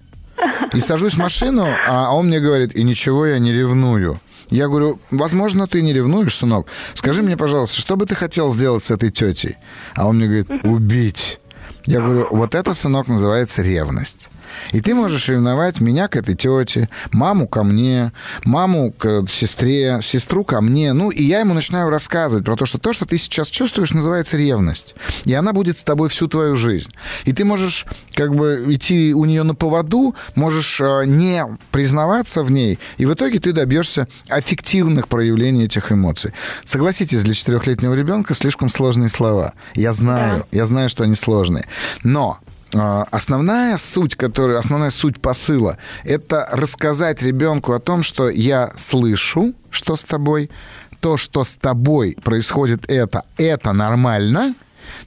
И 0.73 0.81
сажусь 0.81 1.15
в 1.15 1.19
машину, 1.19 1.67
а 1.87 2.15
он 2.15 2.29
мне 2.29 2.41
говорит, 2.41 2.75
и 2.75 2.83
ничего 2.83 3.27
я 3.27 3.39
не 3.39 3.53
ревную. 3.53 4.21
Я 4.51 4.67
говорю, 4.67 5.01
возможно, 5.11 5.67
ты 5.69 5.81
не 5.81 5.93
ревнуешь, 5.93 6.37
сынок. 6.37 6.67
Скажи 6.95 7.23
мне, 7.23 7.37
пожалуйста, 7.37 7.81
что 7.81 7.97
бы 7.97 8.07
ты 8.07 8.15
хотел 8.15 8.53
сделать 8.53 8.85
с 8.85 8.91
этой 8.91 9.11
тетей? 9.11 9.57
А 9.95 10.09
он 10.09 10.17
мне 10.17 10.27
говорит, 10.27 10.65
убить. 10.65 11.41
Я 11.87 12.01
говорю, 12.01 12.27
вот 12.31 12.55
это, 12.55 12.75
сынок, 12.75 13.09
называется 13.09 13.63
ревность. 13.63 14.29
И 14.73 14.81
ты 14.81 14.95
можешь 14.95 15.29
ревновать 15.29 15.81
меня 15.81 16.09
к 16.09 16.17
этой 16.17 16.35
тете, 16.35 16.89
маму 17.13 17.49
ко 17.49 17.63
мне, 17.63 18.13
маму 18.45 18.93
к 18.97 19.25
сестре, 19.29 20.01
сестру 20.03 20.45
ко 20.45 20.61
мне. 20.61 20.93
Ну, 20.93 21.11
и 21.11 21.23
я 21.23 21.41
ему 21.41 21.55
начинаю 21.55 21.91
рассказывать 21.91 22.45
про 22.45 22.57
то, 22.57 22.67
что 22.67 22.79
то, 22.79 22.93
что 22.93 23.07
ты 23.07 23.19
сейчас 23.19 23.49
чувствуешь, 23.49 23.93
называется 23.93 24.37
ревность. 24.37 24.95
И 25.25 25.35
она 25.35 25.53
будет 25.53 25.79
с 25.79 25.83
тобой 25.83 26.09
всю 26.09 26.29
твою 26.29 26.57
жизнь. 26.57 26.91
И 27.25 27.33
ты 27.33 27.45
можешь 27.45 27.87
как 28.15 28.35
бы 28.35 28.65
идти 28.69 29.15
у 29.15 29.25
нее 29.25 29.43
на 29.43 29.55
поводу, 29.55 30.15
можешь 30.35 30.81
э, 30.81 31.05
не 31.07 31.45
признаваться 31.71 32.43
в 32.43 32.51
ней, 32.51 32.79
и 32.99 33.07
в 33.07 33.15
итоге 33.15 33.41
ты 33.41 33.53
добьешься 33.53 34.09
аффективных 34.29 35.09
проявлений 35.09 35.65
этих 35.65 35.93
эмоций. 35.93 36.33
Согласитесь, 36.65 37.23
для 37.23 37.35
четырехлетнего 37.35 37.95
ребенка 37.95 38.35
слишком 38.35 38.69
сложные 38.69 39.09
слова. 39.09 39.55
Я 39.75 39.93
знаю, 39.93 40.41
да. 40.51 40.59
я 40.59 40.67
знаю, 40.67 40.89
что 40.89 41.05
они 41.05 41.15
сложные. 41.15 41.65
Но 42.03 42.39
основная 42.73 43.77
суть, 43.77 44.17
которая, 44.17 44.59
основная 44.59 44.91
суть 44.91 45.21
посыла, 45.21 45.79
это 46.05 46.49
рассказать 46.53 47.23
ребенку 47.23 47.73
о 47.73 47.81
том, 47.81 48.03
что 48.03 48.29
я 48.29 48.73
слышу, 48.77 49.55
что 49.71 49.97
с 49.97 50.05
тобой, 50.05 50.51
то, 51.01 51.17
что 51.17 51.45
с 51.45 51.57
тобой 51.57 52.17
происходит 52.23 52.91
это, 52.91 53.25
это 53.37 53.73
нормально, 53.73 54.55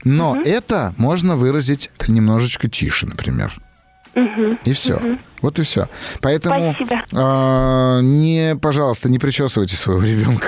но 0.02 0.32
угу. 0.32 0.40
это 0.40 0.94
можно 0.96 1.36
выразить 1.36 1.90
немножечко 2.08 2.68
тише, 2.68 3.06
например. 3.06 3.52
Угу. 4.14 4.58
И 4.64 4.72
все. 4.72 4.94
Угу. 4.96 5.18
Вот 5.44 5.58
и 5.58 5.62
все. 5.62 5.88
Поэтому 6.22 6.74
э, 6.74 8.00
не, 8.02 8.56
пожалуйста, 8.56 9.10
не 9.10 9.18
причесывайте 9.18 9.76
своего 9.76 10.02
ребенка. 10.02 10.46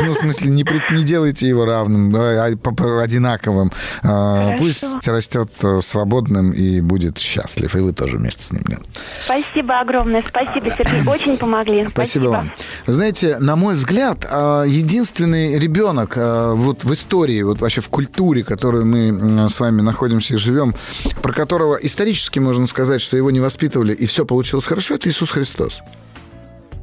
Ну, 0.00 0.12
в 0.12 0.16
смысле, 0.16 0.50
не, 0.50 0.64
при, 0.64 0.80
не 0.92 1.04
делайте 1.04 1.46
его 1.46 1.64
равным, 1.64 2.12
а, 2.16 2.52
одинаковым. 3.00 3.70
Э, 4.02 4.56
пусть 4.58 5.06
растет 5.06 5.52
э, 5.62 5.78
свободным 5.80 6.50
и 6.50 6.80
будет 6.80 7.18
счастлив. 7.18 7.76
И 7.76 7.78
вы 7.78 7.92
тоже 7.92 8.16
вместе 8.16 8.42
с 8.42 8.50
ним. 8.50 8.64
Нет. 8.66 8.80
Спасибо 9.24 9.78
огромное. 9.78 10.24
Спасибо, 10.26 10.68
Сергей. 10.68 11.06
Очень 11.06 11.36
помогли. 11.36 11.84
Спасибо, 11.84 11.92
Спасибо 11.92 12.28
вам. 12.30 12.50
Вы 12.88 12.92
знаете, 12.92 13.38
на 13.38 13.54
мой 13.54 13.76
взгляд, 13.76 14.26
а, 14.28 14.64
единственный 14.64 15.60
ребенок 15.60 16.14
а, 16.16 16.54
вот 16.54 16.82
в 16.82 16.92
истории, 16.92 17.40
вот 17.42 17.60
вообще 17.60 17.80
в 17.80 17.88
культуре, 17.88 18.42
в 18.42 18.46
которой 18.46 18.84
мы 18.84 19.48
с 19.48 19.60
вами 19.60 19.80
находимся 19.80 20.34
и 20.34 20.38
живем, 20.38 20.74
про 21.22 21.32
которого 21.32 21.76
исторически 21.76 22.40
можно 22.40 22.66
сказать, 22.66 23.00
что 23.00 23.16
его 23.16 23.30
не 23.30 23.38
воспитывали, 23.38 23.94
и 23.94 24.06
все 24.06 24.23
получилось 24.24 24.64
хорошо, 24.64 24.94
это 24.94 25.08
Иисус 25.08 25.30
Христос. 25.30 25.80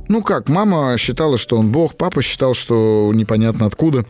Ну 0.08 0.22
как, 0.22 0.50
мама 0.50 0.98
считала, 0.98 1.38
что 1.38 1.58
он 1.58 1.72
Бог, 1.72 1.96
папа 1.96 2.22
считал, 2.22 2.54
что 2.54 3.12
непонятно 3.14 3.66
откуда. 3.66 4.06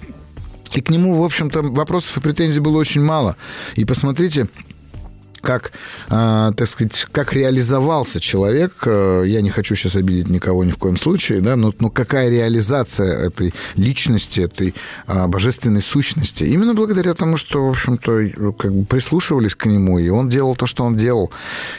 И 0.74 0.82
к 0.82 0.90
нему, 0.90 1.22
в 1.22 1.24
общем-то, 1.24 1.62
вопросов 1.64 2.18
и 2.18 2.22
претензий 2.22 2.60
было 2.60 2.78
очень 2.78 3.02
мало. 3.02 3.36
И 3.76 3.86
посмотрите, 3.86 4.48
как, 5.42 5.72
э, 6.10 6.52
так 6.56 6.68
сказать, 6.68 7.08
как 7.12 7.34
реализовался 7.34 8.20
человек. 8.20 8.74
Э, 8.86 9.24
я 9.26 9.42
не 9.42 9.50
хочу 9.50 9.76
сейчас 9.76 9.96
обидеть 9.96 10.30
никого 10.30 10.64
ни 10.64 10.72
в 10.72 10.78
коем 10.78 10.98
случае, 10.98 11.42
да, 11.42 11.56
но, 11.56 11.74
но 11.80 11.90
какая 11.90 12.30
реализация 12.30 13.28
этой 13.28 13.54
личности, 13.76 14.42
этой 14.42 14.74
э, 15.08 15.28
божественной 15.28 15.82
сущности. 15.82 16.44
Именно 16.44 16.74
благодаря 16.74 17.14
тому, 17.14 17.38
что, 17.38 17.66
в 17.66 17.70
общем-то, 17.72 18.54
как 18.58 18.74
бы 18.74 18.86
прислушивались 18.86 19.56
к 19.56 19.66
нему, 19.66 20.00
и 20.00 20.10
он 20.10 20.30
делал 20.30 20.56
то, 20.56 20.66
что 20.66 20.84
он 20.84 20.96
делал. 20.96 21.32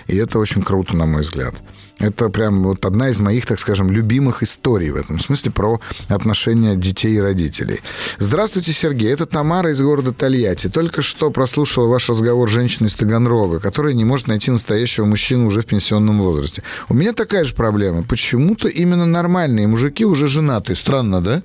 И 0.07 0.17
это 0.17 0.39
очень 0.39 0.63
круто, 0.63 0.97
на 0.97 1.07
мой 1.07 1.23
взгляд. 1.23 1.55
Это 2.03 2.29
прям 2.31 2.65
вот 2.65 2.85
одна 2.85 3.11
из 3.11 3.21
моих, 3.21 3.47
так 3.47 3.61
скажем, 3.61 3.89
любимых 3.91 4.43
историй 4.43 4.91
в 4.91 4.97
этом 4.97 5.21
смысле 5.21 5.53
про 5.53 5.81
отношения 6.09 6.75
детей 6.75 7.15
и 7.15 7.21
родителей. 7.21 7.81
Здравствуйте, 8.19 8.73
Сергей. 8.73 9.13
Это 9.13 9.25
Тамара 9.25 9.71
из 9.71 9.81
города 9.81 10.13
Тольятти. 10.13 10.69
Только 10.69 11.01
что 11.01 11.31
прослушала 11.31 11.87
ваш 11.87 12.09
разговор 12.09 12.51
с 12.51 12.53
женщиной 12.53 12.89
из 12.89 12.95
Таганрога, 12.95 13.61
которая 13.61 13.95
не 13.95 14.05
может 14.05 14.27
найти 14.27 14.51
настоящего 14.51 15.05
мужчину 15.05 15.47
уже 15.47 15.63
в 15.63 15.67
пенсионном 15.67 16.19
возрасте. 16.19 16.65
У 16.89 16.95
меня 16.95 17.13
такая 17.13 17.45
же 17.45 17.55
проблема. 17.55 18.03
Почему-то 18.03 18.67
именно 18.67 19.07
нормальные 19.07 19.69
мужики 19.69 20.05
уже 20.05 20.27
женатые. 20.27 20.75
Странно, 20.75 21.21
да? 21.21 21.43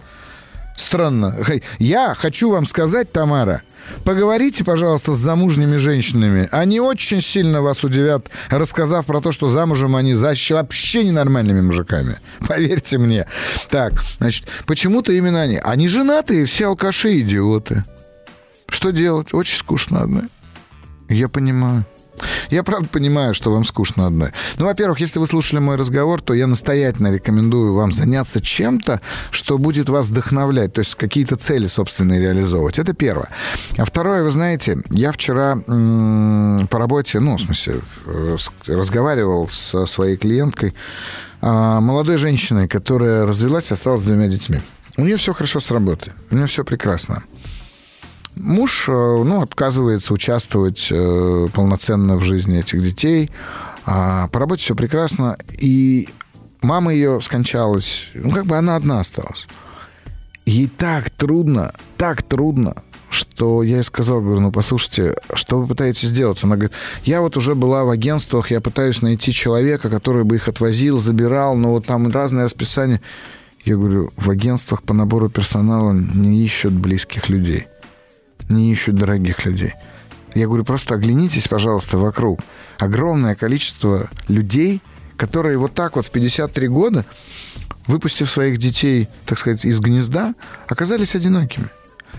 Странно. 0.78 1.36
Я 1.80 2.14
хочу 2.14 2.52
вам 2.52 2.66
сказать, 2.66 3.12
Тамара, 3.12 3.64
поговорите, 4.06 4.64
пожалуйста, 4.64 5.12
с 5.12 5.18
замужними 5.18 5.76
женщинами. 5.76 6.48
Они 6.52 6.80
очень 6.80 7.20
сильно 7.20 7.64
вас 7.64 7.84
удивят, 7.84 8.30
рассказав 8.50 9.08
про 9.08 9.20
то, 9.20 9.32
что 9.32 9.50
замужем 9.50 9.96
они 9.96 10.14
вообще 10.14 11.04
ненормальными 11.04 11.62
мужиками. 11.62 12.18
Поверьте 12.48 13.00
мне. 13.00 13.26
Так, 13.70 14.04
значит, 14.20 14.46
почему-то 14.68 15.12
именно 15.12 15.42
они. 15.42 15.60
Они 15.64 15.88
женатые, 15.88 16.46
все 16.46 16.68
алкаши, 16.68 17.22
идиоты. 17.22 17.84
Что 18.70 18.92
делать? 18.92 19.34
Очень 19.34 19.58
скучно 19.58 20.02
одной. 20.02 20.26
Я 21.10 21.28
понимаю. 21.28 21.86
Я 22.50 22.64
правда 22.64 22.88
понимаю, 22.90 23.34
что 23.34 23.52
вам 23.52 23.66
скучно 23.66 24.08
одной. 24.08 24.30
Ну, 24.58 24.66
во-первых, 24.66 25.00
если 25.00 25.20
вы 25.20 25.28
слушали 25.28 25.60
мой 25.60 25.76
разговор, 25.76 26.22
то 26.22 26.34
я 26.34 26.48
настоятельно 26.48 27.14
рекомендую 27.14 27.74
вам 27.74 27.92
заняться 27.92 28.42
чем-то, 28.42 29.02
что 29.32 29.58
будет 29.58 29.90
вас 29.90 30.10
вдохновлять, 30.10 30.74
то 30.74 30.80
есть 30.82 30.96
какие-то 30.96 31.36
цели 31.36 31.68
собственные 31.68 32.20
реализовывать. 32.22 32.80
Это 32.80 32.94
первое. 32.94 33.30
А 33.78 33.86
второе, 33.86 34.24
вы 34.24 34.32
знаете, 34.32 34.78
я 34.90 35.12
вчера 35.12 35.58
м- 35.68 36.68
по 36.70 36.80
работе, 36.80 37.20
ну, 37.20 37.38
в 37.38 37.42
смысле, 37.42 37.82
э, 38.06 38.38
разговаривал 38.68 39.48
со 39.50 39.86
своей 39.86 40.18
клиенткой, 40.18 40.74
а, 41.42 41.80
молодой 41.82 42.18
женщиной, 42.18 42.68
которая 42.68 43.26
развелась 43.26 43.70
и 43.72 43.74
осталась 43.74 44.02
с 44.02 44.04
двумя 44.04 44.28
детьми. 44.28 44.58
У 44.98 45.04
нее 45.04 45.18
все 45.18 45.34
хорошо 45.34 45.60
с 45.60 45.70
работы, 45.70 46.14
у 46.32 46.36
нее 46.36 46.48
все 46.48 46.64
прекрасно. 46.64 47.24
Муж, 48.40 48.86
э, 48.88 48.92
ну, 48.92 49.42
отказывается 49.42 50.14
участвовать 50.14 50.88
э, 50.92 51.48
полноценно 51.54 52.18
в 52.18 52.24
жизни 52.24 52.60
этих 52.60 52.84
детей. 52.84 53.30
А 53.86 54.28
по 54.28 54.40
работе 54.40 54.64
все 54.64 54.76
прекрасно. 54.76 55.38
И 55.58 56.10
мама 56.62 56.94
ее 56.94 57.22
скончалась. 57.22 58.10
Ну, 58.14 58.32
как 58.32 58.46
бы 58.46 58.58
она 58.58 58.76
одна 58.76 59.00
осталась. 59.00 59.48
Ей 60.46 60.68
так 60.68 61.10
трудно, 61.10 61.74
так 61.98 62.24
трудно, 62.24 62.76
что 63.10 63.64
я 63.64 63.78
ей 63.78 63.84
сказал, 63.84 64.22
говорю, 64.22 64.40
ну, 64.40 64.52
послушайте, 64.52 65.16
что 65.34 65.60
вы 65.60 65.68
пытаетесь 65.68 66.08
сделать? 66.08 66.42
Она 66.44 66.56
говорит, 66.56 66.74
я 67.04 67.22
вот 67.22 67.36
уже 67.36 67.54
была 67.54 67.84
в 67.84 67.90
агентствах, 67.90 68.52
я 68.52 68.62
пытаюсь 68.62 69.02
найти 69.02 69.34
человека, 69.34 69.90
который 69.90 70.24
бы 70.24 70.36
их 70.36 70.48
отвозил, 70.48 71.00
забирал, 71.00 71.58
но 71.58 71.72
вот 71.72 71.86
там 71.86 72.10
разное 72.10 72.46
расписание. 72.46 73.02
Я 73.66 73.76
говорю, 73.76 74.10
в 74.16 74.30
агентствах 74.30 74.84
по 74.84 74.94
набору 74.94 75.30
персонала 75.30 75.92
не 75.92 76.42
ищут 76.46 76.72
близких 76.72 77.28
людей 77.28 77.68
не 78.50 78.72
ищут 78.72 78.96
дорогих 78.96 79.46
людей. 79.46 79.74
Я 80.36 80.46
говорю, 80.46 80.64
просто 80.64 80.96
оглянитесь, 80.96 81.48
пожалуйста, 81.48 81.98
вокруг. 81.98 82.42
Огромное 82.78 83.36
количество 83.36 84.10
людей, 84.28 84.82
которые 85.16 85.58
вот 85.58 85.74
так 85.74 85.96
вот 85.96 86.06
в 86.06 86.12
53 86.12 86.68
года, 86.68 87.06
выпустив 87.88 88.30
своих 88.30 88.58
детей, 88.58 89.10
так 89.26 89.40
сказать, 89.40 89.66
из 89.66 89.80
гнезда, 89.80 90.36
оказались 90.68 91.16
одинокими. 91.16 91.68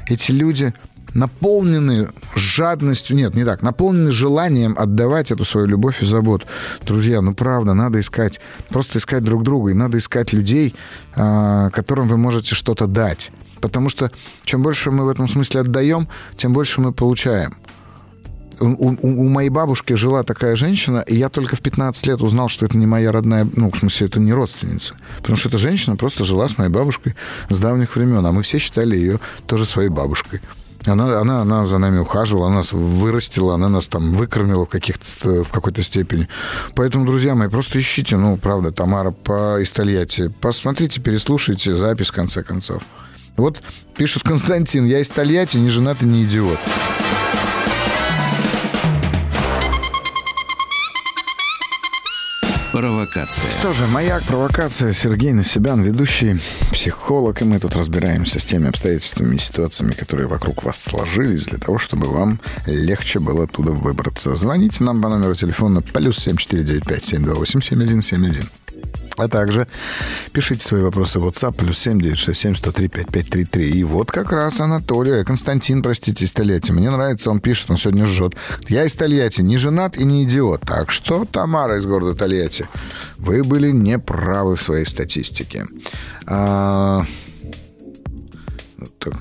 Эти 0.08 0.32
люди 0.32 0.74
наполнены 1.14 2.08
жадностью, 2.34 3.16
нет, 3.16 3.34
не 3.34 3.44
так, 3.44 3.62
наполнены 3.62 4.10
желанием 4.10 4.74
отдавать 4.78 5.30
эту 5.30 5.44
свою 5.44 5.66
любовь 5.66 6.02
и 6.02 6.06
заботу. 6.06 6.46
Друзья, 6.82 7.20
ну 7.20 7.34
правда, 7.34 7.74
надо 7.74 8.00
искать, 8.00 8.40
просто 8.68 8.98
искать 8.98 9.22
друг 9.22 9.42
друга, 9.42 9.70
и 9.70 9.74
надо 9.74 9.98
искать 9.98 10.32
людей, 10.32 10.74
а, 11.14 11.70
которым 11.70 12.08
вы 12.08 12.16
можете 12.16 12.54
что-то 12.54 12.86
дать. 12.86 13.30
Потому 13.60 13.88
что 13.88 14.10
чем 14.44 14.62
больше 14.62 14.90
мы 14.90 15.04
в 15.04 15.08
этом 15.08 15.28
смысле 15.28 15.60
отдаем, 15.60 16.08
тем 16.36 16.52
больше 16.52 16.80
мы 16.80 16.92
получаем. 16.92 17.56
У, 18.60 18.66
у, 18.66 18.96
у 19.02 19.28
моей 19.28 19.50
бабушки 19.50 19.92
жила 19.92 20.24
такая 20.24 20.56
женщина, 20.56 21.04
и 21.06 21.14
я 21.14 21.28
только 21.28 21.54
в 21.54 21.60
15 21.60 22.06
лет 22.08 22.20
узнал, 22.22 22.48
что 22.48 22.66
это 22.66 22.76
не 22.76 22.86
моя 22.86 23.12
родная, 23.12 23.48
ну, 23.54 23.70
в 23.70 23.78
смысле, 23.78 24.08
это 24.08 24.18
не 24.18 24.32
родственница. 24.32 24.94
Потому 25.18 25.36
что 25.36 25.48
эта 25.48 25.58
женщина 25.58 25.96
просто 25.96 26.24
жила 26.24 26.48
с 26.48 26.58
моей 26.58 26.70
бабушкой 26.70 27.14
с 27.50 27.60
давних 27.60 27.94
времен, 27.94 28.24
а 28.26 28.32
мы 28.32 28.42
все 28.42 28.58
считали 28.58 28.96
ее 28.96 29.20
тоже 29.46 29.64
своей 29.64 29.90
бабушкой. 29.90 30.40
Она, 30.86 31.20
она, 31.20 31.42
она 31.42 31.66
за 31.66 31.78
нами 31.78 31.98
ухаживала, 31.98 32.46
она 32.46 32.56
нас 32.56 32.72
вырастила, 32.72 33.54
она 33.54 33.68
нас 33.68 33.88
там 33.88 34.12
выкормила 34.12 34.64
в, 34.64 34.68
каких-то, 34.68 35.44
в 35.44 35.50
какой-то 35.50 35.82
степени. 35.82 36.28
Поэтому, 36.74 37.04
друзья 37.04 37.34
мои, 37.34 37.48
просто 37.48 37.78
ищите, 37.78 38.16
ну, 38.16 38.36
правда, 38.36 38.70
Тамара 38.70 39.10
по 39.10 39.60
из 39.60 39.70
Тольятти. 39.70 40.32
Посмотрите, 40.40 41.00
переслушайте 41.00 41.76
запись, 41.76 42.08
в 42.08 42.12
конце 42.12 42.42
концов. 42.42 42.82
Вот 43.38 43.62
пишет 43.96 44.24
Константин, 44.24 44.84
я 44.84 44.98
из 45.00 45.08
Тольятти, 45.08 45.58
не 45.58 45.70
женат 45.70 46.02
и 46.02 46.06
не 46.06 46.24
идиот. 46.24 46.58
Провокация. 52.72 53.50
Что 53.50 53.72
же, 53.72 53.86
маяк, 53.86 54.24
провокация. 54.24 54.92
Сергей 54.92 55.32
Насибян, 55.32 55.82
ведущий 55.82 56.40
психолог, 56.70 57.40
и 57.40 57.44
мы 57.44 57.58
тут 57.58 57.74
разбираемся 57.74 58.38
с 58.38 58.44
теми 58.44 58.68
обстоятельствами 58.68 59.36
и 59.36 59.38
ситуациями, 59.38 59.92
которые 59.92 60.28
вокруг 60.28 60.62
вас 60.64 60.80
сложились, 60.80 61.46
для 61.46 61.58
того, 61.58 61.78
чтобы 61.78 62.08
вам 62.08 62.40
легче 62.66 63.20
было 63.20 63.44
оттуда 63.44 63.72
выбраться. 63.72 64.36
Звоните 64.36 64.84
нам 64.84 65.00
по 65.00 65.08
номеру 65.08 65.34
телефона 65.34 65.80
плюс 65.80 66.18
7495 66.18 67.04
728 67.04 67.62
7171. 67.62 68.48
А 69.18 69.26
также 69.26 69.66
пишите 70.32 70.64
свои 70.64 70.80
вопросы 70.80 71.18
в 71.18 71.26
WhatsApp 71.26 71.56
плюс 71.56 71.78
7967 71.78 72.54
103 72.54 72.88
5533. 72.88 73.70
И 73.70 73.84
вот 73.84 74.12
как 74.12 74.30
раз 74.30 74.60
Анатолий, 74.60 75.24
Константин, 75.24 75.82
простите, 75.82 76.24
из 76.24 76.30
Тольятти. 76.30 76.70
Мне 76.70 76.88
нравится, 76.88 77.30
он 77.30 77.40
пишет, 77.40 77.70
он 77.70 77.78
сегодня 77.78 78.06
жжет. 78.06 78.36
Я 78.68 78.84
из 78.84 78.94
Тольятти, 78.94 79.40
не 79.40 79.56
женат 79.56 79.96
и 79.96 80.04
не 80.04 80.22
идиот. 80.22 80.60
Так 80.60 80.92
что, 80.92 81.24
Тамара 81.24 81.78
из 81.78 81.86
города 81.86 82.14
Тольятти, 82.14 82.68
вы 83.18 83.42
были 83.42 83.72
неправы 83.72 84.54
в 84.54 84.62
своей 84.62 84.86
статистике. 84.86 85.66
А... 86.26 87.04
Так. 89.00 89.14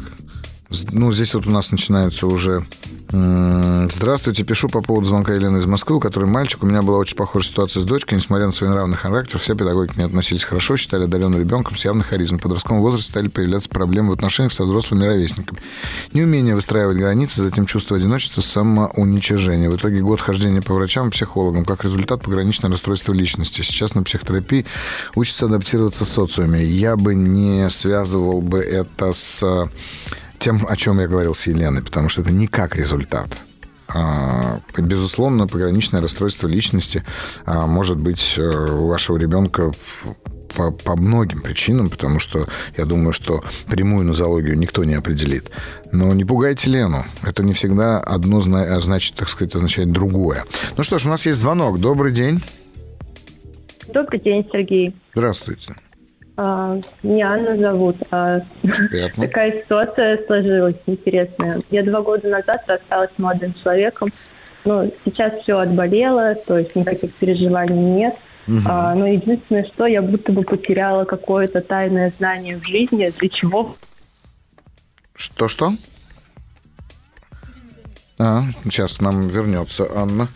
Ну, 0.92 1.12
здесь 1.12 1.34
вот 1.34 1.48
у 1.48 1.52
нас 1.52 1.72
начинаются 1.72 2.28
уже 2.28 2.66
Здравствуйте, 3.10 4.44
пишу 4.44 4.68
по 4.68 4.82
поводу 4.82 5.08
звонка 5.08 5.34
Елены 5.34 5.60
из 5.60 5.66
Москвы, 5.66 5.96
у 5.96 6.00
которой 6.02 6.26
мальчик. 6.26 6.62
У 6.64 6.66
меня 6.66 6.82
была 6.82 6.98
очень 6.98 7.16
похожая 7.16 7.50
ситуация 7.50 7.82
с 7.82 7.86
дочкой. 7.86 8.18
Несмотря 8.18 8.48
на 8.48 8.52
свой 8.52 8.70
нравный 8.70 8.98
характер, 8.98 9.40
все 9.40 9.56
педагоги 9.56 9.92
к 9.92 9.98
ней 9.98 10.04
относились 10.04 10.44
хорошо, 10.44 10.76
считали 10.76 11.06
одаренным 11.06 11.40
ребенком 11.40 11.78
с 11.78 11.86
явной 11.86 12.04
харизмой. 12.04 12.40
В 12.40 12.44
подростковом 12.44 12.82
возрасте 12.82 13.08
стали 13.08 13.30
появляться 13.30 13.70
проблемы 13.70 14.10
в 14.10 14.14
отношениях 14.14 14.52
со 14.52 14.66
взрослыми 14.66 15.06
ровесниками. 15.06 15.62
Неумение 16.12 16.54
выстраивать 16.54 16.98
границы, 16.98 17.44
затем 17.44 17.66
чувство 17.66 17.96
одиночества, 17.96 18.42
самоуничижение. 18.42 19.70
В 19.70 19.78
итоге 19.78 20.02
год 20.02 20.20
хождения 20.20 20.62
по 20.62 20.74
врачам 20.74 21.08
и 21.08 21.12
психологам. 21.12 21.64
Как 21.64 21.86
результат, 21.86 22.24
пограничное 22.24 22.70
расстройство 22.70 23.14
личности. 23.14 23.62
Сейчас 23.62 23.96
на 23.96 24.04
психотерапии 24.04 24.66
учится 25.16 25.46
адаптироваться 25.46 26.04
в 26.04 26.10
социуме. 26.10 26.62
Я 26.66 26.98
бы 26.98 27.16
не 27.16 27.70
связывал 27.70 28.42
бы 28.42 28.60
это 28.60 29.14
с 29.14 29.70
тем, 30.40 30.66
о 30.68 30.76
чем 30.76 31.00
я 31.00 31.08
говорил 31.08 31.36
с 31.36 31.48
Еленой, 31.48 31.84
потому 31.84 32.10
что 32.10 32.22
это 32.22 32.32
не 32.32 32.48
как 32.48 32.76
результат. 32.76 33.30
А, 33.90 34.60
безусловно, 34.78 35.48
пограничное 35.48 36.02
расстройство 36.02 36.48
личности 36.48 37.04
а, 37.46 37.68
может 37.68 37.98
быть 37.98 38.36
э, 38.38 38.42
у 38.42 38.88
вашего 38.88 39.18
ребенка 39.18 39.72
по, 40.56 40.72
по 40.72 40.96
многим 40.96 41.42
причинам, 41.42 41.90
потому 41.90 42.20
что 42.20 42.48
я 42.76 42.86
думаю, 42.86 43.14
что 43.14 43.44
прямую 43.70 44.06
нозологию 44.06 44.58
никто 44.58 44.84
не 44.84 44.96
определит. 44.96 45.52
Но 45.92 46.14
не 46.14 46.26
пугайте 46.26 46.70
Лену. 46.70 47.06
Это 47.24 47.44
не 47.44 47.54
всегда 47.54 48.00
одно 48.00 48.42
значит, 48.42 49.16
так 49.16 49.30
сказать, 49.30 49.56
означает 49.56 49.92
другое. 49.92 50.44
Ну 50.76 50.84
что 50.84 51.00
ж, 51.00 51.06
у 51.06 51.10
нас 51.10 51.26
есть 51.26 51.40
звонок. 51.40 51.80
Добрый 51.80 52.12
день. 52.12 52.44
Добрый 53.94 54.20
день, 54.20 54.48
Сергей. 54.52 54.96
Здравствуйте. 55.14 55.76
А, 56.38 56.76
меня 57.02 57.34
Анна 57.34 57.58
зовут. 57.58 57.98
А, 58.12 58.42
такая 59.16 59.64
ситуация 59.64 60.24
сложилась 60.26 60.76
интересная. 60.86 61.62
Я 61.72 61.84
два 61.84 62.02
года 62.02 62.28
назад 62.28 62.64
рассталась 62.68 63.10
с 63.16 63.20
молодым 63.20 63.56
человеком. 63.56 64.10
Ну, 64.64 64.92
сейчас 65.04 65.42
все 65.42 65.58
отболело, 65.58 66.36
то 66.36 66.60
есть 66.60 66.76
никаких 66.76 67.14
переживаний 67.16 67.76
нет. 67.76 68.16
Угу. 68.48 68.60
А, 68.66 68.94
но 68.94 69.08
единственное, 69.08 69.66
что 69.66 69.88
я 69.88 70.02
будто 70.04 70.32
бы 70.32 70.44
потеряла 70.44 71.06
какое-то 71.06 71.62
тайное 71.62 72.14
знание 72.18 72.58
в 72.58 72.66
жизни, 72.66 73.12
для 73.18 73.30
чего... 73.30 73.76
Что-что? 75.16 75.74
А, 78.20 78.44
сейчас 78.64 79.02
нам 79.02 79.28
вернется 79.28 79.88
Анна. 79.96 80.28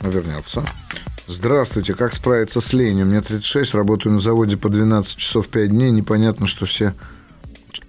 Вернется. 0.00 0.62
Здравствуйте, 1.26 1.94
как 1.94 2.12
справиться 2.12 2.60
с 2.60 2.72
ленью? 2.74 3.06
Мне 3.06 3.22
36, 3.22 3.74
работаю 3.74 4.12
на 4.12 4.18
заводе 4.18 4.58
по 4.58 4.68
12 4.68 5.16
часов 5.16 5.48
5 5.48 5.70
дней. 5.70 5.90
Непонятно, 5.90 6.46
что 6.46 6.66
все 6.66 6.92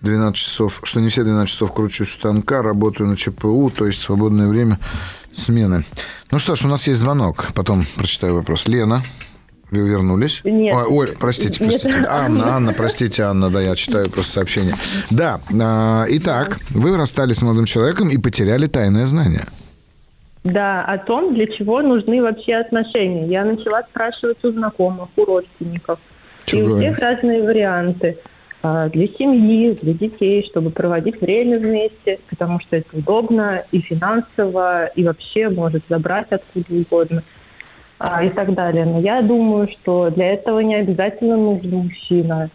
12 0.01 0.35
часов, 0.35 0.79
что 0.83 1.01
не 1.01 1.09
все 1.09 1.23
12 1.23 1.51
часов 1.51 1.73
кручусь 1.73 2.11
у 2.11 2.13
станка, 2.13 2.61
работаю 2.61 3.09
на 3.09 3.17
ЧПУ, 3.17 3.71
то 3.75 3.87
есть 3.87 3.99
свободное 3.99 4.47
время 4.47 4.79
смены. 5.33 5.85
Ну 6.31 6.39
что 6.39 6.55
ж, 6.55 6.63
у 6.63 6.69
нас 6.69 6.87
есть 6.87 7.01
звонок, 7.01 7.47
потом 7.53 7.85
прочитаю 7.97 8.35
вопрос. 8.35 8.67
Лена, 8.67 9.03
вы 9.69 9.79
вернулись? 9.79 10.39
Нет. 10.45 10.73
Ой, 10.73 10.85
ой 10.85 11.07
простите, 11.19 11.61
простите. 11.61 11.89
Нет. 11.89 12.07
Анна, 12.07 12.55
Анна, 12.55 12.73
простите, 12.73 13.23
Анна, 13.23 13.49
да, 13.49 13.61
я 13.61 13.75
читаю 13.75 14.09
просто 14.09 14.31
сообщение. 14.31 14.77
Да, 15.09 15.41
а, 15.61 16.05
итак, 16.07 16.59
вы 16.69 16.95
расстались 16.95 17.37
с 17.37 17.41
молодым 17.41 17.65
человеком 17.65 18.09
и 18.09 18.17
потеряли 18.17 18.67
тайное 18.67 19.05
знание. 19.05 19.45
Да, 20.45 20.83
о 20.85 20.99
том, 20.99 21.33
для 21.33 21.47
чего 21.47 21.81
нужны 21.81 22.21
вообще 22.21 22.53
отношения. 22.53 23.25
Я 23.25 23.43
начала 23.43 23.81
спрашивать 23.81 24.37
у 24.43 24.51
знакомых, 24.51 25.09
у 25.17 25.25
родственников. 25.25 25.97
Чего? 26.45 26.69
И 26.69 26.71
у 26.71 26.77
всех 26.77 26.99
разные 26.99 27.41
варианты. 27.41 28.19
А, 28.61 28.87
для 28.89 29.07
семьи, 29.07 29.75
для 29.81 29.93
детей, 29.93 30.45
чтобы 30.45 30.69
проводить 30.69 31.19
время 31.19 31.57
вместе, 31.57 32.19
потому 32.29 32.59
что 32.59 32.77
это 32.77 32.95
удобно 32.95 33.63
и 33.71 33.79
финансово, 33.79 34.85
и 34.85 35.03
вообще 35.03 35.49
может 35.49 35.81
забрать 35.89 36.27
откуда 36.29 36.75
угодно 36.75 37.23
а, 37.97 38.23
и 38.23 38.29
так 38.29 38.53
далее. 38.53 38.85
Но 38.85 38.99
я 38.99 39.23
думаю, 39.23 39.67
что 39.67 40.11
для 40.11 40.33
этого 40.33 40.59
не 40.59 40.75
обязательно 40.75 41.37
нужен 41.37 41.71
мужчина 41.71 42.51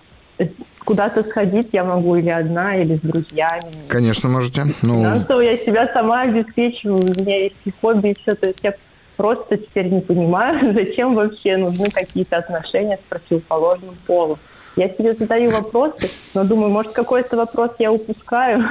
куда-то 0.84 1.22
сходить 1.22 1.68
я 1.72 1.84
могу 1.84 2.16
или 2.16 2.30
одна, 2.30 2.76
или 2.76 2.96
с 2.96 3.00
друзьями. 3.00 3.72
Конечно, 3.88 4.28
можете. 4.28 4.66
Ну... 4.82 5.00
Финансово 5.00 5.40
я 5.40 5.56
себя 5.58 5.90
сама 5.92 6.22
обеспечиваю, 6.22 7.00
у 7.00 7.20
меня 7.20 7.44
есть 7.44 7.56
и 7.64 7.72
хобби, 7.80 8.10
и 8.10 8.14
все. 8.14 8.32
То 8.32 8.48
есть 8.48 8.60
я 8.62 8.74
просто 9.16 9.58
теперь 9.58 9.90
не 9.90 10.00
понимаю, 10.00 10.72
зачем 10.74 11.14
вообще 11.14 11.56
нужны 11.56 11.90
какие-то 11.90 12.38
отношения 12.38 12.96
с 12.96 13.08
противоположным 13.08 13.94
полом. 14.06 14.38
Я 14.76 14.88
себе 14.88 15.14
задаю 15.14 15.50
вопросы, 15.50 16.10
но 16.32 16.44
думаю, 16.44 16.70
может, 16.70 16.92
какой-то 16.92 17.36
вопрос 17.36 17.72
я 17.78 17.92
упускаю, 17.92 18.66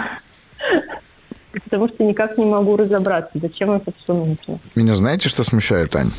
потому 1.54 1.88
что 1.90 2.04
никак 2.04 2.38
не 2.38 2.46
могу 2.46 2.78
разобраться, 2.78 3.38
зачем 3.40 3.72
это 3.72 3.92
все 4.02 4.14
нужно. 4.14 4.60
Меня 4.76 4.96
знаете, 4.96 5.30
что 5.30 5.44
смущает, 5.44 5.96
Ань? 5.96 6.12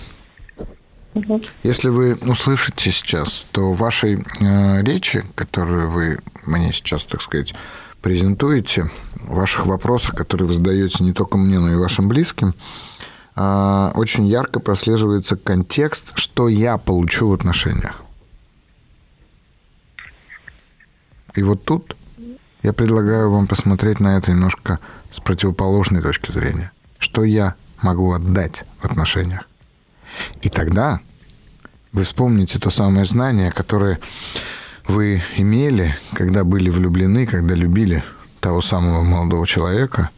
Если 1.62 1.88
вы 1.88 2.14
услышите 2.22 2.90
сейчас, 2.90 3.46
то 3.52 3.72
вашей 3.72 4.24
э, 4.40 4.82
речи, 4.82 5.24
которую 5.34 5.90
вы 5.90 6.18
мне 6.46 6.72
сейчас, 6.72 7.04
так 7.04 7.20
сказать, 7.20 7.54
презентуете, 8.00 8.90
ваших 9.14 9.66
вопросах, 9.66 10.14
которые 10.14 10.46
вы 10.46 10.54
задаете 10.54 11.02
не 11.04 11.12
только 11.12 11.36
мне, 11.36 11.58
но 11.58 11.72
и 11.72 11.76
вашим 11.76 12.08
близким, 12.08 12.54
э, 13.36 13.90
очень 13.94 14.26
ярко 14.26 14.60
прослеживается 14.60 15.36
контекст, 15.36 16.12
что 16.14 16.48
я 16.48 16.78
получу 16.78 17.28
в 17.28 17.34
отношениях. 17.34 18.02
И 21.34 21.42
вот 21.42 21.64
тут 21.64 21.96
я 22.62 22.72
предлагаю 22.72 23.30
вам 23.30 23.46
посмотреть 23.46 24.00
на 24.00 24.16
это 24.16 24.30
немножко 24.30 24.78
с 25.12 25.20
противоположной 25.20 26.02
точки 26.02 26.30
зрения. 26.30 26.70
Что 26.98 27.24
я 27.24 27.54
могу 27.82 28.12
отдать 28.12 28.64
в 28.80 28.84
отношениях? 28.84 29.49
И 30.42 30.48
тогда 30.48 31.00
вы 31.92 32.04
вспомните 32.04 32.58
то 32.58 32.70
самое 32.70 33.04
знание, 33.04 33.50
которое 33.50 33.98
вы 34.86 35.22
имели, 35.36 35.96
когда 36.12 36.44
были 36.44 36.70
влюблены, 36.70 37.26
когда 37.26 37.54
любили 37.54 38.04
того 38.40 38.62
самого 38.62 39.02
молодого 39.02 39.46
человека, 39.46 40.10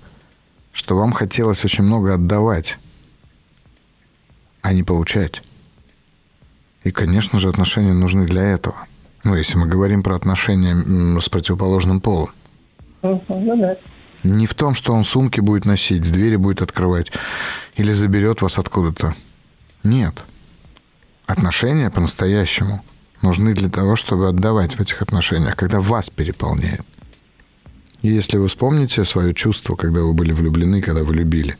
что 0.72 0.96
вам 0.96 1.12
хотелось 1.12 1.64
очень 1.64 1.84
много 1.84 2.14
отдавать, 2.14 2.78
а 4.62 4.72
не 4.72 4.82
получать. 4.82 5.42
И, 6.84 6.90
конечно 6.90 7.38
же, 7.38 7.48
отношения 7.48 7.92
нужны 7.92 8.26
для 8.26 8.42
этого. 8.42 8.76
Ну, 9.24 9.36
если 9.36 9.56
мы 9.56 9.66
говорим 9.66 10.02
про 10.02 10.16
отношения 10.16 11.20
с 11.20 11.28
противоположным 11.28 12.00
полом. 12.00 12.30
Ну 13.02 13.22
не 14.22 14.46
в 14.46 14.54
том, 14.54 14.74
что 14.74 14.94
он 14.94 15.04
сумки 15.04 15.40
будет 15.40 15.64
носить, 15.64 16.02
двери 16.02 16.36
будет 16.36 16.62
открывать 16.62 17.10
или 17.76 17.90
заберет 17.92 18.40
вас 18.40 18.58
откуда-то. 18.58 19.14
Нет. 19.82 20.14
Отношения 21.26 21.90
по-настоящему 21.90 22.84
нужны 23.22 23.54
для 23.54 23.68
того, 23.68 23.96
чтобы 23.96 24.28
отдавать 24.28 24.74
в 24.74 24.80
этих 24.80 25.02
отношениях, 25.02 25.56
когда 25.56 25.80
вас 25.80 26.10
переполняет. 26.10 26.82
И 28.02 28.08
если 28.08 28.36
вы 28.36 28.48
вспомните 28.48 29.04
свое 29.04 29.32
чувство, 29.32 29.76
когда 29.76 30.00
вы 30.00 30.12
были 30.12 30.32
влюблены, 30.32 30.82
когда 30.82 31.04
вы 31.04 31.14
любили, 31.14 31.56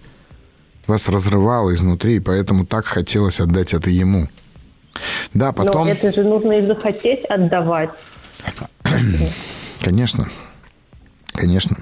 вас 0.87 1.09
разрывало 1.09 1.73
изнутри, 1.73 2.17
и 2.17 2.21
поэтому 2.21 2.67
так 2.67 2.85
хотелось 2.87 3.41
отдать 3.41 3.73
это 3.73 3.91
ему. 3.91 4.29
Да, 5.33 5.53
потом... 5.53 5.87
Но 5.87 5.93
это 5.93 6.13
же 6.13 6.25
нужно 6.25 6.53
и 6.59 6.63
захотеть 6.63 7.25
отдавать. 7.27 7.91
Конечно. 9.81 10.29
Конечно. 11.33 11.77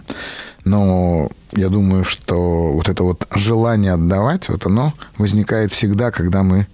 Но 0.64 1.30
я 1.52 1.68
думаю, 1.68 2.04
что 2.04 2.72
вот 2.72 2.88
это 2.88 3.02
вот 3.02 3.26
желание 3.34 3.92
отдавать, 3.92 4.48
вот 4.48 4.66
оно 4.66 4.94
возникает 5.16 5.72
всегда, 5.72 6.10
когда 6.10 6.42
мы 6.42 6.66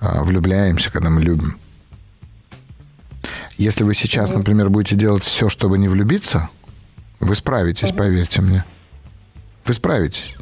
а, 0.00 0.22
влюбляемся, 0.22 0.90
когда 0.90 1.10
мы 1.10 1.20
любим. 1.20 1.58
Если 3.56 3.84
вы 3.84 3.94
сейчас, 3.94 4.32
например, 4.32 4.70
будете 4.70 4.96
делать 4.96 5.24
все, 5.24 5.48
чтобы 5.48 5.78
не 5.78 5.88
влюбиться, 5.88 6.48
вы 7.20 7.34
справитесь, 7.34 7.92
поверьте 7.92 8.40
мне. 8.40 8.64
Вы 9.64 9.74
справитесь. 9.74 10.34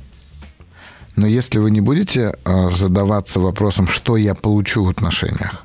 Но 1.17 1.27
если 1.27 1.59
вы 1.59 1.71
не 1.71 1.81
будете 1.81 2.37
а, 2.45 2.71
задаваться 2.71 3.41
вопросом, 3.41 3.89
что 3.89 4.17
я 4.17 4.35
получу 4.35 4.85
в 4.85 4.91
отношениях, 4.91 5.65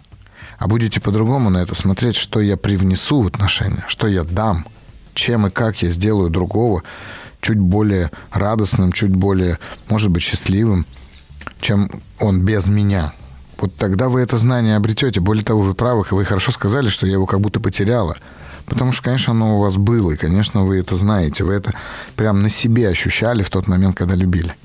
а 0.57 0.67
будете 0.67 1.01
по-другому 1.01 1.49
на 1.49 1.57
это 1.57 1.75
смотреть, 1.75 2.15
что 2.15 2.39
я 2.39 2.55
привнесу 2.55 3.21
в 3.21 3.27
отношения, 3.27 3.83
что 3.87 4.07
я 4.07 4.23
дам, 4.23 4.65
чем 5.13 5.47
и 5.47 5.49
как 5.49 5.81
я 5.81 5.89
сделаю 5.89 6.29
другого 6.29 6.83
чуть 7.41 7.59
более 7.59 8.11
радостным, 8.31 8.91
чуть 8.91 9.15
более, 9.15 9.59
может 9.89 10.09
быть, 10.09 10.23
счастливым, 10.23 10.85
чем 11.59 11.89
он 12.19 12.41
без 12.41 12.67
меня– 12.67 13.13
вот 13.61 13.75
тогда 13.75 14.09
вы 14.09 14.21
это 14.21 14.37
знание 14.37 14.75
обретете. 14.75 15.19
Более 15.19 15.43
того, 15.43 15.61
вы 15.61 15.75
правы, 15.75 16.03
и 16.09 16.13
вы 16.15 16.25
хорошо 16.25 16.51
сказали, 16.51 16.89
что 16.89 17.05
я 17.05 17.13
его 17.13 17.27
как 17.27 17.41
будто 17.41 17.59
потеряла. 17.59 18.17
Потому 18.65 18.91
что, 18.91 19.03
конечно, 19.03 19.31
оно 19.31 19.57
у 19.57 19.61
вас 19.61 19.77
было, 19.77 20.11
и, 20.11 20.17
конечно, 20.17 20.65
вы 20.65 20.79
это 20.79 20.95
знаете. 20.95 21.43
Вы 21.43 21.53
это 21.53 21.71
прям 22.15 22.41
на 22.41 22.49
себе 22.49 22.89
ощущали 22.89 23.43
в 23.43 23.51
тот 23.51 23.67
момент, 23.67 23.95
когда 23.95 24.15
любили. 24.15 24.55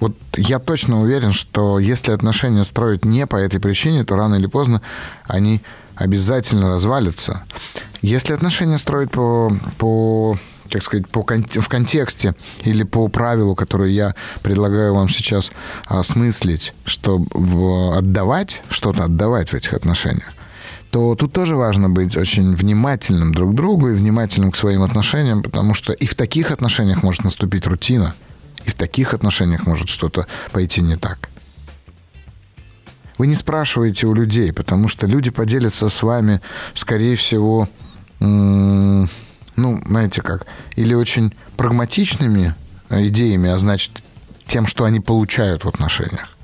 Вот 0.00 0.16
я 0.34 0.58
точно 0.58 1.02
уверен, 1.02 1.34
что 1.34 1.78
если 1.78 2.12
отношения 2.12 2.64
строить 2.64 3.04
не 3.04 3.26
по 3.26 3.36
этой 3.36 3.60
причине, 3.60 4.04
то 4.04 4.16
рано 4.16 4.36
или 4.36 4.46
поздно 4.46 4.80
они 5.26 5.60
обязательно 6.00 6.68
развалятся. 6.68 7.44
Если 8.02 8.32
отношения 8.32 8.78
строить 8.78 9.10
по, 9.10 9.52
по 9.78 10.38
как 10.70 10.82
сказать, 10.82 11.08
по, 11.08 11.20
в 11.22 11.68
контексте 11.68 12.34
или 12.64 12.84
по 12.84 13.08
правилу, 13.08 13.54
которое 13.54 13.90
я 13.90 14.14
предлагаю 14.42 14.94
вам 14.94 15.08
сейчас 15.08 15.52
осмыслить, 15.86 16.74
что 16.84 17.24
отдавать, 17.96 18.62
что-то 18.70 19.04
отдавать 19.04 19.50
в 19.50 19.54
этих 19.54 19.74
отношениях, 19.74 20.30
то 20.90 21.14
тут 21.14 21.32
тоже 21.32 21.54
важно 21.54 21.88
быть 21.88 22.16
очень 22.16 22.54
внимательным 22.54 23.32
друг 23.32 23.52
к 23.52 23.54
другу 23.54 23.90
и 23.90 23.94
внимательным 23.94 24.50
к 24.50 24.56
своим 24.56 24.82
отношениям, 24.82 25.42
потому 25.42 25.74
что 25.74 25.92
и 25.92 26.06
в 26.06 26.14
таких 26.14 26.50
отношениях 26.50 27.02
может 27.02 27.24
наступить 27.24 27.66
рутина, 27.66 28.14
и 28.64 28.70
в 28.70 28.74
таких 28.74 29.14
отношениях 29.14 29.66
может 29.66 29.88
что-то 29.88 30.26
пойти 30.52 30.80
не 30.80 30.96
так. 30.96 31.29
Вы 33.20 33.26
не 33.26 33.34
спрашиваете 33.34 34.06
у 34.06 34.14
людей, 34.14 34.50
потому 34.50 34.88
что 34.88 35.06
люди 35.06 35.30
поделятся 35.30 35.90
с 35.90 36.02
вами, 36.02 36.40
скорее 36.72 37.16
всего, 37.16 37.68
ну, 38.18 39.08
знаете 39.56 40.22
как, 40.22 40.46
или 40.74 40.94
очень 40.94 41.34
прагматичными 41.58 42.54
идеями, 42.88 43.50
а 43.50 43.58
значит, 43.58 44.02
тем, 44.46 44.66
что 44.66 44.84
они 44.84 45.00
получают 45.00 45.66
в 45.66 45.68
отношениях 45.68 46.34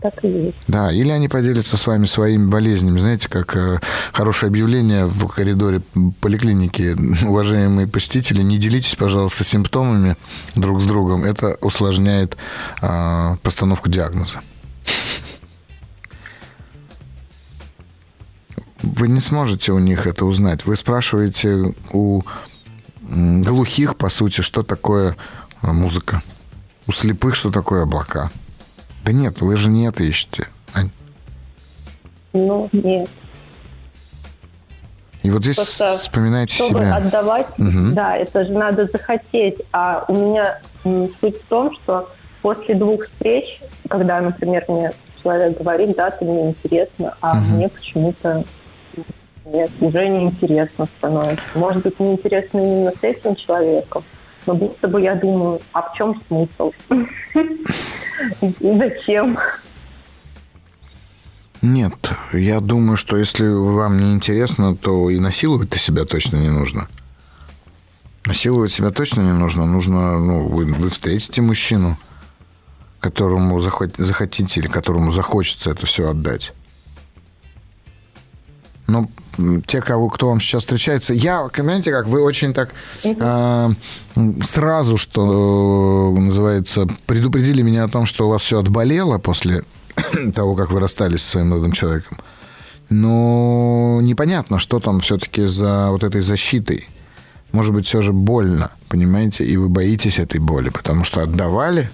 так 0.00 0.24
и 0.24 0.28
есть. 0.28 0.56
Да, 0.68 0.92
или 0.92 1.10
они 1.10 1.26
поделятся 1.26 1.76
с 1.76 1.84
вами 1.84 2.04
своими 2.04 2.46
болезнями. 2.46 3.00
Знаете, 3.00 3.28
как 3.28 3.56
э, 3.56 3.80
хорошее 4.12 4.48
объявление 4.48 5.06
в 5.06 5.26
коридоре 5.26 5.80
поликлиники. 6.20 6.94
Уважаемые 7.26 7.88
посетители, 7.88 8.42
не 8.42 8.58
делитесь, 8.58 8.94
пожалуйста, 8.94 9.42
симптомами 9.42 10.16
друг 10.54 10.80
с 10.80 10.86
другом. 10.86 11.24
Это 11.24 11.56
усложняет 11.60 12.36
э, 12.80 13.36
постановку 13.42 13.88
диагноза. 13.88 14.40
Вы 18.82 19.08
не 19.08 19.20
сможете 19.20 19.72
у 19.72 19.78
них 19.78 20.06
это 20.06 20.24
узнать. 20.24 20.64
Вы 20.64 20.76
спрашиваете 20.76 21.74
у 21.92 22.22
глухих, 23.02 23.96
по 23.96 24.08
сути, 24.08 24.40
что 24.40 24.62
такое 24.62 25.16
э, 25.62 25.72
музыка. 25.72 26.22
У 26.86 26.92
слепых, 26.92 27.34
что 27.34 27.50
такое 27.50 27.82
облака. 27.82 28.30
Да 29.04 29.12
нет, 29.12 29.40
вы 29.40 29.56
же 29.56 29.70
не 29.70 29.86
это 29.86 30.02
ищете, 30.02 30.48
Ань. 30.74 30.90
Ну, 32.32 32.68
нет. 32.72 33.08
И 35.22 35.30
вот 35.30 35.42
здесь 35.42 35.56
Просто, 35.56 35.88
вспоминайте 35.88 36.54
чтобы 36.54 36.80
себя. 36.80 36.96
отдавать, 36.96 37.48
угу. 37.58 37.92
да, 37.92 38.16
это 38.16 38.44
же 38.44 38.52
надо 38.52 38.86
захотеть. 38.86 39.56
А 39.72 40.04
у 40.08 40.14
меня 40.14 40.60
суть 40.82 41.42
в 41.42 41.46
том, 41.48 41.74
что 41.74 42.08
после 42.40 42.74
двух 42.74 43.04
встреч, 43.04 43.60
когда, 43.88 44.20
например, 44.20 44.64
мне 44.68 44.92
человек 45.22 45.58
говорит, 45.58 45.96
да, 45.96 46.10
ты 46.10 46.24
мне 46.24 46.50
интересно, 46.50 47.14
а 47.20 47.32
угу. 47.32 47.40
мне 47.40 47.68
почему-то 47.68 48.44
нет, 49.52 49.70
уже 49.80 50.08
неинтересно 50.08 50.86
становится. 50.98 51.44
Может 51.54 51.82
быть, 51.82 51.98
неинтересно 52.00 52.58
именно 52.58 52.92
с 52.92 53.02
этим 53.02 53.34
человеком, 53.34 54.04
но 54.46 54.54
будто 54.54 54.88
бы 54.88 55.00
я 55.00 55.14
думаю, 55.14 55.60
а 55.72 55.82
в 55.82 55.94
чем 55.94 56.20
смысл? 56.28 56.72
Зачем? 58.60 59.38
Нет, 61.60 61.94
я 62.32 62.60
думаю, 62.60 62.96
что 62.96 63.16
если 63.16 63.48
вам 63.48 63.98
не 63.98 64.14
интересно, 64.14 64.76
то 64.76 65.10
и 65.10 65.18
насиловать-то 65.18 65.78
себя 65.78 66.04
точно 66.04 66.36
не 66.36 66.50
нужно. 66.50 66.88
Насиловать 68.26 68.72
себя 68.72 68.90
точно 68.90 69.22
не 69.22 69.32
нужно. 69.32 69.66
Нужно, 69.66 70.18
ну, 70.18 70.46
вы, 70.46 70.66
вы 70.66 70.88
встретите 70.88 71.42
мужчину, 71.42 71.96
которому 73.00 73.58
захотите 73.58 74.60
или 74.60 74.68
которому 74.68 75.10
захочется 75.10 75.70
это 75.70 75.86
все 75.86 76.10
отдать. 76.10 76.52
Но 78.88 79.06
те, 79.66 79.82
кого, 79.82 80.08
кто 80.08 80.28
вам 80.28 80.40
сейчас 80.40 80.62
встречается, 80.62 81.12
я, 81.12 81.46
понимаете, 81.54 81.92
как 81.92 82.08
вы 82.08 82.22
очень 82.22 82.54
так 82.54 82.70
э, 83.04 83.68
сразу, 84.42 84.96
что 84.96 86.14
называется, 86.16 86.88
предупредили 87.06 87.62
меня 87.62 87.84
о 87.84 87.88
том, 87.88 88.06
что 88.06 88.26
у 88.26 88.30
вас 88.30 88.42
все 88.42 88.58
отболело 88.58 89.18
после 89.18 89.62
того, 90.34 90.56
как 90.56 90.72
вы 90.72 90.80
расстались 90.80 91.22
со 91.22 91.32
своим 91.32 91.50
молодым 91.50 91.72
человеком. 91.72 92.18
Но 92.88 94.00
непонятно, 94.02 94.58
что 94.58 94.80
там 94.80 95.00
все-таки 95.00 95.46
за 95.46 95.90
вот 95.90 96.02
этой 96.02 96.22
защитой. 96.22 96.88
Может 97.52 97.74
быть, 97.74 97.86
все 97.86 98.00
же 98.00 98.14
больно, 98.14 98.70
понимаете, 98.88 99.44
и 99.44 99.56
вы 99.58 99.68
боитесь 99.68 100.18
этой 100.18 100.40
боли, 100.40 100.70
потому 100.70 101.04
что 101.04 101.22
отдавали, 101.22 101.90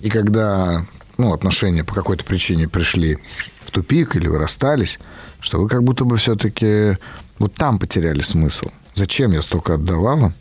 и 0.00 0.10
когда 0.10 0.86
ну, 1.18 1.32
отношения 1.32 1.84
по 1.84 1.94
какой-то 1.94 2.24
причине 2.24 2.68
пришли 2.68 3.18
в 3.64 3.70
тупик 3.70 4.16
или 4.16 4.28
вы 4.28 4.38
расстались, 4.38 4.98
что 5.40 5.60
вы 5.60 5.68
как 5.68 5.82
будто 5.82 6.04
бы 6.04 6.16
все-таки 6.16 6.98
вот 7.38 7.54
там 7.54 7.78
потеряли 7.78 8.20
смысл. 8.20 8.70
Зачем 8.94 9.32
я 9.32 9.42
столько 9.42 9.74
отдавала, 9.74 10.32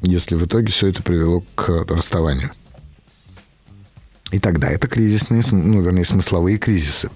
если 0.00 0.34
в 0.34 0.44
итоге 0.44 0.68
все 0.68 0.88
это 0.88 1.02
привело 1.02 1.44
к 1.54 1.84
расставанию? 1.88 2.50
И 4.30 4.38
тогда 4.38 4.68
это 4.68 4.86
кризисные, 4.86 5.42
ну, 5.50 5.82
вернее, 5.82 6.04
смысловые 6.04 6.58
кризисы. 6.58 7.10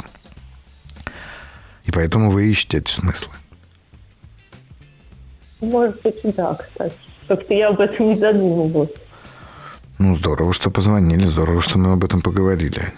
И 1.84 1.92
поэтому 1.92 2.30
вы 2.30 2.50
ищете 2.50 2.78
эти 2.78 2.90
смыслы. 2.90 3.32
Может 5.60 6.02
быть, 6.02 6.20
да, 6.36 6.54
кстати. 6.54 6.94
Как-то 7.28 7.54
я 7.54 7.68
об 7.68 7.80
этом 7.80 8.08
не 8.08 8.18
задумывалась. 8.18 8.90
Ну, 9.98 10.16
здорово, 10.16 10.52
что 10.52 10.70
позвонили, 10.70 11.24
здорово, 11.24 11.62
что 11.62 11.78
мы 11.78 11.92
об 11.92 12.04
этом 12.04 12.20
поговорили. 12.20 12.92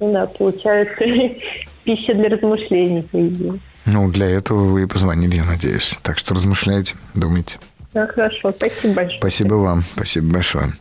Да, 0.00 0.26
получается, 0.26 1.04
пища 1.84 2.14
для 2.14 2.28
размышлений, 2.28 3.02
по 3.02 3.26
идее. 3.26 3.58
Ну, 3.86 4.10
для 4.10 4.26
этого 4.26 4.64
вы 4.64 4.82
и 4.82 4.86
позвонили, 4.86 5.36
я 5.36 5.44
надеюсь. 5.44 5.98
Так 6.02 6.18
что 6.18 6.34
размышляйте, 6.34 6.96
думайте. 7.14 7.58
Да, 7.92 8.06
хорошо. 8.06 8.52
Спасибо 8.52 8.94
большое. 8.94 9.18
Спасибо 9.18 9.54
вам. 9.54 9.84
Спасибо 9.94 10.32
большое. 10.32 10.72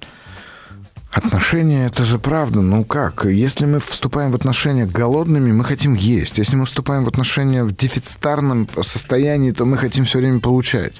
Отношения– 1.12 1.86
это 1.88 2.04
же 2.06 2.18
правда. 2.18 2.62
Ну 2.62 2.84
как? 2.84 3.26
Если 3.26 3.68
мы 3.68 3.80
вступаем 3.80 4.32
в 4.32 4.36
отношения 4.36 4.88
голодными, 4.88 5.52
мы 5.52 5.64
хотим 5.64 5.94
есть. 5.94 6.40
Если 6.40 6.56
мы 6.56 6.66
вступаем 6.66 7.04
в 7.04 7.08
отношения 7.08 7.64
в 7.64 7.76
дефицитарном 7.76 8.68
состоянии, 8.82 9.52
то 9.52 9.66
мы 9.66 9.78
хотим 9.78 10.06
все 10.06 10.18
время 10.18 10.40
получать. 10.40 10.94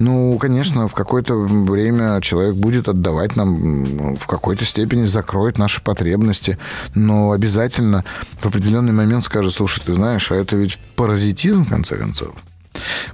Ну, 0.00 0.38
конечно, 0.38 0.88
в 0.88 0.94
какое-то 0.94 1.34
время 1.36 2.22
человек 2.22 2.54
будет 2.54 2.88
отдавать 2.88 3.36
нам, 3.36 4.16
в 4.16 4.26
какой-то 4.26 4.64
степени 4.64 5.04
закроет 5.04 5.58
наши 5.58 5.82
потребности, 5.82 6.56
но 6.94 7.32
обязательно 7.32 8.06
в 8.40 8.46
определенный 8.46 8.92
момент 8.92 9.24
скажет, 9.24 9.52
слушай, 9.52 9.82
ты 9.84 9.92
знаешь, 9.92 10.32
а 10.32 10.36
это 10.36 10.56
ведь 10.56 10.78
паразитизм, 10.96 11.66
в 11.66 11.68
конце 11.68 11.98
концов. 11.98 12.34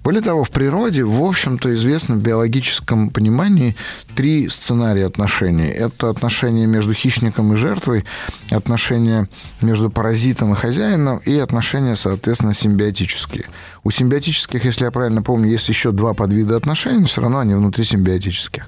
Более 0.02 0.22
того, 0.22 0.44
в 0.44 0.50
природе, 0.50 1.04
в 1.04 1.22
общем-то, 1.22 1.74
известно 1.74 2.16
в 2.16 2.22
биологическом 2.22 3.10
понимании 3.10 3.76
три 4.14 4.48
сценария 4.48 5.06
отношений. 5.06 5.68
Это 5.68 6.10
отношения 6.10 6.66
между 6.66 6.94
хищником 6.94 7.52
и 7.52 7.56
жертвой, 7.56 8.04
отношения 8.50 9.28
между 9.60 9.90
паразитом 9.90 10.52
и 10.52 10.56
хозяином 10.56 11.18
и 11.18 11.38
отношения, 11.38 11.96
соответственно, 11.96 12.54
симбиотические. 12.54 13.46
У 13.84 13.90
симбиотических, 13.90 14.64
если 14.64 14.84
я 14.84 14.90
правильно 14.90 15.22
помню, 15.22 15.50
есть 15.50 15.68
еще 15.68 15.92
два 15.92 16.14
подвида 16.14 16.56
отношений, 16.56 17.00
но 17.00 17.06
все 17.06 17.20
равно 17.20 17.38
они 17.38 17.54
внутри 17.54 17.84
симбиотических. 17.84 18.66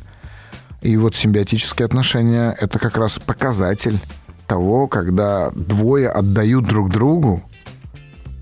И 0.80 0.96
вот 0.96 1.14
симбиотические 1.14 1.86
отношения– 1.86 2.56
это 2.60 2.78
как 2.78 2.96
раз 2.96 3.18
показатель 3.18 4.00
того, 4.46 4.86
когда 4.88 5.50
двое 5.50 6.08
отдают 6.08 6.66
друг 6.66 6.90
другу 6.90 7.42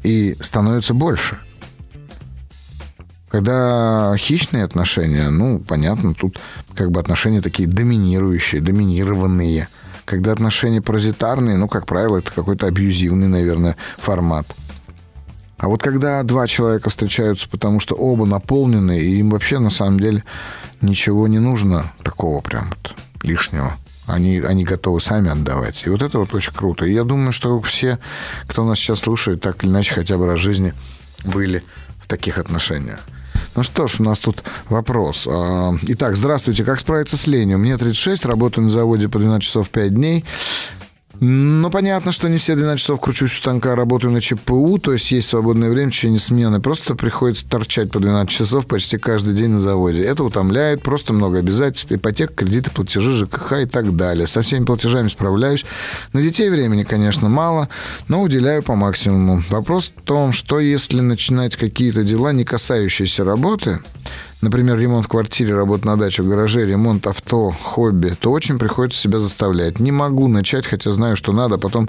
и 0.02 0.36
становится 0.40 0.94
больше. 0.94 1.38
Когда 3.28 4.14
хищные 4.16 4.64
отношения, 4.64 5.28
ну, 5.30 5.58
понятно, 5.58 6.14
тут 6.14 6.38
как 6.74 6.90
бы 6.90 7.00
отношения 7.00 7.40
такие 7.40 7.68
доминирующие, 7.68 8.60
доминированные. 8.60 9.68
Когда 10.04 10.32
отношения 10.32 10.80
паразитарные, 10.80 11.56
ну, 11.56 11.66
как 11.66 11.86
правило, 11.86 12.18
это 12.18 12.30
какой-то 12.30 12.66
абьюзивный, 12.66 13.26
наверное, 13.26 13.76
формат. 13.98 14.46
А 15.58 15.68
вот 15.68 15.82
когда 15.82 16.22
два 16.22 16.46
человека 16.46 16.90
встречаются, 16.90 17.48
потому 17.48 17.80
что 17.80 17.94
оба 17.94 18.26
наполнены, 18.26 18.98
и 18.98 19.18
им 19.18 19.30
вообще 19.30 19.58
на 19.58 19.70
самом 19.70 19.98
деле 19.98 20.22
ничего 20.80 21.26
не 21.28 21.38
нужно 21.38 21.92
такого 22.02 22.40
прям 22.40 22.68
вот 22.68 22.94
лишнего. 23.22 23.76
Они, 24.06 24.38
они 24.38 24.64
готовы 24.64 25.00
сами 25.00 25.30
отдавать. 25.30 25.82
И 25.84 25.90
вот 25.90 26.02
это 26.02 26.20
вот 26.20 26.32
очень 26.32 26.52
круто. 26.52 26.84
И 26.84 26.92
я 26.92 27.02
думаю, 27.02 27.32
что 27.32 27.60
все, 27.62 27.98
кто 28.46 28.64
нас 28.64 28.78
сейчас 28.78 29.00
слушает, 29.00 29.40
так 29.40 29.64
или 29.64 29.70
иначе 29.70 29.94
хотя 29.94 30.16
бы 30.16 30.26
раз 30.26 30.38
в 30.38 30.42
жизни 30.42 30.74
были 31.24 31.64
таких 32.06 32.38
отношениях. 32.38 33.00
Ну 33.54 33.62
что 33.62 33.86
ж, 33.86 33.96
у 34.00 34.02
нас 34.02 34.18
тут 34.18 34.42
вопрос. 34.68 35.26
А, 35.30 35.72
итак, 35.82 36.16
здравствуйте. 36.16 36.64
Как 36.64 36.80
справиться 36.80 37.16
с 37.16 37.26
ленью? 37.26 37.58
Мне 37.58 37.76
36, 37.76 38.26
работаю 38.26 38.64
на 38.64 38.70
заводе 38.70 39.08
по 39.08 39.18
12 39.18 39.42
часов 39.42 39.70
5 39.70 39.94
дней. 39.94 40.24
Ну, 41.20 41.70
понятно, 41.70 42.12
что 42.12 42.28
не 42.28 42.36
все 42.36 42.56
12 42.56 42.80
часов 42.80 43.00
кручусь 43.00 43.32
у 43.32 43.36
станка, 43.36 43.74
работаю 43.74 44.12
на 44.12 44.20
ЧПУ, 44.20 44.78
то 44.78 44.92
есть 44.92 45.10
есть 45.10 45.28
свободное 45.28 45.70
время 45.70 45.90
в 45.90 45.94
течение 45.94 46.18
смены. 46.18 46.60
Просто 46.60 46.94
приходится 46.94 47.48
торчать 47.48 47.90
по 47.90 48.00
12 48.00 48.30
часов 48.30 48.66
почти 48.66 48.98
каждый 48.98 49.34
день 49.34 49.50
на 49.50 49.58
заводе. 49.58 50.02
Это 50.02 50.24
утомляет, 50.24 50.82
просто 50.82 51.12
много 51.12 51.38
обязательств, 51.38 51.92
ипотека, 51.92 52.34
кредиты, 52.34 52.70
платежи, 52.70 53.14
ЖКХ 53.14 53.52
и 53.62 53.66
так 53.66 53.96
далее. 53.96 54.26
Со 54.26 54.42
всеми 54.42 54.64
платежами 54.64 55.08
справляюсь. 55.08 55.64
На 56.12 56.20
детей 56.20 56.50
времени, 56.50 56.84
конечно, 56.84 57.28
мало, 57.28 57.68
но 58.08 58.20
уделяю 58.20 58.62
по 58.62 58.74
максимуму. 58.74 59.42
Вопрос 59.48 59.92
в 59.96 60.02
том, 60.02 60.32
что 60.32 60.60
если 60.60 61.00
начинать 61.00 61.56
какие-то 61.56 62.02
дела, 62.04 62.32
не 62.32 62.44
касающиеся 62.44 63.24
работы, 63.24 63.80
например, 64.46 64.78
ремонт 64.78 65.06
в 65.06 65.08
квартире, 65.08 65.54
работа 65.54 65.86
на 65.86 65.96
даче, 65.96 66.22
в 66.22 66.28
гараже, 66.28 66.64
ремонт 66.64 67.06
авто, 67.08 67.50
хобби, 67.50 68.16
то 68.18 68.30
очень 68.30 68.58
приходится 68.58 69.00
себя 69.00 69.18
заставлять. 69.18 69.80
Не 69.80 69.90
могу 69.90 70.28
начать, 70.28 70.66
хотя 70.66 70.92
знаю, 70.92 71.16
что 71.16 71.32
надо, 71.32 71.58
потом 71.58 71.88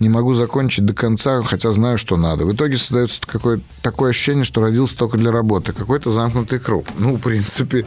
не 0.00 0.08
могу 0.08 0.34
закончить 0.34 0.84
до 0.84 0.94
конца, 0.94 1.42
хотя 1.42 1.70
знаю, 1.70 1.98
что 1.98 2.16
надо. 2.16 2.44
В 2.44 2.52
итоге 2.52 2.76
создается 2.76 3.20
какое 3.24 3.60
такое 3.82 4.10
ощущение, 4.10 4.44
что 4.44 4.60
родился 4.60 4.96
только 4.96 5.16
для 5.16 5.30
работы. 5.30 5.72
Какой-то 5.72 6.10
замкнутый 6.10 6.58
круг. 6.58 6.86
Ну, 6.98 7.16
в 7.16 7.20
принципе, 7.20 7.86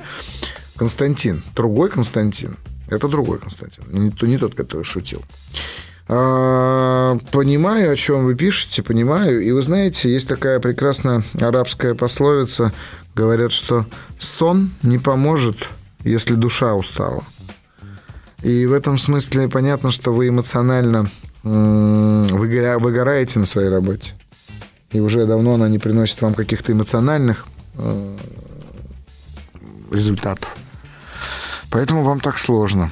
Константин. 0.78 1.44
Другой 1.54 1.90
Константин. 1.90 2.56
Это 2.88 3.10
другой 3.10 3.40
Константин. 3.40 3.84
Не, 3.90 4.28
не 4.28 4.38
тот, 4.38 4.56
который 4.56 4.84
шутил. 4.84 5.24
А, 6.08 7.18
понимаю, 7.32 7.92
о 7.92 7.96
чем 7.96 8.26
вы 8.26 8.36
пишете, 8.36 8.84
понимаю. 8.84 9.42
И 9.42 9.52
вы 9.52 9.62
знаете, 9.62 10.12
есть 10.12 10.28
такая 10.28 10.60
прекрасная 10.60 11.24
арабская 11.40 11.96
пословица. 11.96 12.74
Говорят, 13.16 13.52
что 13.52 13.86
сон 14.20 14.72
не 14.84 15.00
поможет, 15.00 15.70
если 16.04 16.36
душа 16.36 16.76
устала. 16.76 17.24
И 18.44 18.66
в 18.68 18.74
этом 18.74 18.98
смысле 18.98 19.50
понятно, 19.50 19.90
что 19.92 20.14
вы 20.14 20.28
эмоционально 20.28 21.10
выгораете 21.44 23.40
на 23.40 23.46
своей 23.46 23.70
работе. 23.70 24.14
И 24.92 25.00
уже 25.00 25.26
давно 25.26 25.56
она 25.56 25.68
не 25.70 25.80
приносит 25.80 26.22
вам 26.22 26.34
каких-то 26.34 26.72
эмоциональных 26.72 27.46
э, 27.76 28.18
результатов. 29.92 30.56
Поэтому 31.70 32.04
вам 32.04 32.20
так 32.20 32.38
сложно. 32.38 32.92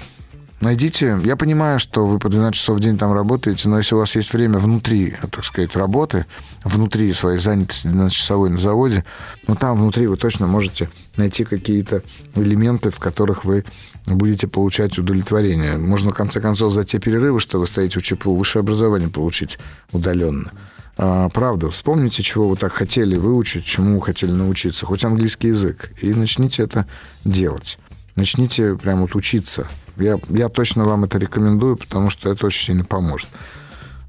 Найдите, 0.64 1.20
я 1.26 1.36
понимаю, 1.36 1.78
что 1.78 2.06
вы 2.06 2.20
по 2.20 2.30
12 2.30 2.58
часов 2.58 2.78
в 2.78 2.80
день 2.80 2.98
там 2.98 3.12
работаете, 3.12 3.68
но 3.68 3.80
если 3.80 3.96
у 3.96 3.98
вас 3.98 4.16
есть 4.16 4.32
время 4.32 4.60
внутри, 4.60 5.14
так 5.30 5.44
сказать, 5.44 5.76
работы, 5.76 6.26
внутри 6.64 7.12
своей 7.12 7.40
занятости 7.40 7.88
12-часовой 7.88 8.50
на 8.50 8.58
заводе, 8.58 9.04
ну 9.46 9.56
там 9.58 9.76
внутри 9.76 10.08
вы 10.08 10.16
точно 10.16 10.48
можете 10.48 10.90
найти 11.18 11.44
какие-то 11.44 12.02
элементы, 12.36 12.92
в 12.92 13.00
которых 13.00 13.44
вы 13.44 13.66
будете 14.06 14.48
получать 14.48 14.98
удовлетворение. 14.98 15.78
Можно, 15.78 16.12
в 16.12 16.14
конце 16.14 16.40
концов, 16.40 16.72
за 16.72 16.86
те 16.86 16.98
перерывы, 16.98 17.42
что 17.42 17.60
вы 17.60 17.68
стоите 17.68 18.00
у 18.00 18.02
ЧПУ, 18.02 18.34
высшее 18.34 18.62
образование 18.62 19.10
получить 19.10 19.60
удаленно. 19.92 20.50
А, 20.96 21.28
правда, 21.28 21.72
вспомните, 21.72 22.24
чего 22.24 22.48
вы 22.48 22.56
так 22.56 22.72
хотели 22.72 23.18
выучить, 23.18 23.66
чему 23.66 24.00
вы 24.00 24.06
хотели 24.06 24.32
научиться, 24.32 24.86
хоть 24.86 25.04
английский 25.04 25.50
язык, 25.50 25.92
и 26.02 26.14
начните 26.14 26.64
это 26.64 26.88
делать. 27.26 27.78
Начните 28.16 28.76
прямо 28.76 29.02
вот 29.02 29.16
учиться 29.16 29.68
я, 29.98 30.20
я 30.30 30.50
точно 30.50 30.84
вам 30.84 31.04
это 31.04 31.18
рекомендую, 31.18 31.78
потому 31.78 32.10
что 32.10 32.32
это 32.32 32.48
очень 32.48 32.68
сильно 32.68 32.84
поможет. 32.84 33.30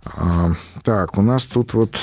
А, 0.04 0.52
так, 0.82 1.18
у 1.18 1.22
нас 1.22 1.44
тут 1.44 1.74
вот... 1.74 1.96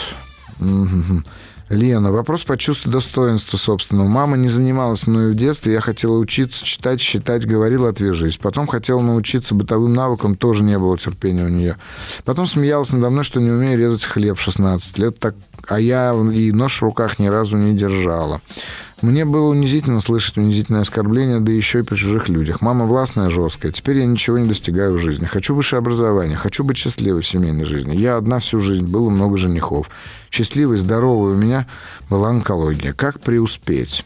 Лена, 1.69 2.11
вопрос 2.11 2.43
по 2.43 2.57
чувству 2.57 2.91
достоинства 2.91 3.55
собственного. 3.55 4.05
Мама 4.05 4.35
не 4.35 4.49
занималась 4.49 5.07
мной 5.07 5.31
в 5.31 5.35
детстве, 5.35 5.71
я 5.71 5.79
хотела 5.79 6.17
учиться 6.17 6.65
читать, 6.65 6.99
считать, 6.99 7.47
говорила, 7.47 7.87
отвяжись. 7.87 8.35
Потом 8.35 8.67
хотела 8.67 8.99
научиться 8.99 9.55
бытовым 9.55 9.93
навыкам, 9.93 10.35
тоже 10.35 10.65
не 10.65 10.77
было 10.77 10.97
терпения 10.97 11.45
у 11.45 11.47
нее. 11.47 11.77
Потом 12.25 12.45
смеялась 12.45 12.91
надо 12.91 13.09
мной, 13.09 13.23
что 13.23 13.39
не 13.39 13.51
умею 13.51 13.79
резать 13.79 14.03
хлеб 14.03 14.37
16 14.37 14.97
лет, 14.97 15.17
так, 15.17 15.33
а 15.65 15.79
я 15.79 16.13
и 16.33 16.51
нож 16.51 16.79
в 16.79 16.83
руках 16.83 17.19
ни 17.19 17.27
разу 17.27 17.55
не 17.55 17.73
держала. 17.73 18.41
Мне 19.01 19.25
было 19.25 19.49
унизительно 19.49 19.99
слышать 19.99 20.37
унизительное 20.37 20.81
оскорбление, 20.81 21.39
да 21.39 21.51
еще 21.51 21.79
и 21.79 21.83
при 21.83 21.95
чужих 21.95 22.29
людях. 22.29 22.61
Мама 22.61 22.85
властная, 22.85 23.31
жесткая. 23.31 23.71
Теперь 23.71 23.97
я 23.97 24.05
ничего 24.05 24.37
не 24.37 24.47
достигаю 24.47 24.93
в 24.93 24.99
жизни. 24.99 25.25
Хочу 25.25 25.55
высшее 25.55 25.79
образование, 25.79 26.37
хочу 26.37 26.63
быть 26.63 26.77
счастливой 26.77 27.21
в 27.21 27.27
семейной 27.27 27.65
жизни. 27.65 27.95
Я 27.95 28.17
одна 28.17 28.37
всю 28.37 28.59
жизнь, 28.59 28.85
было 28.85 29.09
много 29.09 29.37
женихов. 29.37 29.89
Счастливой, 30.29 30.77
здоровой 30.77 31.33
у 31.33 31.35
меня 31.35 31.67
была 32.09 32.29
онкология. 32.29 32.93
Как 32.93 33.19
преуспеть? 33.19 34.05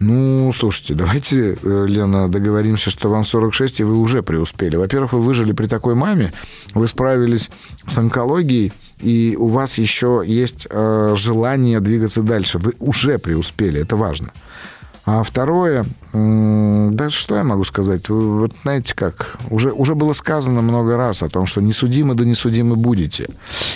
Ну, 0.00 0.52
слушайте, 0.52 0.94
давайте, 0.94 1.58
э, 1.60 1.86
Лена, 1.88 2.28
договоримся, 2.28 2.90
что 2.90 3.10
вам 3.10 3.24
46, 3.24 3.80
и 3.80 3.84
вы 3.84 3.96
уже 3.96 4.22
преуспели. 4.22 4.76
Во-первых, 4.76 5.12
вы 5.12 5.20
выжили 5.20 5.52
при 5.52 5.66
такой 5.66 5.96
маме, 5.96 6.32
вы 6.72 6.86
справились 6.86 7.50
с 7.86 7.98
онкологией, 7.98 8.72
и 9.00 9.34
у 9.36 9.48
вас 9.48 9.76
еще 9.78 10.22
есть 10.24 10.68
э, 10.70 11.14
желание 11.16 11.80
двигаться 11.80 12.22
дальше. 12.22 12.58
Вы 12.58 12.74
уже 12.78 13.18
преуспели, 13.18 13.80
это 13.80 13.96
важно. 13.96 14.30
А 15.04 15.24
второе, 15.24 15.84
да 16.12 17.10
что 17.10 17.36
я 17.36 17.44
могу 17.44 17.64
сказать? 17.64 18.08
Вот 18.08 18.52
знаете 18.62 18.94
как, 18.94 19.36
уже, 19.50 19.72
уже 19.72 19.94
было 19.94 20.14
сказано 20.14 20.62
много 20.62 20.96
раз 20.96 21.22
о 21.22 21.28
том, 21.28 21.44
что 21.46 21.60
не 21.60 21.72
судимы, 21.72 22.14
да 22.14 22.24
не 22.24 22.34
судимы 22.34 22.76
будете. 22.76 23.28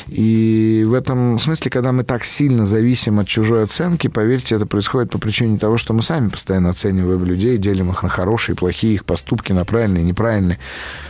И 0.09 0.85
в 0.87 0.95
этом 0.95 1.39
смысле, 1.39 1.71
когда 1.71 1.93
мы 1.93 2.05
так 2.05 2.25
сильно 2.25 2.65
зависим 2.65 3.19
от 3.19 3.29
чужой 3.29 3.65
оценки, 3.65 4.09
поверьте, 4.09 4.55
это 4.55 4.67
происходит 4.67 5.11
по 5.11 5.19
причине 5.19 5.59
того, 5.59 5.77
что 5.77 5.93
мы 5.93 6.03
сами 6.03 6.31
постоянно 6.31 6.71
оцениваем 6.71 7.25
людей, 7.25 7.59
делим 7.59 7.91
их 7.91 8.03
на 8.03 8.09
хорошие, 8.09 8.57
плохие, 8.57 8.95
их 8.95 9.05
поступки 9.05 9.53
на 9.53 9.65
правильные, 9.65 10.05
неправильные. 10.05 10.59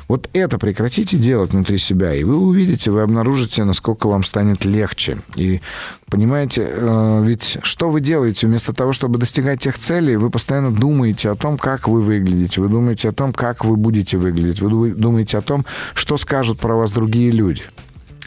Вот 0.08 0.28
это 0.34 0.58
прекратите 0.58 1.16
делать 1.16 1.52
внутри 1.52 1.78
себя, 1.78 2.14
и 2.14 2.24
вы 2.24 2.36
увидите, 2.36 2.90
вы 2.90 3.00
обнаружите, 3.00 3.64
насколько 3.64 4.08
вам 4.08 4.24
станет 4.24 4.64
легче. 4.64 5.18
И 5.36 5.62
понимаете, 6.10 6.68
э, 6.70 7.22
ведь 7.24 7.58
что 7.62 7.88
вы 7.88 8.00
делаете? 8.02 8.46
Вместо 8.46 8.74
того, 8.74 8.92
чтобы 8.92 9.18
достигать 9.18 9.60
тех 9.60 9.78
целей, 9.78 10.16
вы 10.16 10.28
постоянно 10.28 10.70
думаете 10.70 11.11
о 11.30 11.34
том, 11.34 11.58
как 11.58 11.88
вы 11.88 12.02
выглядите, 12.02 12.60
вы 12.60 12.68
думаете 12.68 13.08
о 13.08 13.12
том, 13.12 13.32
как 13.32 13.64
вы 13.64 13.76
будете 13.76 14.16
выглядеть, 14.16 14.60
вы 14.60 14.92
думаете 14.92 15.38
о 15.38 15.42
том, 15.42 15.64
что 15.94 16.16
скажут 16.16 16.58
про 16.58 16.74
вас 16.74 16.92
другие 16.92 17.30
люди. 17.30 17.62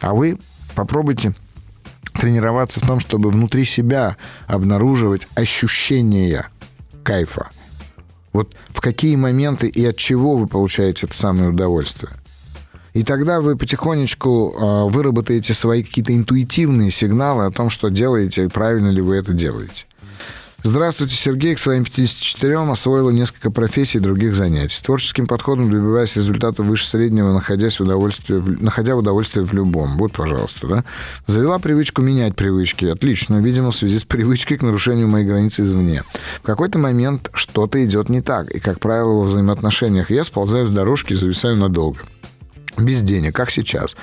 А 0.02 0.14
вы 0.14 0.38
попробуйте 0.76 1.34
тренироваться 2.14 2.80
в 2.80 2.88
том, 2.88 3.00
чтобы 3.00 3.30
внутри 3.30 3.66
себя 3.66 4.18
обнаруживать 4.48 5.28
ощущения 5.36 6.48
кайфа. 7.04 7.50
Вот 8.34 8.54
в 8.70 8.82
какие 8.82 9.16
моменты 9.16 9.68
и 9.68 9.86
от 9.86 9.98
чего 9.98 10.36
вы 10.36 10.48
получаете 10.48 11.08
это 11.08 11.16
самое 11.16 11.50
удовольствие. 11.50 12.12
И 12.94 13.04
тогда 13.04 13.42
вы 13.42 13.58
потихонечку 13.58 14.54
э, 14.56 14.90
выработаете 14.90 15.54
свои 15.54 15.84
какие-то 15.84 16.16
интуитивные 16.16 16.92
сигналы 16.92 17.46
о 17.46 17.52
том, 17.52 17.70
что 17.70 17.90
делаете 17.90 18.46
и 18.46 18.48
правильно 18.48 18.90
ли 18.90 19.02
вы 19.02 19.18
это 19.18 19.34
делаете. 19.34 19.86
Здравствуйте, 20.66 21.16
Сергей. 21.16 21.54
К 21.54 21.60
своим 21.60 21.84
54 21.84 22.58
освоила 22.72 23.12
несколько 23.12 23.52
профессий 23.52 24.00
и 24.00 24.02
других 24.02 24.36
занятий. 24.36 24.74
С 24.74 24.82
творческим 24.82 25.28
подходом 25.28 25.70
добиваясь 25.70 26.16
результата 26.16 26.64
выше 26.64 26.88
среднего, 26.88 27.32
находясь 27.34 27.80
в 27.80 27.84
удовольствии, 27.84 28.42
находя 28.60 28.96
в 28.96 28.98
удовольствие 28.98 29.46
в 29.46 29.54
любом. 29.54 29.96
Вот, 29.98 30.14
пожалуйста, 30.14 30.66
да. 30.66 30.84
Завела 31.28 31.60
привычку 31.60 32.02
менять 32.02 32.36
привычки. 32.36 32.86
Отлично. 32.86 33.44
Видимо, 33.44 33.70
в 33.70 33.76
связи 33.76 34.00
с 34.00 34.06
привычкой 34.06 34.58
к 34.58 34.64
нарушению 34.64 35.08
моей 35.08 35.28
границы 35.28 35.62
извне. 35.62 36.02
В 36.40 36.42
какой-то 36.42 36.80
момент 36.80 37.30
что-то 37.36 37.86
идет 37.86 38.10
не 38.10 38.22
так. 38.22 38.50
И, 38.50 38.60
как 38.60 38.80
правило, 38.80 39.12
во 39.12 39.26
взаимоотношениях 39.26 40.10
я 40.10 40.24
сползаю 40.24 40.66
с 40.66 40.72
дорожки 40.72 41.14
и 41.14 41.16
зависаю 41.16 41.58
надолго 41.58 42.00
без 42.78 43.02
денег, 43.02 43.36
как 43.36 43.50
сейчас. 43.50 43.96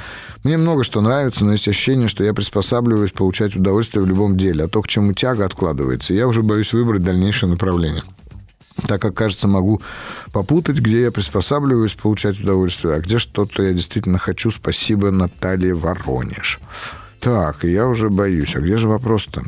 Мне 0.43 0.57
много 0.57 0.82
что 0.82 1.01
нравится, 1.01 1.45
но 1.45 1.53
есть 1.53 1.68
ощущение, 1.68 2.09
что 2.09 2.24
я 2.24 2.34
приспосабливаюсь 2.34 3.12
получать 3.12 3.55
удовольствие 3.55 4.03
в 4.03 4.09
любом 4.09 4.36
деле, 4.36 4.64
а 4.64 4.68
то, 4.68 4.82
к 4.82 4.88
чему 4.88 5.12
тяга 5.12 5.45
откладывается, 5.45 6.14
я 6.14 6.26
уже 6.26 6.43
боюсь 6.43 6.72
выбрать 6.72 7.05
дальнейшее 7.05 7.51
направление. 7.51 8.03
Так 8.88 9.01
как, 9.01 9.14
кажется, 9.14 9.47
могу 9.47 9.80
попутать, 10.32 10.78
где 10.78 11.03
я 11.03 11.12
приспосабливаюсь 11.12 11.95
получать 11.95 12.40
удовольствие, 12.40 12.95
а 12.95 13.01
где 13.01 13.18
что-то 13.18 13.62
я 13.62 13.72
действительно 13.72 14.18
хочу. 14.18 14.51
Спасибо, 14.51 15.11
Наталья 15.11 15.74
Воронеж. 15.74 16.59
Так, 17.20 17.62
я 17.62 17.86
уже 17.86 18.11
боюсь. 18.11 18.57
А 18.57 18.61
где 18.61 18.78
же 18.78 18.88
вопрос-то? 18.88 19.45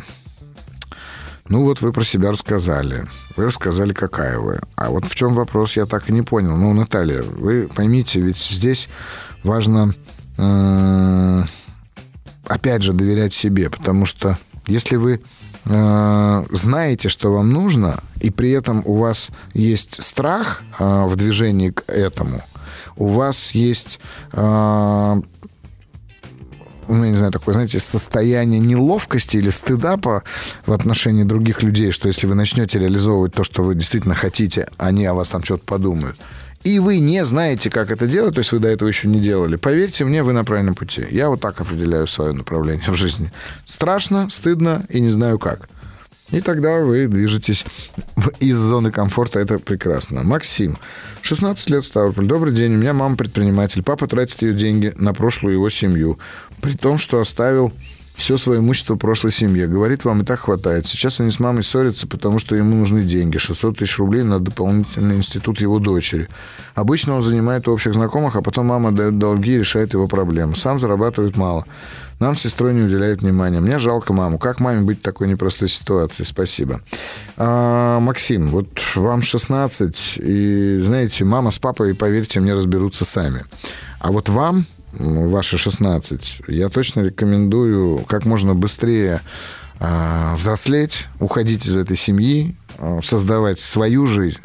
Ну 1.48 1.64
вот 1.64 1.80
вы 1.80 1.92
про 1.92 2.04
себя 2.04 2.30
рассказали. 2.30 3.06
Вы 3.36 3.46
рассказали, 3.46 3.92
какая 3.92 4.38
вы. 4.38 4.60
А 4.76 4.90
вот 4.90 5.06
в 5.06 5.14
чем 5.14 5.34
вопрос, 5.34 5.76
я 5.76 5.86
так 5.86 6.08
и 6.08 6.12
не 6.12 6.22
понял. 6.22 6.56
Ну, 6.56 6.72
Наталья, 6.72 7.22
вы 7.22 7.68
поймите, 7.74 8.20
ведь 8.20 8.38
здесь 8.38 8.88
важно, 9.42 9.94
опять 12.46 12.82
же, 12.82 12.92
доверять 12.92 13.32
себе, 13.32 13.70
потому 13.70 14.06
что 14.06 14.38
если 14.66 14.96
вы 14.96 15.20
э, 15.64 16.44
знаете, 16.50 17.08
что 17.08 17.32
вам 17.32 17.50
нужно, 17.50 18.00
и 18.20 18.30
при 18.30 18.50
этом 18.50 18.82
у 18.84 18.94
вас 18.94 19.30
есть 19.52 20.02
страх 20.02 20.62
э, 20.78 21.04
в 21.06 21.16
движении 21.16 21.70
к 21.70 21.84
этому, 21.88 22.42
у 22.96 23.08
вас 23.08 23.52
есть 23.52 24.00
э, 24.32 25.20
ну, 26.86 27.02
я 27.02 27.10
не 27.10 27.16
знаю, 27.16 27.32
такое, 27.32 27.54
знаете, 27.54 27.80
состояние 27.80 28.60
неловкости 28.60 29.38
или 29.38 29.48
стыда 29.48 29.96
по, 29.96 30.22
в 30.66 30.72
отношении 30.72 31.24
других 31.24 31.62
людей, 31.62 31.92
что 31.92 32.08
если 32.08 32.26
вы 32.26 32.34
начнете 32.34 32.78
реализовывать 32.78 33.32
то, 33.32 33.42
что 33.42 33.62
вы 33.62 33.74
действительно 33.74 34.14
хотите, 34.14 34.68
они 34.76 35.06
о 35.06 35.14
вас 35.14 35.30
там 35.30 35.42
что-то 35.42 35.64
подумают. 35.64 36.16
И 36.64 36.78
вы 36.78 36.98
не 36.98 37.24
знаете, 37.24 37.70
как 37.70 37.90
это 37.90 38.06
делать, 38.06 38.34
то 38.34 38.40
есть 38.40 38.50
вы 38.52 38.58
до 38.58 38.68
этого 38.68 38.88
еще 38.88 39.06
не 39.06 39.20
делали, 39.20 39.56
поверьте 39.56 40.04
мне, 40.04 40.22
вы 40.22 40.32
на 40.32 40.44
правильном 40.44 40.74
пути. 40.74 41.06
Я 41.10 41.28
вот 41.28 41.40
так 41.40 41.60
определяю 41.60 42.08
свое 42.08 42.32
направление 42.32 42.90
в 42.90 42.96
жизни. 42.96 43.30
Страшно, 43.66 44.30
стыдно 44.30 44.84
и 44.88 45.00
не 45.00 45.10
знаю 45.10 45.38
как. 45.38 45.68
И 46.30 46.40
тогда 46.40 46.78
вы 46.80 47.06
движетесь 47.06 47.66
из 48.40 48.56
зоны 48.56 48.90
комфорта. 48.90 49.38
Это 49.40 49.58
прекрасно. 49.58 50.22
Максим, 50.22 50.78
16 51.20 51.70
лет, 51.70 51.84
Ставрополь. 51.84 52.26
Добрый 52.26 52.52
день. 52.54 52.74
У 52.74 52.78
меня 52.78 52.94
мама 52.94 53.16
предприниматель. 53.16 53.82
Папа 53.82 54.08
тратит 54.08 54.40
ее 54.40 54.54
деньги 54.54 54.92
на 54.96 55.12
прошлую 55.12 55.54
его 55.54 55.68
семью. 55.68 56.18
При 56.62 56.72
том, 56.76 56.96
что 56.96 57.20
оставил 57.20 57.72
все 58.14 58.36
свое 58.36 58.60
имущество 58.60 58.96
прошлой 58.96 59.32
семье. 59.32 59.66
Говорит, 59.66 60.04
вам 60.04 60.22
и 60.22 60.24
так 60.24 60.40
хватает. 60.40 60.86
Сейчас 60.86 61.20
они 61.20 61.30
с 61.30 61.40
мамой 61.40 61.64
ссорятся, 61.64 62.06
потому 62.06 62.38
что 62.38 62.54
ему 62.54 62.76
нужны 62.76 63.02
деньги. 63.02 63.38
600 63.38 63.78
тысяч 63.78 63.98
рублей 63.98 64.22
на 64.22 64.38
дополнительный 64.38 65.16
институт 65.16 65.60
его 65.60 65.80
дочери. 65.80 66.28
Обычно 66.74 67.16
он 67.16 67.22
занимает 67.22 67.66
у 67.66 67.72
общих 67.72 67.94
знакомых, 67.94 68.36
а 68.36 68.42
потом 68.42 68.66
мама 68.66 68.92
дает 68.92 69.18
долги 69.18 69.54
и 69.54 69.58
решает 69.58 69.92
его 69.92 70.06
проблемы. 70.06 70.56
Сам 70.56 70.78
зарабатывает 70.78 71.36
мало. 71.36 71.64
Нам 72.20 72.36
с 72.36 72.42
сестрой 72.42 72.72
не 72.72 72.82
уделяет 72.82 73.22
внимания. 73.22 73.60
Мне 73.60 73.78
жалко 73.78 74.12
маму. 74.12 74.38
Как 74.38 74.60
маме 74.60 74.82
быть 74.82 75.00
в 75.00 75.02
такой 75.02 75.26
непростой 75.26 75.68
ситуации? 75.68 76.22
Спасибо. 76.22 76.80
А, 77.36 77.98
Максим, 77.98 78.48
вот 78.48 78.68
вам 78.94 79.22
16, 79.22 80.18
и, 80.22 80.80
знаете, 80.82 81.24
мама 81.24 81.50
с 81.50 81.58
папой, 81.58 81.94
поверьте 81.94 82.38
мне, 82.38 82.54
разберутся 82.54 83.04
сами. 83.04 83.44
А 83.98 84.12
вот 84.12 84.28
вам 84.28 84.66
ваши 84.98 85.58
16, 85.58 86.42
я 86.48 86.68
точно 86.68 87.00
рекомендую 87.00 88.04
как 88.04 88.24
можно 88.24 88.54
быстрее 88.54 89.20
э, 89.80 90.34
взрослеть, 90.34 91.06
уходить 91.20 91.66
из 91.66 91.76
этой 91.76 91.96
семьи, 91.96 92.56
э, 92.78 93.00
создавать 93.02 93.60
свою 93.60 94.06
жизнь 94.06 94.40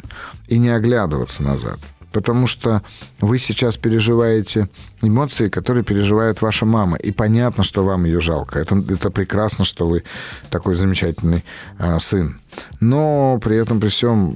и 0.48 0.58
не 0.58 0.70
оглядываться 0.70 1.42
назад. 1.42 1.78
Потому 2.12 2.48
что 2.48 2.82
вы 3.20 3.38
сейчас 3.38 3.76
переживаете 3.76 4.68
эмоции, 5.00 5.48
которые 5.48 5.84
переживает 5.84 6.42
ваша 6.42 6.66
мама. 6.66 6.96
И 6.96 7.12
понятно, 7.12 7.62
что 7.62 7.84
вам 7.84 8.04
ее 8.04 8.20
жалко. 8.20 8.58
Это, 8.58 8.76
это 8.76 9.10
прекрасно, 9.10 9.64
что 9.64 9.86
вы 9.86 10.02
такой 10.50 10.74
замечательный 10.74 11.44
э, 11.78 11.98
сын 12.00 12.40
но 12.80 13.38
при 13.42 13.56
этом 13.56 13.80
при 13.80 13.88
всем 13.88 14.34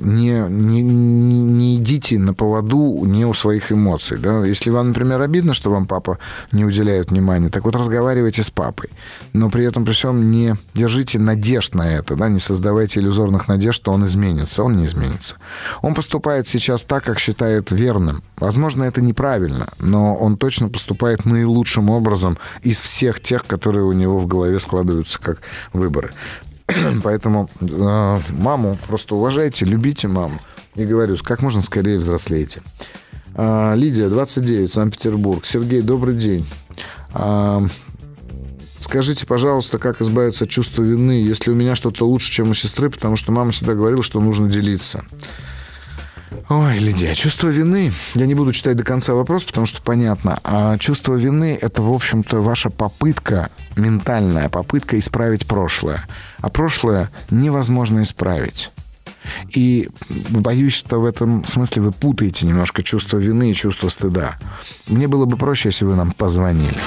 не, 0.00 0.46
не, 0.48 0.82
не 0.82 1.76
идите 1.76 2.18
на 2.18 2.34
поводу 2.34 3.04
не 3.04 3.24
у 3.26 3.34
своих 3.34 3.70
эмоций. 3.70 4.18
Да? 4.18 4.44
Если 4.44 4.70
вам, 4.70 4.88
например, 4.88 5.20
обидно, 5.20 5.54
что 5.54 5.70
вам 5.70 5.86
папа 5.86 6.18
не 6.52 6.64
уделяет 6.64 7.10
внимания, 7.10 7.50
так 7.50 7.64
вот 7.64 7.76
разговаривайте 7.76 8.42
с 8.42 8.50
папой. 8.50 8.90
Но 9.32 9.50
при 9.50 9.64
этом 9.64 9.84
при 9.84 9.92
всем 9.92 10.30
не 10.30 10.56
держите 10.74 11.18
надежд 11.18 11.74
на 11.74 11.88
это, 11.88 12.16
да? 12.16 12.28
не 12.28 12.38
создавайте 12.38 13.00
иллюзорных 13.00 13.48
надежд, 13.48 13.76
что 13.76 13.92
он 13.92 14.04
изменится. 14.04 14.64
Он 14.64 14.72
не 14.72 14.86
изменится. 14.86 15.36
Он 15.82 15.94
поступает 15.94 16.48
сейчас 16.48 16.84
так, 16.84 17.04
как 17.04 17.18
считает 17.18 17.70
верным. 17.70 18.22
Возможно, 18.38 18.84
это 18.84 19.02
неправильно, 19.02 19.68
но 19.78 20.14
он 20.16 20.36
точно 20.36 20.68
поступает 20.68 21.26
наилучшим 21.26 21.90
образом 21.90 22.38
из 22.62 22.80
всех 22.80 23.20
тех, 23.20 23.44
которые 23.46 23.84
у 23.84 23.92
него 23.92 24.18
в 24.18 24.26
голове 24.26 24.58
складываются 24.60 25.20
как 25.20 25.40
выборы. 25.72 26.10
Поэтому 27.02 27.48
э, 27.60 28.20
маму 28.30 28.78
просто 28.86 29.14
уважайте, 29.16 29.64
любите 29.64 30.08
маму. 30.08 30.38
И 30.74 30.84
говорю, 30.84 31.16
как 31.22 31.42
можно 31.42 31.62
скорее 31.62 31.98
взрослейте. 31.98 32.62
Э, 33.34 33.74
Лидия, 33.76 34.08
29, 34.08 34.70
Санкт-Петербург. 34.70 35.44
Сергей, 35.44 35.82
добрый 35.82 36.14
день. 36.14 36.46
Э, 37.14 37.60
скажите, 38.80 39.26
пожалуйста, 39.26 39.78
как 39.78 40.00
избавиться 40.00 40.44
от 40.44 40.50
чувства 40.50 40.82
вины, 40.82 41.12
если 41.12 41.50
у 41.50 41.54
меня 41.54 41.74
что-то 41.74 42.06
лучше, 42.06 42.30
чем 42.30 42.50
у 42.50 42.54
сестры, 42.54 42.90
потому 42.90 43.16
что 43.16 43.32
мама 43.32 43.52
всегда 43.52 43.74
говорила, 43.74 44.02
что 44.02 44.20
нужно 44.20 44.48
делиться. 44.48 45.04
Ой, 46.48 46.78
Лидия, 46.78 47.14
чувство 47.14 47.48
вины. 47.48 47.92
Я 48.14 48.26
не 48.26 48.34
буду 48.34 48.52
читать 48.52 48.76
до 48.76 48.84
конца 48.84 49.14
вопрос, 49.14 49.44
потому 49.44 49.66
что 49.66 49.82
понятно. 49.82 50.40
А 50.44 50.78
чувство 50.78 51.14
вины– 51.14 51.58
это, 51.60 51.82
в 51.82 51.92
общем-то, 51.92 52.40
ваша 52.40 52.70
попытка, 52.70 53.50
ментальная 53.76 54.48
попытка 54.48 54.98
исправить 54.98 55.46
прошлое. 55.46 56.06
А 56.38 56.48
прошлое 56.48 57.10
невозможно 57.30 58.02
исправить. 58.02 58.70
И 59.54 59.88
боюсь, 60.08 60.74
что 60.74 61.00
в 61.00 61.04
этом 61.04 61.44
смысле 61.46 61.82
вы 61.82 61.92
путаете 61.92 62.46
немножко 62.46 62.82
чувство 62.82 63.18
вины 63.18 63.50
и 63.50 63.54
чувство 63.54 63.88
стыда. 63.88 64.38
Мне 64.86 65.08
было 65.08 65.26
бы 65.26 65.36
проще, 65.36 65.68
если 65.68 65.84
вы 65.84 65.94
нам 65.94 66.12
позвонили. 66.12 66.78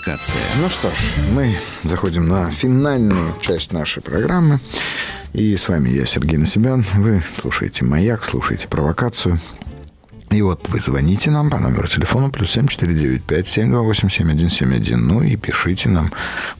Провокация. 0.00 0.40
Ну 0.60 0.70
что 0.70 0.88
ж, 0.88 0.94
мы 1.32 1.56
заходим 1.84 2.26
на 2.26 2.50
финальную 2.50 3.34
часть 3.40 3.72
нашей 3.72 4.02
программы. 4.02 4.58
И 5.34 5.54
с 5.56 5.68
вами 5.68 5.90
я, 5.90 6.06
Сергей 6.06 6.38
Насибян. 6.38 6.86
Вы 6.94 7.22
слушаете 7.34 7.84
«Маяк», 7.84 8.24
слушаете 8.24 8.66
«Провокацию». 8.66 9.38
И 10.30 10.40
вот 10.40 10.66
вы 10.70 10.80
звоните 10.80 11.30
нам 11.30 11.50
по 11.50 11.58
номеру 11.58 11.86
телефона 11.86 12.30
плюс 12.30 12.56
7495-728-7171. 12.56 14.96
Ну 14.96 15.22
и 15.22 15.36
пишите 15.36 15.90
нам 15.90 16.10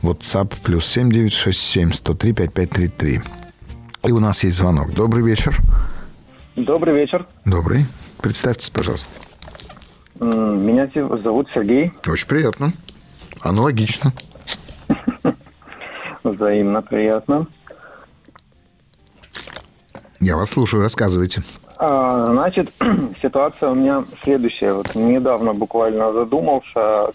WhatsApp 0.02 0.52
плюс 0.62 0.94
7967-103-5533. 0.96 3.22
И 4.04 4.12
у 4.12 4.20
нас 4.20 4.44
есть 4.44 4.58
звонок. 4.58 4.92
Добрый 4.92 5.24
вечер. 5.24 5.56
Добрый 6.56 6.94
вечер. 6.94 7.26
Добрый. 7.46 7.86
Представьтесь, 8.20 8.68
пожалуйста. 8.68 9.08
Меня 10.18 10.90
зовут 11.22 11.48
Сергей. 11.54 11.90
Очень 12.06 12.28
приятно. 12.28 12.74
Аналогично. 13.42 14.12
Взаимно 16.24 16.82
приятно. 16.82 17.46
Я 20.20 20.36
вас 20.36 20.50
слушаю, 20.50 20.82
рассказывайте. 20.82 21.42
А, 21.78 22.26
значит, 22.26 22.70
ситуация 23.22 23.70
у 23.70 23.74
меня 23.74 24.04
следующая. 24.22 24.74
Вот 24.74 24.94
недавно 24.94 25.54
буквально 25.54 26.12
задумался 26.12 27.12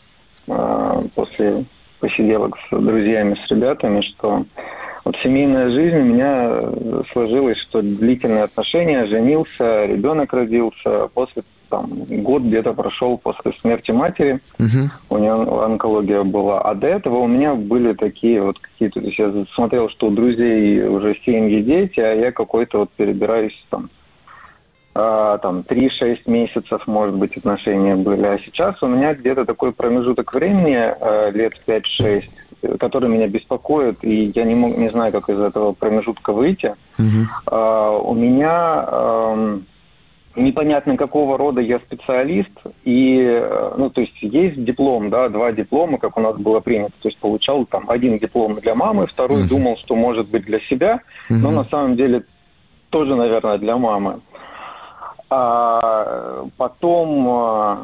а, 0.48 1.02
после 1.14 1.66
посиделок 2.00 2.58
с 2.58 2.70
друзьями, 2.72 3.38
с 3.46 3.50
ребятами, 3.52 4.02
что 4.02 4.46
вот 5.04 5.16
семейная 5.18 5.70
жизнь 5.70 5.98
у 5.98 6.04
меня 6.04 7.04
сложилась, 7.14 7.60
что 7.60 7.84
длительные 7.84 8.44
отношения, 8.44 9.06
женился, 9.06 9.86
ребенок 9.86 10.34
родился, 10.34 11.10
после 11.14 11.44
там, 11.76 12.06
год 12.24 12.44
где-то 12.44 12.74
прошел 12.74 13.18
после 13.18 13.52
смерти 13.60 13.92
матери, 13.92 14.40
угу. 14.58 14.90
у 15.10 15.18
нее 15.18 15.34
онкология 15.34 16.24
была, 16.24 16.62
а 16.62 16.74
до 16.74 16.88
этого 16.88 17.18
у 17.18 17.28
меня 17.28 17.54
были 17.54 17.94
такие 17.94 18.42
вот 18.42 18.60
какие-то, 18.60 19.02
то 19.02 19.06
есть 19.06 19.20
я 19.20 19.46
смотрел, 19.54 19.90
что 19.90 20.08
у 20.08 20.12
друзей 20.12 20.88
уже 20.88 21.18
семьи, 21.26 21.62
дети, 21.62 22.00
а 22.00 22.14
я 22.14 22.32
какой-то 22.32 22.80
вот 22.80 22.92
перебираюсь 22.92 23.66
там, 23.70 23.90
а, 24.94 25.38
там 25.40 25.66
3-6 25.68 26.20
месяцев, 26.28 26.88
может 26.88 27.16
быть, 27.16 27.36
отношения 27.36 27.96
были, 27.96 28.26
а 28.26 28.40
сейчас 28.40 28.82
у 28.82 28.88
меня 28.88 29.14
где-то 29.14 29.44
такой 29.44 29.74
промежуток 29.74 30.34
времени, 30.34 30.78
а, 30.78 31.30
лет 31.32 31.54
5-6, 31.68 32.24
который 32.80 33.10
меня 33.10 33.28
беспокоит, 33.28 33.98
и 34.02 34.32
я 34.34 34.46
не, 34.46 34.56
мог, 34.56 34.78
не 34.78 34.90
знаю, 34.90 35.12
как 35.12 35.30
из 35.30 35.40
этого 35.40 35.74
промежутка 35.74 36.32
выйти. 36.32 36.74
Угу. 36.98 37.28
А, 37.48 37.98
у 37.98 38.14
меня 38.14 39.60
непонятно 40.36 40.98
какого 40.98 41.38
рода 41.38 41.62
я 41.62 41.80
специалист, 41.80 42.52
и, 42.84 43.20
э, 43.20 43.74
ну, 43.78 43.90
то 43.90 44.02
есть 44.02 44.22
есть 44.22 44.64
диплом, 44.64 45.10
да, 45.10 45.30
два 45.30 45.52
диплома, 45.52 45.98
как 45.98 46.18
у 46.18 46.22
нас 46.22 46.36
было 46.38 46.60
принято, 46.60 46.94
то 47.02 47.08
есть 47.08 47.18
получал 47.18 47.66
там 47.66 47.90
один 47.90 48.18
диплом 48.20 48.56
для 48.56 48.76
мамы, 48.76 49.08
второй 49.08 49.44
uh-huh. 49.44 49.50
думал, 49.50 49.78
что 49.78 49.96
может 49.96 50.28
быть 50.28 50.46
для 50.46 50.60
себя, 50.60 51.02
uh-huh. 51.30 51.36
но 51.36 51.52
на 51.52 51.64
самом 51.66 51.96
деле 51.96 52.24
тоже, 52.90 53.16
наверное, 53.16 53.58
для 53.58 53.78
мамы. 53.78 54.20
А 55.30 56.46
потом 56.58 57.28
э, 57.28 57.78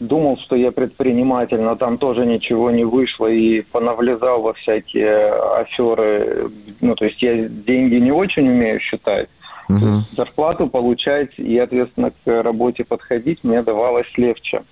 думал, 0.00 0.38
что 0.38 0.56
я 0.56 0.72
предприниматель, 0.72 1.60
но 1.60 1.76
там 1.76 1.98
тоже 1.98 2.26
ничего 2.26 2.70
не 2.70 2.84
вышло 2.84 3.26
и 3.26 3.62
понавлезал 3.62 4.42
во 4.42 4.52
всякие 4.52 5.32
аферы. 5.60 6.50
Ну, 6.80 6.94
то 6.94 7.04
есть 7.04 7.22
я 7.22 7.48
деньги 7.48 7.96
не 7.96 8.12
очень 8.12 8.48
умею 8.48 8.80
считать. 8.80 9.28
Угу. 9.68 10.04
зарплату 10.16 10.66
получать 10.66 11.38
и 11.38 11.58
ответственно 11.58 12.10
к 12.10 12.42
работе 12.42 12.84
подходить 12.84 13.44
мне 13.44 13.62
давалось 13.62 14.06
легче. 14.16 14.62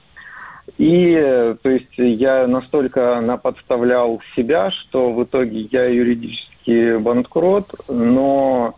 И 0.78 1.54
то 1.62 1.70
есть 1.70 1.96
я 1.96 2.46
настолько 2.46 3.20
наподставлял 3.20 4.20
себя, 4.34 4.70
что 4.70 5.12
в 5.12 5.22
итоге 5.22 5.68
я 5.70 5.84
юридически 5.86 6.96
банкрот, 6.96 7.72
но 7.88 8.74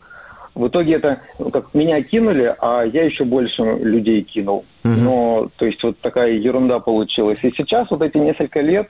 в 0.54 0.66
итоге 0.66 0.94
это 0.94 1.20
ну, 1.38 1.50
как 1.50 1.72
меня 1.72 2.02
кинули, 2.02 2.54
а 2.58 2.82
я 2.82 3.04
еще 3.04 3.24
больше 3.24 3.62
людей 3.62 4.22
кинул. 4.22 4.64
Угу. 4.84 4.92
Но 4.92 5.48
то 5.56 5.66
есть 5.66 5.82
вот 5.82 5.98
такая 6.00 6.32
ерунда 6.32 6.80
получилась. 6.80 7.38
И 7.42 7.52
сейчас 7.56 7.90
вот 7.90 8.02
эти 8.02 8.18
несколько 8.18 8.60
лет 8.60 8.88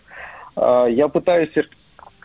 э, 0.56 0.86
я 0.90 1.08
пытаюсь 1.08 1.56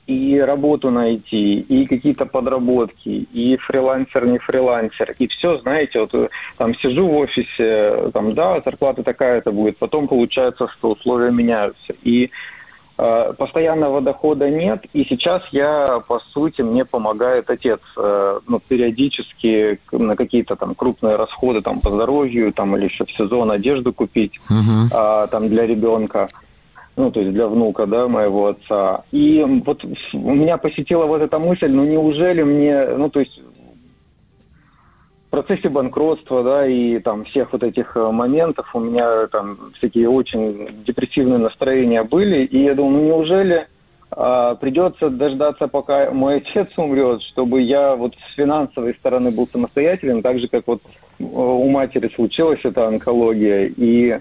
и 0.08 0.40
работу 0.40 0.92
найти, 0.92 1.60
и 1.60 1.86
какие-то 1.86 2.26
подработки, 2.26 3.10
и 3.10 3.58
фрилансер, 3.58 4.26
не 4.26 4.38
фрилансер, 4.38 5.16
и 5.18 5.28
все, 5.28 5.58
знаете, 5.60 6.02
вот 6.02 6.14
э, 6.14 6.30
там 6.58 6.76
сижу 6.76 7.08
в 7.08 7.16
офисе, 7.16 8.12
там, 8.14 8.34
да, 8.34 8.62
зарплата 8.64 9.04
такая-то 9.04 9.52
будет, 9.52 9.78
потом 9.78 10.08
получается, 10.08 10.68
что 10.68 10.92
условия 10.92 11.32
меняются. 11.32 11.94
И 12.04 12.32
Э, 12.96 13.34
постоянного 13.36 14.02
дохода 14.02 14.50
нет, 14.52 14.86
и 14.94 15.04
сейчас 15.04 15.42
я, 15.52 16.00
по 16.08 16.20
сути, 16.20 16.62
мне 16.62 16.86
помогает 16.86 17.50
отец, 17.50 17.80
э, 17.98 18.40
ну, 18.48 18.60
периодически 18.60 19.80
на 19.92 20.16
какие-то 20.16 20.56
там 20.56 20.76
крупные 20.76 21.16
расходы, 21.16 21.62
там, 21.62 21.80
по 21.80 21.90
здоровью, 21.90 22.54
там, 22.54 22.78
или 22.78 22.86
еще 22.86 23.06
в 23.06 23.12
сезон 23.12 23.50
одежду 23.50 23.94
купить, 23.94 24.40
uh-huh. 24.48 24.90
а, 24.92 25.26
там, 25.28 25.50
для 25.50 25.66
ребенка, 25.66 26.30
ну, 26.96 27.12
то 27.12 27.20
есть 27.20 27.34
для 27.34 27.48
внука, 27.48 27.86
да, 27.86 28.08
моего 28.08 28.48
отца. 28.48 29.04
И 29.12 29.44
вот 29.66 29.84
у 29.84 30.34
меня 30.34 30.58
посетила 30.58 31.06
вот 31.06 31.22
эта 31.22 31.40
мысль, 31.40 31.70
ну, 31.70 31.84
неужели 31.84 32.44
мне, 32.44 32.86
ну, 32.98 33.10
то 33.10 33.20
есть 33.20 33.42
процессе 35.34 35.68
банкротства, 35.68 36.44
да, 36.44 36.68
и 36.68 37.00
там 37.00 37.24
всех 37.24 37.54
вот 37.54 37.64
этих 37.64 37.98
э, 37.98 38.12
моментов 38.12 38.70
у 38.76 38.80
меня 38.80 39.26
там 39.26 39.58
всякие 39.80 40.08
очень 40.08 40.84
депрессивные 40.86 41.40
настроения 41.40 42.04
были, 42.04 42.46
и 42.46 42.64
я 42.64 42.76
думаю, 42.76 42.98
ну 42.98 43.08
неужели 43.08 43.66
а, 44.12 44.54
придется 44.54 45.10
дождаться, 45.10 45.68
пока 45.68 46.12
мой 46.12 46.36
отец 46.36 46.68
умрет, 46.78 47.24
чтобы 47.24 47.62
я 47.62 47.96
вот 47.96 48.14
с 48.14 48.36
финансовой 48.36 48.94
стороны 48.94 49.32
был 49.32 49.48
самостоятельным, 49.52 50.22
так 50.22 50.38
же, 50.38 50.48
как 50.48 50.68
вот 50.68 50.84
э, 51.18 51.24
у 51.24 51.68
матери 51.68 52.12
случилась 52.14 52.60
эта 52.64 52.88
онкология, 52.88 53.74
и 53.76 54.20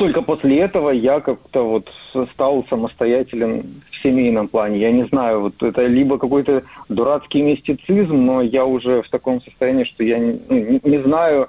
только 0.00 0.22
после 0.22 0.60
этого 0.60 0.88
я 0.88 1.20
как-то 1.20 1.62
вот 1.62 1.92
стал 2.32 2.64
самостоятельным 2.70 3.82
в 3.90 4.02
семейном 4.02 4.48
плане. 4.48 4.78
Я 4.78 4.92
не 4.92 5.04
знаю, 5.04 5.40
вот 5.42 5.62
это 5.62 5.84
либо 5.84 6.16
какой-то 6.16 6.62
дурацкий 6.88 7.42
мистицизм, 7.42 8.14
но 8.14 8.40
я 8.40 8.64
уже 8.64 9.02
в 9.02 9.10
таком 9.10 9.42
состоянии, 9.42 9.84
что 9.84 10.02
я 10.02 10.18
не, 10.18 10.40
ну, 10.48 10.56
не, 10.56 10.80
не 10.82 11.02
знаю, 11.02 11.48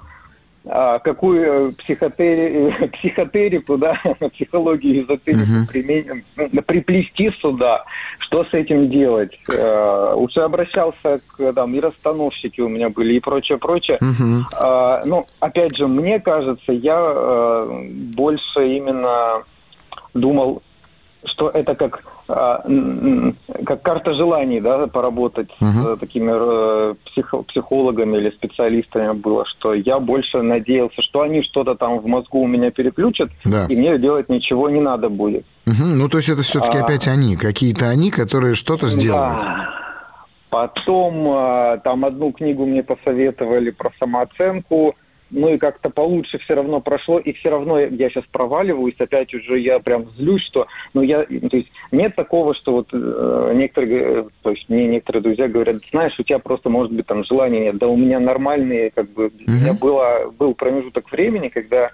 какую 0.64 1.70
э, 1.70 1.72
психотери... 1.72 2.88
психотерику, 2.92 3.76
да, 3.78 3.98
психологию 4.32 5.04
эзотерику 5.04 5.40
uh-huh. 5.40 5.68
применим, 5.68 6.24
ну, 6.36 6.62
приплести 6.62 7.30
сюда, 7.40 7.84
что 8.18 8.44
с 8.44 8.54
этим 8.54 8.88
делать. 8.88 9.38
Uh, 9.48 10.14
уже 10.14 10.42
обращался 10.42 11.20
к, 11.26 11.52
там, 11.52 11.74
и 11.74 11.80
расстановщики 11.80 12.60
у 12.60 12.68
меня 12.68 12.90
были, 12.90 13.14
и 13.14 13.20
прочее, 13.20 13.58
прочее. 13.58 13.98
Uh-huh. 14.00 14.42
Uh, 14.60 15.02
ну, 15.04 15.26
опять 15.40 15.76
же, 15.76 15.88
мне 15.88 16.20
кажется, 16.20 16.72
я 16.72 16.94
uh, 16.94 18.12
больше 18.14 18.76
именно 18.76 19.42
думал, 20.14 20.62
что 21.24 21.48
это 21.48 21.74
как 21.74 22.02
а, 22.04 22.11
как 22.26 23.82
карта 23.82 24.14
желаний, 24.14 24.60
да, 24.60 24.86
поработать 24.86 25.50
uh-huh. 25.60 25.96
с 25.96 26.00
такими 26.00 26.30
э, 26.32 26.94
психо- 27.04 27.42
психологами 27.42 28.16
или 28.16 28.30
специалистами 28.30 29.12
было, 29.12 29.44
что 29.44 29.74
я 29.74 29.98
больше 29.98 30.42
надеялся, 30.42 31.02
что 31.02 31.22
они 31.22 31.42
что-то 31.42 31.74
там 31.74 31.98
в 31.98 32.06
мозгу 32.06 32.40
у 32.40 32.46
меня 32.46 32.70
переключат, 32.70 33.30
да. 33.44 33.66
и 33.68 33.76
мне 33.76 33.98
делать 33.98 34.28
ничего 34.28 34.70
не 34.70 34.80
надо 34.80 35.08
будет. 35.08 35.44
Uh-huh. 35.66 35.84
Ну, 35.84 36.08
то 36.08 36.18
есть 36.18 36.28
это 36.28 36.42
все-таки 36.42 36.78
а... 36.78 36.84
опять 36.84 37.08
они, 37.08 37.36
какие-то 37.36 37.88
они, 37.88 38.10
которые 38.10 38.54
что-то 38.54 38.86
сделают. 38.86 39.38
Да. 39.38 39.68
Потом 40.50 41.28
а, 41.30 41.78
там 41.78 42.04
одну 42.04 42.30
книгу 42.30 42.66
мне 42.66 42.82
посоветовали 42.82 43.70
про 43.70 43.90
самооценку, 43.98 44.94
ну 45.32 45.48
и 45.48 45.58
как-то 45.58 45.90
получше 45.90 46.38
все 46.38 46.54
равно 46.54 46.80
прошло, 46.80 47.18
и 47.18 47.32
все 47.32 47.50
равно 47.50 47.80
я 47.80 48.10
сейчас 48.10 48.24
проваливаюсь, 48.30 48.94
опять 48.98 49.34
уже 49.34 49.58
я 49.58 49.78
прям 49.80 50.08
злюсь, 50.16 50.42
что, 50.42 50.66
ну 50.94 51.02
я, 51.02 51.24
то 51.24 51.56
есть 51.56 51.72
нет 51.90 52.14
такого, 52.14 52.54
что 52.54 52.72
вот 52.72 52.88
э, 52.92 53.52
некоторые, 53.54 54.28
то 54.42 54.50
есть 54.50 54.68
мне 54.68 54.86
некоторые 54.86 55.22
друзья 55.22 55.48
говорят, 55.48 55.76
знаешь, 55.90 56.18
у 56.18 56.22
тебя 56.22 56.38
просто 56.38 56.68
может 56.68 56.92
быть 56.92 57.06
там 57.06 57.24
желания 57.24 57.60
нет, 57.60 57.78
да 57.78 57.88
у 57.88 57.96
меня 57.96 58.20
нормальные, 58.20 58.90
как 58.90 59.10
бы, 59.10 59.26
mm-hmm. 59.26 59.44
у 59.46 59.50
меня 59.50 59.72
было, 59.72 60.32
был 60.38 60.54
промежуток 60.54 61.10
времени, 61.10 61.48
когда 61.48 61.90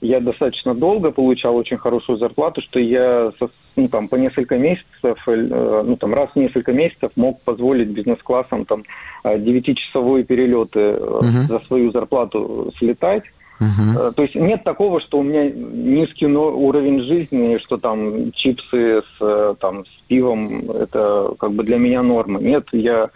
я 0.00 0.20
достаточно 0.20 0.74
долго 0.74 1.10
получал 1.10 1.56
очень 1.56 1.76
хорошую 1.76 2.18
зарплату, 2.18 2.62
что 2.62 2.80
я 2.80 3.32
со, 3.38 3.50
ну, 3.76 3.88
там, 3.88 4.08
по 4.08 4.16
несколько 4.16 4.56
месяцев, 4.56 5.18
э, 5.26 5.82
ну, 5.86 5.96
там, 5.96 6.14
раз 6.14 6.30
в 6.34 6.36
несколько 6.36 6.72
месяцев 6.72 7.12
мог 7.16 7.40
позволить 7.42 7.88
бизнес-классам 7.88 8.64
там, 8.64 8.84
9-часовые 9.24 10.24
перелеты 10.24 10.80
uh-huh. 10.80 11.48
за 11.48 11.58
свою 11.60 11.92
зарплату 11.92 12.72
слетать. 12.78 13.24
Uh-huh. 13.60 14.12
То 14.12 14.22
есть 14.22 14.34
нет 14.34 14.64
такого, 14.64 15.00
что 15.00 15.18
у 15.18 15.22
меня 15.22 15.50
низкий 15.50 16.26
уровень 16.26 17.02
жизни, 17.02 17.58
что 17.58 17.76
там 17.76 18.32
чипсы 18.32 19.02
с, 19.02 19.56
там, 19.60 19.84
с 19.84 20.02
пивом, 20.08 20.70
это 20.70 21.34
как 21.38 21.52
бы 21.52 21.62
для 21.62 21.76
меня 21.76 22.02
норма. 22.02 22.40
Нет, 22.40 22.68
я 22.72 23.10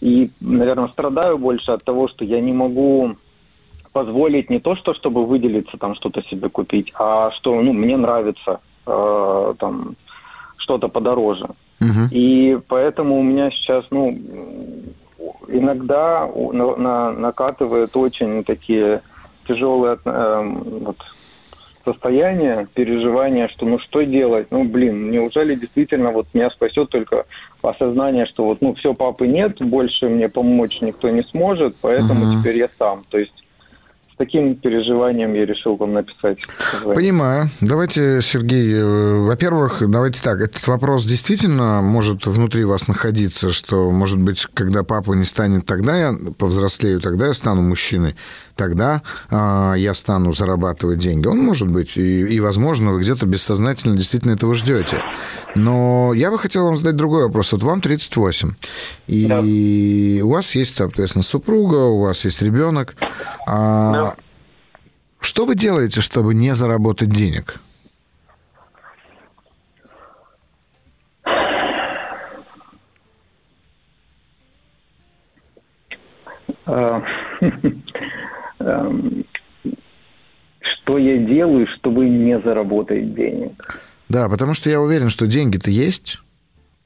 и, 0.00 0.30
наверное, 0.40 0.88
страдаю 0.88 1.36
больше 1.36 1.72
от 1.72 1.82
того, 1.84 2.06
что 2.06 2.24
я 2.24 2.40
не 2.40 2.52
могу 2.52 3.16
позволить 3.92 4.50
не 4.50 4.58
то, 4.58 4.74
что 4.74 4.94
чтобы 4.94 5.26
выделиться, 5.26 5.76
там 5.76 5.94
что-то 5.94 6.22
себе 6.22 6.48
купить, 6.48 6.92
а 6.98 7.30
что 7.32 7.60
ну, 7.60 7.72
мне 7.72 7.96
нравится 7.96 8.60
э, 8.86 9.54
там 9.58 9.96
что-то 10.56 10.88
подороже. 10.88 11.48
Uh-huh. 11.80 12.08
И 12.10 12.58
поэтому 12.68 13.18
у 13.18 13.22
меня 13.22 13.50
сейчас, 13.50 13.84
ну, 13.90 14.16
иногда 15.48 16.26
на, 16.26 16.76
на, 16.76 17.12
накатывает 17.12 17.96
очень 17.96 18.44
такие 18.44 19.02
тяжелые 19.46 19.98
э, 20.04 20.52
вот, 20.80 20.96
состояние, 21.84 22.68
переживания, 22.72 23.48
что 23.48 23.66
ну 23.66 23.78
что 23.80 24.02
делать, 24.02 24.46
ну 24.50 24.62
блин, 24.64 25.10
неужели 25.10 25.56
действительно 25.56 26.12
вот 26.12 26.28
меня 26.32 26.48
спасет 26.50 26.90
только 26.90 27.26
осознание, 27.60 28.24
что 28.26 28.44
вот 28.44 28.60
ну 28.60 28.74
все, 28.74 28.94
папы 28.94 29.26
нет, 29.26 29.60
больше 29.60 30.08
мне 30.08 30.28
помочь 30.28 30.80
никто 30.80 31.10
не 31.10 31.22
сможет, 31.22 31.74
поэтому 31.80 32.26
uh-huh. 32.26 32.40
теперь 32.40 32.56
я 32.58 32.68
сам. 32.78 33.04
То 33.10 33.18
есть 33.18 33.34
таким 34.16 34.54
переживанием 34.56 35.34
я 35.34 35.46
решил 35.46 35.76
вам 35.76 35.94
написать. 35.94 36.38
Понимаю. 36.84 37.48
Давайте, 37.60 38.20
Сергей, 38.22 38.72
э, 38.74 39.20
во-первых, 39.20 39.82
давайте 39.88 40.22
так, 40.22 40.40
этот 40.40 40.66
вопрос 40.66 41.04
действительно 41.04 41.80
может 41.80 42.26
внутри 42.26 42.64
вас 42.64 42.88
находиться, 42.88 43.52
что, 43.52 43.90
может 43.90 44.18
быть, 44.18 44.46
когда 44.54 44.82
папа 44.84 45.12
не 45.12 45.24
станет, 45.24 45.66
тогда 45.66 45.96
я 45.96 46.14
повзрослею, 46.38 47.00
тогда 47.00 47.28
я 47.28 47.34
стану 47.34 47.62
мужчиной 47.62 48.14
тогда 48.56 49.02
э, 49.30 49.74
я 49.78 49.94
стану 49.94 50.32
зарабатывать 50.32 50.98
деньги. 50.98 51.26
Он 51.26 51.38
может 51.38 51.68
быть, 51.68 51.96
и, 51.96 52.20
и 52.22 52.40
возможно, 52.40 52.92
вы 52.92 53.00
где-то 53.00 53.26
бессознательно 53.26 53.96
действительно 53.96 54.32
этого 54.32 54.54
ждете. 54.54 54.98
Но 55.54 56.12
я 56.14 56.30
бы 56.30 56.38
хотел 56.38 56.64
вам 56.64 56.76
задать 56.76 56.96
другой 56.96 57.24
вопрос. 57.24 57.52
Вот 57.52 57.62
вам 57.62 57.80
38, 57.80 58.50
и 59.06 59.26
да. 59.26 59.40
у 60.24 60.30
вас 60.30 60.54
есть, 60.54 60.76
соответственно, 60.76 61.22
супруга, 61.22 61.76
у 61.76 62.00
вас 62.00 62.24
есть 62.24 62.42
ребенок. 62.42 62.94
А, 63.46 63.92
да. 63.92 64.14
Что 65.20 65.46
вы 65.46 65.54
делаете, 65.54 66.00
чтобы 66.00 66.34
не 66.34 66.54
заработать 66.54 67.10
денег? 67.10 67.60
Эм, 78.64 79.24
что 80.60 80.98
я 80.98 81.18
делаю, 81.18 81.66
чтобы 81.66 82.08
не 82.08 82.38
заработать 82.40 83.14
денег. 83.14 83.80
Да, 84.08 84.28
потому 84.28 84.54
что 84.54 84.70
я 84.70 84.80
уверен, 84.80 85.10
что 85.10 85.26
деньги-то 85.26 85.70
есть, 85.70 86.18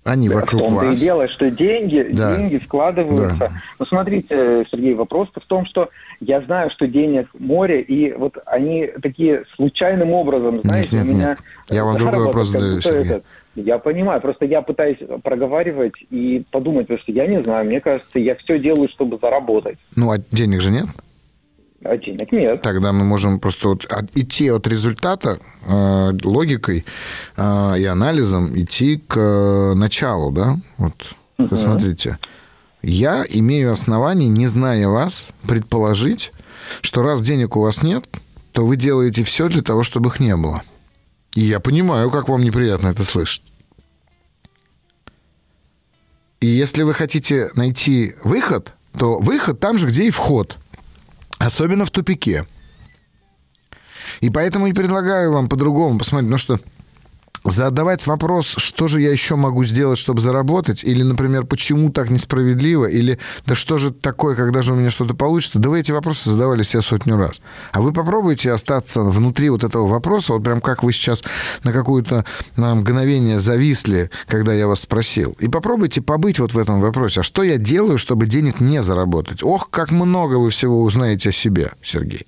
они 0.04 0.28
да, 0.28 0.36
вокруг 0.36 0.62
в 0.62 0.64
том-то 0.64 0.86
вас. 0.86 0.98
и 0.98 1.04
дело, 1.04 1.28
что 1.28 1.50
деньги, 1.50 2.08
да. 2.12 2.36
деньги 2.36 2.62
складываются. 2.64 3.38
Да. 3.38 3.50
Ну, 3.78 3.86
смотрите, 3.86 4.64
Сергей, 4.70 4.94
вопрос-то 4.94 5.40
в 5.40 5.46
том, 5.46 5.66
что 5.66 5.90
я 6.20 6.40
знаю, 6.42 6.70
что 6.70 6.86
денег 6.86 7.28
море, 7.38 7.82
и 7.82 8.12
вот 8.12 8.38
они 8.46 8.88
такие 9.02 9.44
случайным 9.56 10.12
образом, 10.12 10.60
знаете, 10.62 10.88
нет, 10.92 11.04
нет, 11.04 11.12
у 11.12 11.16
меня... 11.16 11.28
Нет. 11.30 11.38
Я 11.68 11.84
вам 11.84 11.98
другой 11.98 12.24
вопрос 12.26 12.48
задаю, 12.48 12.80
Сергей. 12.80 13.10
Этот, 13.10 13.24
я 13.56 13.78
понимаю, 13.78 14.20
просто 14.20 14.44
я 14.44 14.62
пытаюсь 14.62 14.98
проговаривать 15.22 15.94
и 16.10 16.44
подумать, 16.50 16.86
потому 16.86 17.02
что 17.02 17.12
я 17.12 17.26
не 17.26 17.42
знаю, 17.42 17.66
мне 17.66 17.80
кажется, 17.80 18.18
я 18.18 18.36
все 18.36 18.58
делаю, 18.58 18.88
чтобы 18.88 19.18
заработать. 19.20 19.78
Ну, 19.96 20.12
а 20.12 20.18
денег 20.30 20.60
же 20.60 20.70
нет? 20.70 20.86
А 21.84 21.96
денег 21.96 22.32
нет. 22.32 22.62
Тогда 22.62 22.92
мы 22.92 23.04
можем 23.04 23.38
просто 23.38 23.68
вот 23.68 23.84
от, 23.84 24.16
идти 24.16 24.50
от 24.50 24.66
результата 24.66 25.38
э, 25.66 26.12
логикой 26.24 26.84
э, 27.36 27.74
и 27.78 27.84
анализом 27.84 28.58
идти 28.58 28.96
к 28.96 29.16
э, 29.18 29.74
началу, 29.74 30.32
да? 30.32 30.56
Вот, 30.78 30.94
угу. 31.38 31.48
посмотрите. 31.48 32.18
Я 32.82 33.24
имею 33.28 33.72
основание, 33.72 34.28
не 34.28 34.46
зная 34.46 34.88
вас, 34.88 35.28
предположить, 35.46 36.32
что 36.80 37.02
раз 37.02 37.20
денег 37.20 37.56
у 37.56 37.60
вас 37.60 37.82
нет, 37.82 38.06
то 38.52 38.64
вы 38.64 38.76
делаете 38.76 39.22
все 39.22 39.48
для 39.48 39.62
того, 39.62 39.82
чтобы 39.82 40.08
их 40.08 40.20
не 40.20 40.34
было. 40.36 40.62
И 41.34 41.42
я 41.42 41.60
понимаю, 41.60 42.10
как 42.10 42.28
вам 42.28 42.42
неприятно 42.42 42.88
это 42.88 43.04
слышать. 43.04 43.42
И 46.40 46.46
если 46.46 46.82
вы 46.84 46.94
хотите 46.94 47.50
найти 47.54 48.14
выход, 48.22 48.72
то 48.98 49.18
выход 49.18 49.60
там 49.60 49.78
же, 49.78 49.88
где 49.88 50.04
и 50.04 50.10
вход– 50.10 50.58
Особенно 51.38 51.84
в 51.84 51.90
тупике. 51.90 52.46
И 54.20 54.30
поэтому 54.30 54.66
и 54.66 54.72
предлагаю 54.72 55.32
вам 55.32 55.48
по-другому 55.48 55.98
посмотреть, 55.98 56.30
ну 56.30 56.38
что 56.38 56.60
задавать 57.50 58.06
вопрос, 58.06 58.54
что 58.56 58.88
же 58.88 59.00
я 59.00 59.10
еще 59.10 59.36
могу 59.36 59.64
сделать, 59.64 59.98
чтобы 59.98 60.20
заработать, 60.20 60.84
или, 60.84 61.02
например, 61.02 61.44
почему 61.44 61.90
так 61.90 62.10
несправедливо, 62.10 62.86
или 62.86 63.18
да 63.46 63.54
что 63.54 63.78
же 63.78 63.90
такое, 63.90 64.36
когда 64.36 64.62
же 64.62 64.72
у 64.72 64.76
меня 64.76 64.90
что-то 64.90 65.14
получится, 65.14 65.58
да 65.58 65.70
вы 65.70 65.80
эти 65.80 65.92
вопросы 65.92 66.30
задавали 66.30 66.62
себе 66.62 66.82
сотню 66.82 67.16
раз. 67.16 67.40
А 67.72 67.80
вы 67.80 67.92
попробуйте 67.92 68.52
остаться 68.52 69.02
внутри 69.02 69.50
вот 69.50 69.64
этого 69.64 69.86
вопроса, 69.86 70.32
вот 70.32 70.44
прям 70.44 70.60
как 70.60 70.82
вы 70.82 70.92
сейчас 70.92 71.22
на 71.62 71.72
какое-то 71.72 72.24
мгновение 72.56 73.40
зависли, 73.40 74.10
когда 74.26 74.52
я 74.52 74.66
вас 74.66 74.80
спросил, 74.80 75.36
и 75.38 75.48
попробуйте 75.48 76.02
побыть 76.02 76.38
вот 76.38 76.52
в 76.54 76.58
этом 76.58 76.80
вопросе. 76.80 77.20
А 77.20 77.22
что 77.22 77.42
я 77.42 77.56
делаю, 77.56 77.98
чтобы 77.98 78.26
денег 78.26 78.60
не 78.60 78.82
заработать? 78.82 79.42
Ох, 79.42 79.70
как 79.70 79.90
много 79.90 80.36
вы 80.36 80.50
всего 80.50 80.82
узнаете 80.82 81.30
о 81.30 81.32
себе, 81.32 81.72
Сергей. 81.82 82.26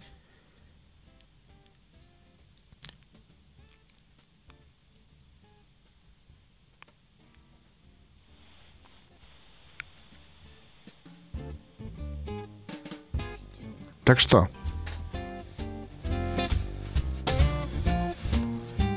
Так 14.09 14.21
что? 14.21 14.49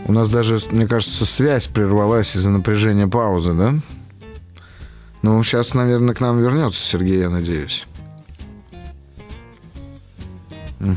У 0.07 0.13
нас 0.13 0.29
даже, 0.29 0.61
мне 0.71 0.87
кажется, 0.87 1.25
связь 1.25 1.67
прервалась 1.67 2.37
из-за 2.37 2.49
напряжения 2.49 3.07
паузы, 3.07 3.53
да? 3.53 3.73
Ну, 5.21 5.43
сейчас, 5.43 5.73
наверное, 5.73 6.15
к 6.15 6.21
нам 6.21 6.41
вернется 6.41 6.81
Сергей, 6.81 7.19
я 7.19 7.29
надеюсь. 7.29 7.85
Угу. 10.79 10.95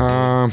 А... 0.00 0.50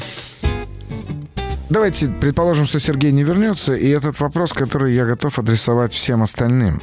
Давайте 1.70 2.06
предположим, 2.06 2.66
что 2.66 2.78
Сергей 2.78 3.10
не 3.10 3.24
вернется, 3.24 3.74
и 3.74 3.88
этот 3.88 4.20
вопрос, 4.20 4.52
который 4.52 4.94
я 4.94 5.06
готов 5.06 5.40
адресовать 5.40 5.92
всем 5.92 6.22
остальным. 6.22 6.80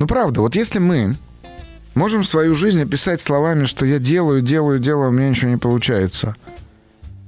Ну, 0.00 0.08
правда, 0.08 0.40
вот 0.40 0.56
если 0.56 0.80
мы 0.80 1.14
Можем 1.94 2.24
свою 2.24 2.54
жизнь 2.54 2.82
описать 2.82 3.20
словами, 3.20 3.64
что 3.64 3.84
я 3.84 3.98
делаю, 3.98 4.40
делаю, 4.40 4.78
делаю, 4.78 5.10
у 5.10 5.12
меня 5.12 5.28
ничего 5.28 5.50
не 5.50 5.58
получается. 5.58 6.34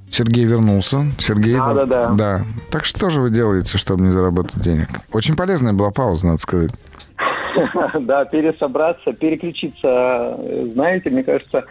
Сергей 0.09 0.45
вернулся. 0.45 1.05
Сергей... 1.19 1.55
Да, 1.55 1.73
да, 1.73 1.85
да. 1.85 2.09
Да. 2.09 2.41
Так 2.71 2.85
что 2.85 3.09
же 3.09 3.21
вы 3.21 3.29
делаете, 3.29 3.77
чтобы 3.77 4.03
не 4.03 4.11
заработать 4.11 4.61
денег? 4.61 4.87
Очень 5.11 5.35
полезная 5.35 5.73
была 5.73 5.91
пауза, 5.91 6.27
надо 6.27 6.39
сказать. 6.39 6.71
Да, 8.01 8.25
пересобраться, 8.25 9.13
переключиться. 9.13 10.37
Знаете, 10.73 11.09
мне 11.09 11.23
кажется, 11.23 11.63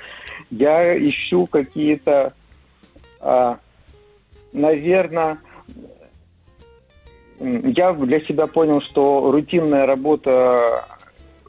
я 0.50 0.96
ищу 0.96 1.46
какие-то, 1.46 2.32
а, 3.20 3.58
наверное, 4.52 5.38
я 7.40 7.92
для 7.92 8.20
себя 8.20 8.46
понял, 8.46 8.80
что 8.80 9.30
рутинная 9.30 9.84
работа 9.84 10.84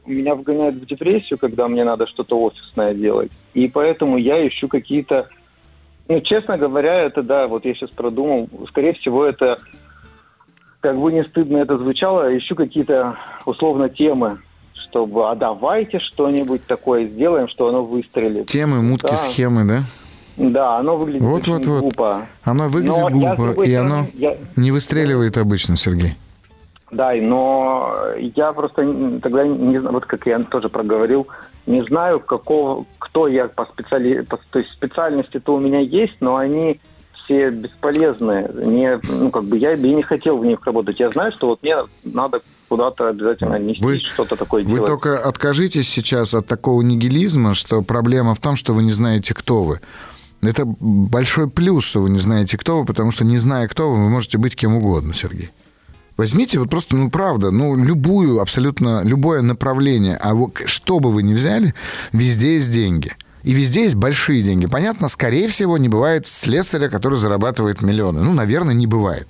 меня 0.05 0.35
вгоняет 0.35 0.75
в 0.75 0.85
депрессию, 0.85 1.39
когда 1.39 1.67
мне 1.67 1.83
надо 1.83 2.07
что-то 2.07 2.39
офисное 2.39 2.93
делать. 2.93 3.31
И 3.53 3.67
поэтому 3.67 4.17
я 4.17 4.47
ищу 4.47 4.67
какие-то... 4.67 5.29
Ну, 6.07 6.21
честно 6.21 6.57
говоря, 6.57 6.93
это, 7.01 7.23
да, 7.23 7.47
вот 7.47 7.65
я 7.65 7.73
сейчас 7.73 7.89
продумал, 7.89 8.47
скорее 8.67 8.93
всего, 8.93 9.25
это, 9.25 9.59
как 10.79 10.99
бы 10.99 11.11
не 11.11 11.23
стыдно 11.23 11.57
это 11.57 11.77
звучало, 11.79 12.29
я 12.29 12.37
ищу 12.37 12.55
какие-то, 12.55 13.17
условно, 13.45 13.89
темы, 13.89 14.39
чтобы, 14.73 15.29
а 15.29 15.35
давайте 15.35 15.97
что-нибудь 15.97 16.65
такое 16.67 17.07
сделаем, 17.07 17.47
что 17.47 17.69
оно 17.69 17.83
выстрелит. 17.83 18.45
Темы, 18.45 18.83
мутки, 18.83 19.07
да. 19.09 19.17
схемы, 19.17 19.65
да? 19.65 19.83
Да, 20.37 20.77
оно 20.77 20.97
выглядит 20.97 21.23
вот, 21.23 21.41
очень 21.41 21.53
вот, 21.53 21.81
глупо. 21.81 22.13
Вот. 22.13 22.23
Оно 22.43 22.67
выглядит 22.69 22.97
Но 22.97 23.09
глупо, 23.09 23.63
я, 23.63 23.71
и 23.71 23.73
оно 23.73 24.07
я... 24.13 24.37
не 24.55 24.71
выстреливает 24.71 25.37
обычно, 25.37 25.75
Сергей. 25.75 26.15
Да, 26.95 27.11
но 27.13 27.93
я 28.35 28.53
просто 28.53 28.87
тогда 29.21 29.45
не 29.45 29.77
знаю, 29.77 29.93
вот 29.95 30.05
как 30.05 30.25
я 30.25 30.39
тоже 30.39 30.69
проговорил, 30.69 31.27
не 31.65 31.83
знаю, 31.83 32.21
какого, 32.21 32.85
кто 32.99 33.27
я 33.27 33.49
по 33.49 33.65
специали, 33.65 34.21
по, 34.21 34.39
то 34.49 34.59
есть 34.59 34.71
специальности-то 34.71 35.55
у 35.55 35.59
меня 35.59 35.79
есть, 35.79 36.15
но 36.21 36.37
они 36.37 36.79
все 37.25 37.49
бесполезные. 37.49 38.49
Не, 38.53 39.01
ну, 39.09 39.29
как 39.29 39.43
бы 39.43 39.57
я 39.57 39.75
бы 39.75 39.89
не 39.89 40.03
хотел 40.03 40.37
в 40.37 40.45
них 40.45 40.65
работать. 40.65 40.97
Я 41.01 41.11
знаю, 41.11 41.33
что 41.33 41.47
вот 41.47 41.63
мне 41.63 41.75
надо 42.05 42.39
куда-то 42.69 43.09
обязательно 43.09 43.59
нести 43.59 43.83
вы, 43.83 43.99
что-то 43.99 44.37
такое 44.37 44.63
вы 44.63 44.67
делать. 44.67 44.81
Вы 44.81 44.87
только 44.87 45.19
откажитесь 45.19 45.89
сейчас 45.89 46.33
от 46.33 46.47
такого 46.47 46.81
нигилизма, 46.81 47.55
что 47.55 47.81
проблема 47.81 48.35
в 48.35 48.39
том, 48.39 48.55
что 48.55 48.71
вы 48.73 48.83
не 48.83 48.93
знаете, 48.93 49.33
кто 49.33 49.63
вы. 49.63 49.81
Это 50.41 50.63
большой 50.65 51.49
плюс, 51.49 51.83
что 51.83 52.01
вы 52.03 52.09
не 52.09 52.19
знаете, 52.19 52.57
кто 52.57 52.79
вы, 52.79 52.85
потому 52.85 53.11
что 53.11 53.25
не 53.25 53.37
зная, 53.37 53.67
кто 53.67 53.89
вы, 53.89 54.01
вы 54.01 54.09
можете 54.09 54.37
быть 54.37 54.55
кем 54.55 54.77
угодно, 54.77 55.13
Сергей. 55.13 55.49
Возьмите 56.17 56.59
вот 56.59 56.69
просто, 56.69 56.95
ну, 56.95 57.09
правда, 57.09 57.51
ну, 57.51 57.75
любую, 57.75 58.39
абсолютно 58.39 59.01
любое 59.03 59.41
направление, 59.41 60.17
а 60.17 60.33
вот 60.33 60.61
что 60.65 60.99
бы 60.99 61.11
вы 61.11 61.23
ни 61.23 61.33
взяли, 61.33 61.73
везде 62.13 62.55
есть 62.55 62.71
деньги. 62.71 63.11
И 63.43 63.53
везде 63.53 63.83
есть 63.83 63.95
большие 63.95 64.41
деньги. 64.41 64.65
Понятно, 64.65 65.07
скорее 65.07 65.47
всего, 65.47 65.77
не 65.77 65.87
бывает 65.87 66.25
слесаря, 66.25 66.89
который 66.89 67.19
зарабатывает 67.19 67.83
миллионы. 67.83 68.23
Ну, 68.23 68.33
наверное, 68.33 68.73
не 68.73 68.87
бывает. 68.87 69.27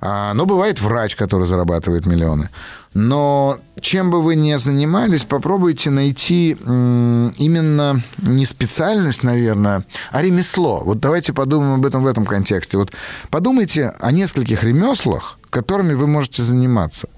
А, 0.00 0.34
но 0.34 0.44
бывает 0.44 0.80
врач, 0.80 1.14
который 1.14 1.46
зарабатывает 1.46 2.04
миллионы. 2.04 2.50
Но 2.94 3.58
чем 3.80 4.10
бы 4.10 4.22
вы 4.22 4.34
ни 4.34 4.54
занимались, 4.56 5.22
попробуйте 5.22 5.90
найти 5.90 6.50
именно 6.52 8.02
не 8.18 8.44
специальность, 8.44 9.22
наверное, 9.22 9.84
а 10.10 10.20
ремесло. 10.20 10.82
Вот 10.84 10.98
давайте 10.98 11.32
подумаем 11.32 11.74
об 11.74 11.86
этом 11.86 12.02
в 12.02 12.08
этом 12.08 12.24
контексте. 12.24 12.76
Вот 12.76 12.92
подумайте 13.30 13.94
о 14.00 14.10
нескольких 14.10 14.64
ремеслах, 14.64 15.38
которыми 15.54 15.94
вы 15.94 16.08
можете 16.08 16.42
заниматься. 16.42 17.08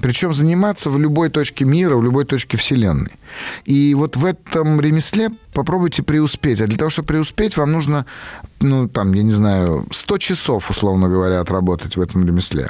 Причем 0.00 0.32
заниматься 0.32 0.88
в 0.88 0.98
любой 1.00 1.30
точке 1.30 1.64
мира, 1.64 1.96
в 1.96 2.04
любой 2.04 2.24
точке 2.24 2.56
Вселенной. 2.56 3.10
И 3.64 3.94
вот 3.94 4.16
в 4.16 4.24
этом 4.24 4.80
ремесле 4.80 5.30
попробуйте 5.52 6.02
преуспеть. 6.02 6.60
А 6.60 6.66
для 6.66 6.78
того, 6.78 6.90
чтобы 6.90 7.08
преуспеть, 7.08 7.56
вам 7.56 7.72
нужно, 7.72 8.06
ну, 8.60 8.88
там, 8.88 9.14
я 9.14 9.22
не 9.22 9.32
знаю, 9.32 9.86
100 9.90 10.18
часов, 10.18 10.70
условно 10.70 11.08
говоря, 11.08 11.40
отработать 11.40 11.96
в 11.96 12.00
этом 12.00 12.24
ремесле. 12.24 12.68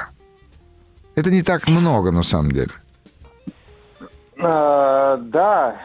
Это 1.15 1.29
не 1.29 1.43
так 1.43 1.67
много, 1.67 2.11
на 2.11 2.23
самом 2.23 2.51
деле. 2.51 2.71
А, 4.39 5.17
да, 5.17 5.75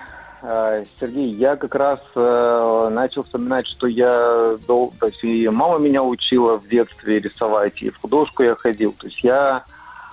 Сергей, 0.41 1.33
я 1.33 1.57
как 1.57 1.75
раз 1.75 2.01
э, 2.15 2.89
начал 2.93 3.25
вспоминать, 3.25 3.67
что 3.67 3.87
я 3.87 4.57
дол... 4.67 4.93
то 5.01 5.07
есть 5.07 5.25
и 5.25 5.49
мама 5.49 5.79
меня 5.79 6.03
учила 6.03 6.59
в 6.59 6.69
детстве 6.69 7.19
рисовать, 7.19 7.83
и 7.83 7.91
в 7.91 7.99
художку 7.99 8.43
я 8.45 8.55
ходил. 8.55 8.93
То 8.93 9.07
есть 9.07 9.25
я 9.25 9.65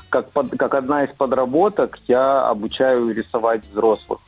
как, 0.09 0.31
под, 0.31 0.57
как 0.57 0.73
одна 0.73 1.03
из 1.03 1.15
подработок 1.15 1.99
я 2.07 2.47
обучаю 2.47 3.13
рисовать 3.13 3.63
взрослых. 3.71 4.19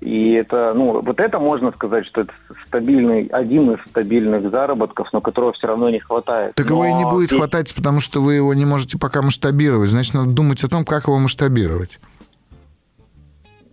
И 0.00 0.32
это, 0.32 0.74
ну, 0.74 1.00
вот 1.00 1.20
это 1.20 1.38
можно 1.38 1.72
сказать, 1.72 2.04
что 2.04 2.20
это 2.22 2.32
стабильный, 2.66 3.26
один 3.26 3.72
из 3.72 3.80
стабильных 3.88 4.50
заработков, 4.50 5.08
но 5.14 5.22
которого 5.22 5.54
все 5.54 5.68
равно 5.68 5.88
не 5.88 6.00
хватает. 6.00 6.54
Так 6.54 6.68
но 6.68 6.84
его 6.84 6.84
и 6.84 6.92
не 6.92 7.10
будет 7.10 7.32
хватать, 7.32 7.74
потому 7.74 8.00
что 8.00 8.20
вы 8.20 8.34
его 8.34 8.52
не 8.52 8.66
можете 8.66 8.98
пока 8.98 9.22
масштабировать. 9.22 9.88
Значит, 9.88 10.12
надо 10.12 10.30
думать 10.30 10.62
о 10.62 10.68
том, 10.68 10.84
как 10.84 11.06
его 11.06 11.16
масштабировать 11.18 11.98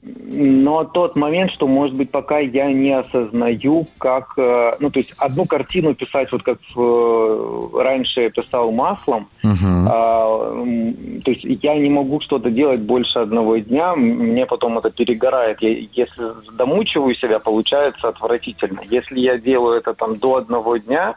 но 0.06 0.84
тот 0.84 1.16
момент, 1.16 1.51
что, 1.51 1.66
может 1.66 1.95
быть, 1.95 2.12
пока 2.12 2.39
я 2.39 2.72
не 2.74 2.91
осознаю, 2.91 3.88
как... 3.97 4.34
Э, 4.38 4.74
ну, 4.80 4.89
то 4.89 4.99
есть 4.99 5.14
одну 5.18 5.45
картину 5.45 5.95
писать, 5.95 6.30
вот 6.32 6.43
как 6.43 6.60
в, 6.76 7.82
раньше 7.82 8.24
я 8.24 8.30
писал 8.30 8.72
маслом, 8.74 9.30
uh-huh. 9.43 9.88
а, 9.88 11.22
то 11.24 11.32
есть 11.32 11.45
я 11.64 11.76
не 11.76 11.89
могу 11.89 12.20
что-то 12.20 12.49
делать 12.51 12.82
больше 12.82 13.20
одного 13.20 13.58
дня, 13.58 13.95
мне 13.95 14.45
потом 14.45 14.78
это 14.78 14.89
перегорает. 14.89 15.62
Я, 15.62 15.70
если 15.70 16.51
домучиваю 16.58 17.16
себя, 17.16 17.39
получается 17.39 18.10
отвратительно. 18.10 18.82
Если 18.89 19.20
я 19.20 19.38
делаю 19.38 19.78
это 19.78 19.93
там 19.93 20.18
до 20.18 20.38
одного 20.38 20.78
дня, 20.78 21.16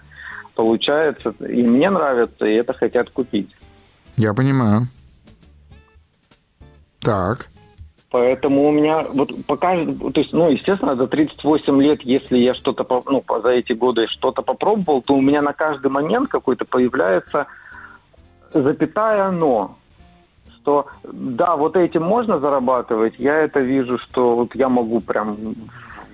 получается, 0.54 1.34
и 1.40 1.62
мне 1.62 1.90
нравится, 1.90 2.46
и 2.46 2.54
это 2.54 2.72
хотят 2.72 3.10
купить. 3.10 3.50
Я 4.16 4.32
понимаю. 4.32 4.86
Так. 7.00 7.48
Поэтому 8.16 8.68
у 8.68 8.72
меня 8.72 9.04
вот 9.12 9.30
пока, 9.44 9.74
то 9.74 10.20
есть, 10.20 10.32
ну, 10.32 10.48
естественно, 10.48 10.96
за 10.96 11.06
38 11.06 11.82
лет, 11.82 12.00
если 12.00 12.38
я 12.38 12.54
что-то, 12.54 13.02
ну, 13.04 13.22
за 13.42 13.50
эти 13.50 13.74
годы 13.74 14.06
что-то 14.06 14.40
попробовал, 14.40 15.02
то 15.02 15.14
у 15.14 15.20
меня 15.20 15.42
на 15.42 15.52
каждый 15.52 15.90
момент 15.90 16.30
какой-то 16.30 16.64
появляется 16.64 17.46
запятая 18.54 19.30
«но». 19.32 19.76
Что, 20.56 20.86
да, 21.02 21.56
вот 21.56 21.76
этим 21.76 22.04
можно 22.04 22.38
зарабатывать, 22.38 23.16
я 23.18 23.34
это 23.34 23.60
вижу, 23.60 23.98
что 23.98 24.34
вот 24.34 24.54
я 24.54 24.70
могу 24.70 25.00
прям 25.00 25.36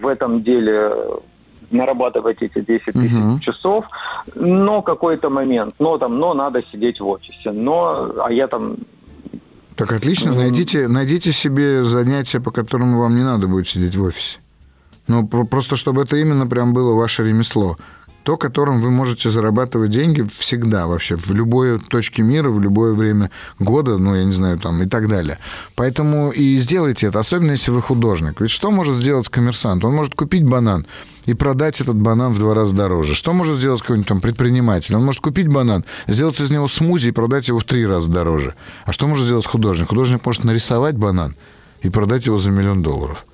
в 0.01 0.07
этом 0.09 0.43
деле 0.43 0.93
нарабатывать 1.71 2.43
эти 2.43 2.61
10 2.61 2.85
тысяч 2.85 3.13
угу. 3.15 3.39
часов, 3.39 3.85
но 4.35 4.83
какой-то 4.83 5.31
момент, 5.31 5.77
но 5.79 5.99
там, 5.99 6.19
но 6.19 6.35
надо 6.35 6.65
сидеть 6.73 7.01
в 7.01 7.07
офисе, 7.07 7.53
но, 7.53 8.11
а 8.25 8.33
я 8.33 8.49
там 8.49 8.79
так 9.77 9.93
отлично, 9.93 10.35
найдите, 10.35 10.89
найдите 10.89 11.33
себе 11.33 11.85
занятия, 11.85 12.41
по 12.41 12.51
которым 12.51 12.99
вам 12.99 13.17
не 13.17 13.25
надо 13.25 13.49
будет 13.49 13.69
сидеть 13.69 13.97
в 13.97 14.03
офисе. 14.03 14.39
Ну, 15.09 15.27
просто 15.27 15.77
чтобы 15.77 16.03
это 16.03 16.17
именно 16.17 16.47
прям 16.47 16.73
было 16.73 16.95
ваше 16.95 17.25
ремесло. 17.25 17.77
То, 18.25 18.37
которым 18.37 18.81
вы 18.81 18.91
можете 18.91 19.31
зарабатывать 19.31 19.91
деньги 19.91 20.27
всегда 20.39 20.87
вообще, 20.87 21.17
в 21.17 21.31
любой 21.33 21.81
точке 21.81 22.23
мира, 22.23 22.51
в 22.51 22.61
любое 22.61 22.93
время 22.93 23.31
года, 23.59 23.99
ну, 23.99 24.15
я 24.15 24.25
не 24.25 24.33
знаю, 24.33 24.59
там, 24.59 24.83
и 24.83 24.87
так 24.87 25.09
далее. 25.09 25.39
Поэтому 25.75 26.31
и 26.31 26.59
сделайте 26.59 27.09
это, 27.09 27.19
особенно 27.19 27.53
если 27.53 27.71
вы 27.71 27.83
художник. 27.83 28.41
Ведь 28.41 28.51
что 28.51 28.71
может 28.71 28.97
сделать 28.97 29.29
коммерсант? 29.29 29.85
Он 29.85 29.95
может 29.95 30.15
купить 30.15 30.45
банан 30.45 30.87
и 31.27 31.35
продать 31.35 31.81
этот 31.81 31.97
банан 31.97 32.33
в 32.33 32.39
два 32.39 32.55
раза 32.55 32.75
дороже. 32.75 33.15
Что 33.15 33.33
может 33.33 33.57
сделать 33.57 33.81
какой-нибудь 33.81 34.09
там 34.09 34.21
предприниматель? 34.21 34.95
Он 34.95 35.05
может 35.05 35.21
купить 35.21 35.49
банан, 35.49 35.85
сделать 36.07 36.41
из 36.41 36.51
него 36.51 36.69
смузи 36.69 37.09
и 37.09 37.13
продать 37.13 37.49
его 37.49 37.59
в 37.59 37.65
три 37.65 37.87
раза 37.87 38.09
дороже. 38.09 38.55
А 38.85 38.93
что 38.93 39.07
может 39.07 39.25
сделать 39.25 39.47
художник? 39.47 39.89
Художник 39.89 40.25
может 40.25 40.45
нарисовать 40.45 40.97
банан 40.97 41.35
и 41.81 41.91
продать 41.91 42.27
его 42.27 42.39
за 42.39 42.51
миллион 42.51 42.83
долларов. 42.83 43.27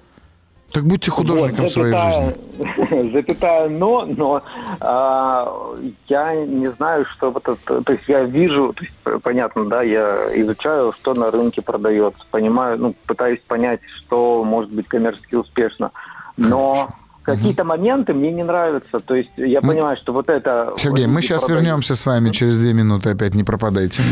Так 0.72 0.84
будьте 0.84 1.10
художником 1.10 1.64
вот, 1.64 1.70
своей 1.70 1.94
жизни. 1.94 3.12
Запятая 3.12 3.68
но, 3.68 4.04
но 4.04 4.42
а, 4.80 5.74
я 6.08 6.34
не 6.34 6.70
знаю, 6.72 7.06
что 7.06 7.30
вот 7.30 7.48
это, 7.48 7.82
то 7.82 7.92
есть 7.92 8.06
я 8.06 8.24
вижу, 8.24 8.74
то 8.74 8.84
есть, 8.84 9.22
понятно, 9.22 9.64
да, 9.64 9.82
я 9.82 10.28
изучаю, 10.40 10.92
что 10.92 11.14
на 11.14 11.30
рынке 11.30 11.62
продается, 11.62 12.20
понимаю, 12.30 12.78
ну, 12.78 12.94
пытаюсь 13.06 13.40
понять, 13.46 13.80
что 13.96 14.44
может 14.44 14.70
быть 14.70 14.86
коммерчески 14.88 15.36
успешно, 15.36 15.90
но 16.36 16.90
какие-то 17.28 17.64
моменты 17.64 18.14
мне 18.14 18.30
не 18.30 18.42
нравятся. 18.42 18.98
То 18.98 19.14
есть 19.14 19.30
я 19.36 19.60
мы... 19.62 19.74
понимаю, 19.74 19.96
что 19.96 20.12
вот 20.12 20.28
это... 20.28 20.72
Сергей, 20.76 21.06
мы 21.06 21.20
сейчас 21.20 21.42
продают. 21.42 21.64
вернемся 21.64 21.94
с 21.94 22.06
вами 22.06 22.30
через 22.30 22.58
две 22.58 22.72
минуты, 22.72 23.10
опять 23.10 23.34
не 23.34 23.44
пропадайте. 23.44 24.02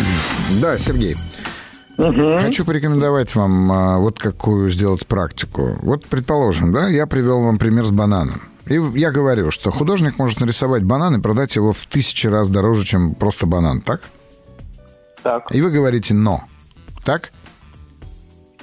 Да, 0.60 0.78
Сергей. 0.78 1.16
Угу. 1.98 2.38
Хочу 2.42 2.64
порекомендовать 2.64 3.34
вам 3.34 3.72
а, 3.72 3.98
вот 3.98 4.18
какую 4.18 4.70
сделать 4.70 5.06
практику. 5.06 5.76
Вот, 5.82 6.04
предположим, 6.04 6.72
да, 6.72 6.88
я 6.88 7.06
привел 7.06 7.42
вам 7.42 7.58
пример 7.58 7.86
с 7.86 7.90
бананом. 7.90 8.40
И 8.66 8.74
я 8.74 9.12
говорю, 9.12 9.50
что 9.50 9.70
художник 9.70 10.18
может 10.18 10.40
нарисовать 10.40 10.82
банан 10.82 11.16
и 11.16 11.22
продать 11.22 11.56
его 11.56 11.72
в 11.72 11.86
тысячи 11.86 12.26
раз 12.26 12.48
дороже, 12.48 12.84
чем 12.84 13.14
просто 13.14 13.46
банан, 13.46 13.80
так? 13.80 14.02
Так. 15.22 15.54
И 15.54 15.60
вы 15.60 15.70
говорите 15.70 16.14
«но». 16.14 16.44
Так? 17.04 17.32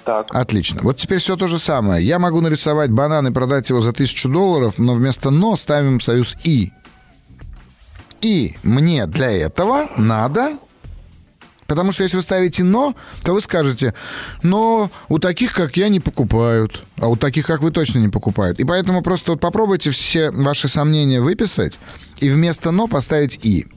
Так. 0.03 0.27
Отлично. 0.29 0.81
Вот 0.83 0.97
теперь 0.97 1.19
все 1.19 1.37
то 1.37 1.47
же 1.47 1.57
самое. 1.57 2.05
Я 2.05 2.19
могу 2.19 2.41
нарисовать 2.41 2.91
банан 2.91 3.27
и 3.27 3.31
продать 3.31 3.69
его 3.69 3.81
за 3.81 3.93
тысячу 3.93 4.29
долларов, 4.29 4.75
но 4.77 4.93
вместо 4.93 5.31
«но» 5.31 5.55
ставим 5.55 5.99
союз 5.99 6.35
«и». 6.43 6.71
И 8.21 8.55
мне 8.63 9.05
для 9.07 9.31
этого 9.31 9.89
надо 9.97 10.57
Потому 11.67 11.91
что 11.91 12.03
если 12.03 12.17
вы 12.17 12.23
ставите 12.23 12.63
«но», 12.63 12.95
то 13.23 13.33
вы 13.33 13.41
скажете, 13.41 13.93
но 14.41 14.91
у 15.09 15.19
таких, 15.19 15.53
как 15.53 15.77
я, 15.77 15.89
не 15.89 15.99
покупают, 15.99 16.83
а 16.97 17.07
у 17.07 17.15
таких, 17.15 17.45
как 17.45 17.61
вы, 17.61 17.71
точно 17.71 17.99
не 17.99 18.09
покупают. 18.09 18.59
И 18.59 18.65
поэтому 18.65 19.01
просто 19.01 19.31
вот 19.31 19.39
попробуйте 19.39 19.91
все 19.91 20.31
ваши 20.31 20.67
сомнения 20.67 21.21
выписать 21.21 21.79
и 22.19 22.29
вместо 22.29 22.71
«но» 22.71 22.87
поставить 22.87 23.39
«и». 23.43 23.67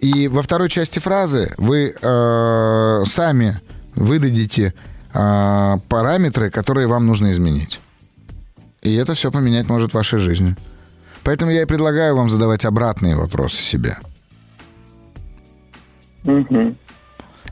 И 0.00 0.28
во 0.28 0.42
второй 0.42 0.68
части 0.68 0.98
фразы 0.98 1.54
вы 1.56 1.94
э, 2.00 3.02
сами 3.06 3.60
выдадите 3.94 4.74
э, 5.14 5.74
параметры, 5.88 6.50
которые 6.50 6.86
вам 6.86 7.06
нужно 7.06 7.32
изменить. 7.32 7.80
И 8.82 8.94
это 8.94 9.14
все 9.14 9.30
поменять 9.30 9.68
может 9.68 9.92
в 9.92 9.94
вашей 9.94 10.18
жизни. 10.18 10.54
Поэтому 11.24 11.50
я 11.50 11.62
и 11.62 11.66
предлагаю 11.66 12.14
вам 12.14 12.30
задавать 12.30 12.64
обратные 12.64 13.16
вопросы 13.16 13.56
себе. 13.56 13.96
Угу. 16.26 16.74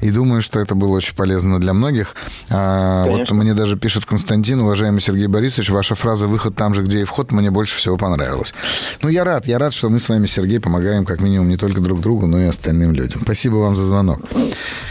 И 0.01 0.11
думаю, 0.11 0.43
что 0.43 0.61
это 0.61 0.75
было 0.75 0.97
очень 0.97 1.15
полезно 1.15 1.61
для 1.61 1.73
многих. 1.73 2.15
А, 2.51 3.07
вот 3.07 3.31
мне 3.31 3.55
даже 3.55 3.77
пишет 3.77 4.07
Константин, 4.07 4.61
уважаемый 4.61 5.01
Сергей 5.01 5.27
Борисович, 5.27 5.71
ваша 5.71 5.95
фраза 5.95 6.27
«выход 6.27 6.57
там 6.57 6.75
же, 6.75 6.83
где 6.83 7.01
и 7.01 7.05
вход» 7.05 7.33
мне 7.33 7.51
больше 7.51 7.79
всего 7.79 7.97
понравилась. 7.97 8.55
Ну, 9.03 9.09
я 9.09 9.25
рад, 9.25 9.47
я 9.47 9.59
рад, 9.59 9.73
что 9.73 9.89
мы 9.89 9.99
с 9.99 10.09
вами, 10.09 10.27
Сергей, 10.27 10.61
помогаем 10.61 11.05
как 11.05 11.21
минимум 11.21 11.49
не 11.49 11.57
только 11.57 11.81
друг 11.81 12.01
другу, 12.01 12.27
но 12.27 12.41
и 12.41 12.45
остальным 12.45 12.93
людям. 12.93 13.23
Спасибо 13.23 13.57
вам 13.57 13.77
за 13.77 13.85
звонок. 13.85 14.21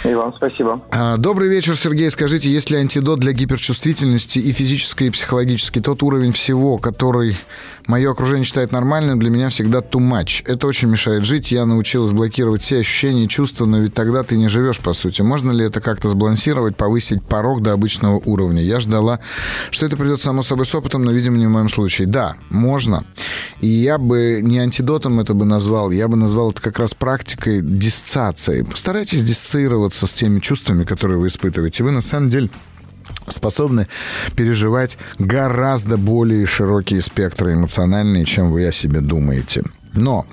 И 0.04 0.14
вам 0.14 0.34
спасибо. 0.36 0.80
А, 0.92 1.18
добрый 1.18 1.50
вечер, 1.50 1.78
Сергей. 1.78 2.10
Скажите, 2.10 2.50
есть 2.50 2.70
ли 2.70 2.78
антидот 2.78 3.20
для 3.20 3.32
гиперчувствительности 3.32 4.40
и 4.40 4.52
физической, 4.52 5.08
и 5.08 5.10
психологической? 5.10 5.82
Тот 5.82 6.04
уровень 6.04 6.34
всего, 6.34 6.78
который 6.78 7.38
мое 7.88 8.12
окружение 8.12 8.46
считает 8.46 8.72
нормальным, 8.72 9.20
для 9.20 9.30
меня 9.30 9.50
всегда 9.50 9.80
too 9.80 10.00
much. 10.00 10.44
Это 10.46 10.68
очень 10.68 10.90
мешает 10.90 11.26
жить. 11.26 11.52
Я 11.52 11.66
научилась 11.66 12.12
блокировать 12.12 12.62
все 12.62 12.80
ощущения 12.80 13.26
и 13.26 13.28
чувства, 13.28 13.66
но 13.66 13.80
ведь 13.80 13.94
тогда 13.94 14.24
ты 14.24 14.38
не 14.38 14.48
живешь, 14.48 14.80
по 14.80 14.93
сути. 14.94 15.22
Можно 15.22 15.52
ли 15.52 15.66
это 15.66 15.82
как-то 15.82 16.10
сбалансировать, 16.10 16.76
повысить 16.76 17.24
порог 17.24 17.62
до 17.62 17.74
обычного 17.74 18.22
уровня? 18.26 18.62
Я 18.62 18.80
ждала, 18.80 19.20
что 19.72 19.86
это 19.86 19.98
придет 19.98 20.22
само 20.22 20.44
собой 20.44 20.66
с 20.66 20.76
опытом, 20.76 21.04
но, 21.04 21.12
видимо, 21.12 21.38
не 21.38 21.48
в 21.48 21.50
моем 21.50 21.70
случае. 21.70 22.08
Да, 22.08 22.36
можно. 22.50 23.06
И 23.62 23.68
я 23.68 23.98
бы 23.98 24.40
не 24.42 24.60
антидотом 24.60 25.20
это 25.20 25.34
бы 25.34 25.46
назвал, 25.46 25.92
я 25.92 26.08
бы 26.08 26.18
назвал 26.18 26.52
это 26.52 26.62
как 26.62 26.80
раз 26.80 26.94
практикой 26.94 27.62
диссоциации. 27.62 28.64
Постарайтесь 28.64 29.24
диссоциироваться 29.24 30.08
с 30.08 30.14
теми 30.14 30.40
чувствами, 30.40 30.84
которые 30.84 31.18
вы 31.18 31.28
испытываете. 31.28 31.84
Вы 31.84 31.92
на 31.92 32.02
самом 32.02 32.30
деле 32.30 32.50
способны 33.28 33.88
переживать 34.36 34.98
гораздо 35.20 35.98
более 35.98 36.46
широкие 36.46 37.02
спектры 37.02 37.54
эмоциональные, 37.54 38.26
чем 38.26 38.52
вы 38.52 38.66
о 38.68 38.72
себе 38.72 39.02
думаете. 39.02 39.64
Но 39.94 40.26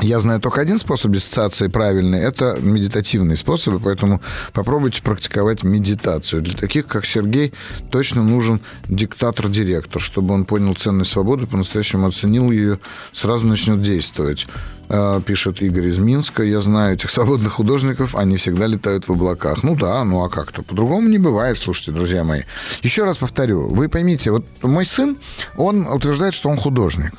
я 0.00 0.20
знаю 0.20 0.40
только 0.40 0.60
один 0.60 0.78
способ 0.78 1.12
диссоциации 1.12 1.68
правильный. 1.68 2.20
Это 2.20 2.58
медитативный 2.60 3.36
способ, 3.36 3.82
поэтому 3.82 4.20
попробуйте 4.52 5.02
практиковать 5.02 5.62
медитацию. 5.62 6.42
Для 6.42 6.54
таких, 6.54 6.86
как 6.86 7.06
Сергей, 7.06 7.52
точно 7.90 8.22
нужен 8.22 8.60
диктатор-директор, 8.88 10.02
чтобы 10.02 10.34
он 10.34 10.44
понял 10.44 10.74
ценность 10.74 11.12
свободы, 11.12 11.46
по-настоящему 11.46 12.06
оценил 12.06 12.50
ее, 12.50 12.80
сразу 13.12 13.46
начнет 13.46 13.80
действовать. 13.82 14.46
А, 14.88 15.20
пишет 15.20 15.62
Игорь 15.62 15.86
из 15.86 15.98
Минска. 15.98 16.42
Я 16.42 16.60
знаю 16.60 16.94
этих 16.94 17.10
свободных 17.10 17.54
художников, 17.54 18.14
они 18.14 18.36
всегда 18.36 18.66
летают 18.66 19.08
в 19.08 19.12
облаках. 19.12 19.62
Ну 19.62 19.76
да, 19.76 20.04
ну 20.04 20.24
а 20.24 20.28
как-то? 20.28 20.62
По-другому 20.62 21.08
не 21.08 21.18
бывает, 21.18 21.56
слушайте, 21.56 21.92
друзья 21.92 22.24
мои. 22.24 22.42
Еще 22.82 23.04
раз 23.04 23.18
повторю, 23.18 23.68
вы 23.68 23.88
поймите, 23.88 24.30
вот 24.30 24.44
мой 24.62 24.84
сын, 24.84 25.16
он 25.56 25.86
утверждает, 25.86 26.34
что 26.34 26.48
он 26.48 26.56
художник. 26.56 27.12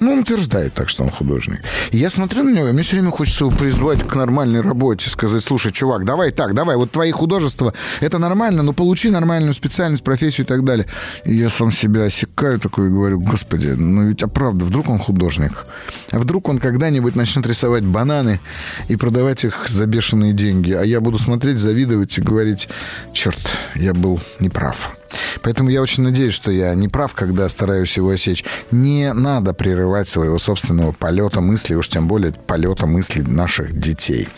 Ну, 0.00 0.12
он 0.12 0.20
утверждает 0.20 0.74
так, 0.74 0.88
что 0.88 1.02
он 1.02 1.10
художник. 1.10 1.60
Я 1.90 2.10
смотрю 2.10 2.44
на 2.44 2.50
него, 2.50 2.68
и 2.68 2.72
мне 2.72 2.82
все 2.82 2.96
время 2.96 3.10
хочется 3.10 3.44
его 3.44 3.56
призвать 3.56 4.06
к 4.06 4.14
нормальной 4.14 4.60
работе, 4.60 5.10
сказать, 5.10 5.42
слушай, 5.42 5.72
чувак, 5.72 6.04
давай 6.04 6.30
так, 6.30 6.54
давай, 6.54 6.76
вот 6.76 6.92
твои 6.92 7.10
художества, 7.10 7.74
это 8.00 8.18
нормально, 8.18 8.62
но 8.62 8.72
получи 8.72 9.10
нормальную 9.10 9.52
специальность, 9.52 10.04
профессию 10.04 10.46
и 10.46 10.48
так 10.48 10.64
далее. 10.64 10.86
И 11.24 11.34
я 11.34 11.50
сам 11.50 11.72
себя 11.72 12.04
осекаю 12.04 12.60
такой 12.60 12.86
и 12.86 12.90
говорю, 12.90 13.20
господи, 13.20 13.68
ну 13.68 14.08
ведь 14.08 14.22
а 14.22 14.28
правда, 14.28 14.64
вдруг 14.64 14.88
он 14.88 14.98
художник? 14.98 15.64
А 16.10 16.18
вдруг 16.18 16.48
он 16.48 16.58
когда-нибудь 16.58 17.16
начнет 17.16 17.46
рисовать 17.46 17.84
бананы 17.84 18.40
и 18.88 18.96
продавать 18.96 19.44
их 19.44 19.68
за 19.68 19.86
бешеные 19.86 20.32
деньги, 20.32 20.72
а 20.72 20.82
я 20.82 21.00
буду 21.00 21.18
смотреть, 21.18 21.58
завидовать 21.58 22.16
и 22.18 22.22
говорить, 22.22 22.68
черт, 23.12 23.40
я 23.74 23.94
был 23.94 24.20
неправ. 24.38 24.97
Поэтому 25.42 25.70
я 25.70 25.82
очень 25.82 26.02
надеюсь, 26.02 26.34
что 26.34 26.50
я 26.50 26.74
не 26.74 26.88
прав, 26.88 27.14
когда 27.14 27.48
стараюсь 27.48 27.96
его 27.96 28.10
осечь. 28.10 28.44
Не 28.70 29.12
надо 29.12 29.54
прерывать 29.54 30.08
своего 30.08 30.38
собственного 30.38 30.92
полета 30.92 31.40
мысли, 31.40 31.74
уж 31.74 31.88
тем 31.88 32.08
более 32.08 32.32
полета 32.32 32.86
мыслей 32.86 33.22
наших 33.22 33.78
детей. 33.78 34.28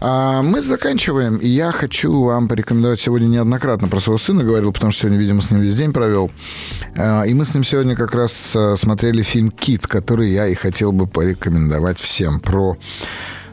А 0.00 0.42
мы 0.42 0.62
заканчиваем, 0.62 1.36
и 1.36 1.48
я 1.48 1.72
хочу 1.72 2.24
вам 2.24 2.48
порекомендовать 2.48 3.00
сегодня 3.00 3.26
неоднократно 3.26 3.88
про 3.88 4.00
своего 4.00 4.18
сына 4.18 4.44
говорил, 4.44 4.72
потому 4.72 4.92
что 4.92 5.02
сегодня, 5.02 5.18
видимо, 5.18 5.42
с 5.42 5.50
ним 5.50 5.60
весь 5.60 5.76
день 5.76 5.92
провел. 5.92 6.30
А, 6.96 7.24
и 7.24 7.34
мы 7.34 7.44
с 7.44 7.54
ним 7.54 7.64
сегодня 7.64 7.94
как 7.96 8.14
раз 8.14 8.54
а, 8.56 8.76
смотрели 8.76 9.22
фильм 9.22 9.50
«Кит», 9.50 9.86
который 9.86 10.30
я 10.30 10.46
и 10.46 10.54
хотел 10.54 10.92
бы 10.92 11.06
порекомендовать 11.06 11.98
всем 11.98 12.40
про 12.40 12.76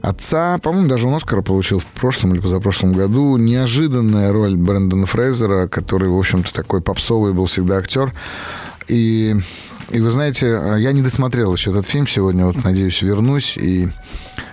отца. 0.02 0.58
По-моему, 0.60 0.88
даже 0.88 1.08
он 1.08 1.16
Оскара 1.16 1.42
получил 1.42 1.80
в 1.80 1.86
прошлом 1.86 2.34
или 2.34 2.42
позапрошлом 2.42 2.94
году. 2.94 3.38
Неожиданная 3.38 4.32
роль 4.32 4.56
Брэндона 4.56 5.06
Фрейзера, 5.06 5.68
который, 5.68 6.10
в 6.10 6.18
общем-то, 6.18 6.54
такой 6.54 6.82
попсовый 6.82 7.34
был 7.34 7.46
всегда 7.46 7.78
актер. 7.78 8.14
И 8.88 9.36
и 9.90 10.02
вы 10.02 10.12
знаете, 10.12 10.48
я 10.80 10.92
не 10.92 11.02
досмотрел 11.02 11.54
еще 11.54 11.72
этот 11.72 11.86
фильм 11.86 12.08
сегодня, 12.08 12.46
вот 12.46 12.62
надеюсь, 12.64 13.02
вернусь 13.02 13.56
и 13.58 13.88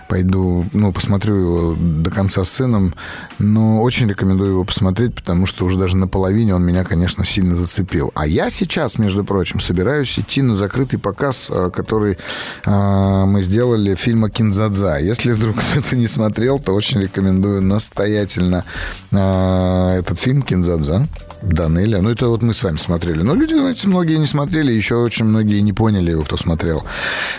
пойду, 0.08 0.64
ну, 0.72 0.92
посмотрю 0.92 1.34
его 1.34 1.76
до 1.76 2.10
конца 2.12 2.44
с 2.44 2.50
сыном, 2.50 2.94
но 3.38 3.82
очень 3.82 4.08
рекомендую 4.08 4.50
его 4.50 4.64
посмотреть, 4.64 5.14
потому 5.14 5.46
что 5.46 5.64
уже 5.64 5.78
даже 5.78 5.96
наполовине 5.96 6.54
он 6.54 6.62
меня, 6.64 6.84
конечно, 6.84 7.24
сильно 7.24 7.56
зацепил. 7.56 8.12
А 8.14 8.26
я 8.26 8.50
сейчас, 8.50 8.98
между 8.98 9.24
прочим, 9.24 9.60
собираюсь 9.60 10.18
идти 10.18 10.42
на 10.42 10.54
закрытый 10.54 10.98
показ, 10.98 11.50
э, 11.50 11.70
который 11.70 12.18
э, 12.64 13.24
мы 13.26 13.42
сделали 13.42 13.94
фильма 13.94 14.30
«Кинзадза». 14.30 14.98
Если 14.98 15.32
вдруг 15.32 15.56
кто-то 15.72 15.96
не 15.96 16.06
смотрел, 16.06 16.58
то 16.58 16.72
очень 16.72 17.00
рекомендую 17.00 17.62
настоятельно 17.62 18.64
э, 19.10 19.98
этот 19.98 20.18
фильм 20.18 20.42
«Кинзадза». 20.42 21.06
Данеля. 21.44 22.00
Ну, 22.00 22.10
это 22.10 22.28
вот 22.28 22.42
мы 22.42 22.54
с 22.54 22.62
вами 22.62 22.78
смотрели. 22.78 23.22
Но 23.22 23.34
люди, 23.34 23.54
знаете, 23.54 23.86
многие 23.88 24.16
не 24.16 24.26
смотрели, 24.26 24.72
еще 24.72 24.96
очень 24.96 25.26
многие 25.26 25.60
не 25.60 25.72
поняли 25.72 26.10
его, 26.10 26.22
кто 26.22 26.36
смотрел. 26.36 26.84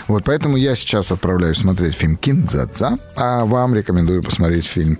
Вот, 0.06 0.24
поэтому 0.24 0.56
я 0.56 0.76
сейчас 0.76 1.10
отправляюсь 1.10 1.58
смотреть 1.58 1.94
фильм 1.94 2.16
«Киндзадза», 2.16 2.98
а 3.16 3.44
вам 3.44 3.74
рекомендую 3.74 4.22
посмотреть 4.22 4.66
фильм 4.66 4.98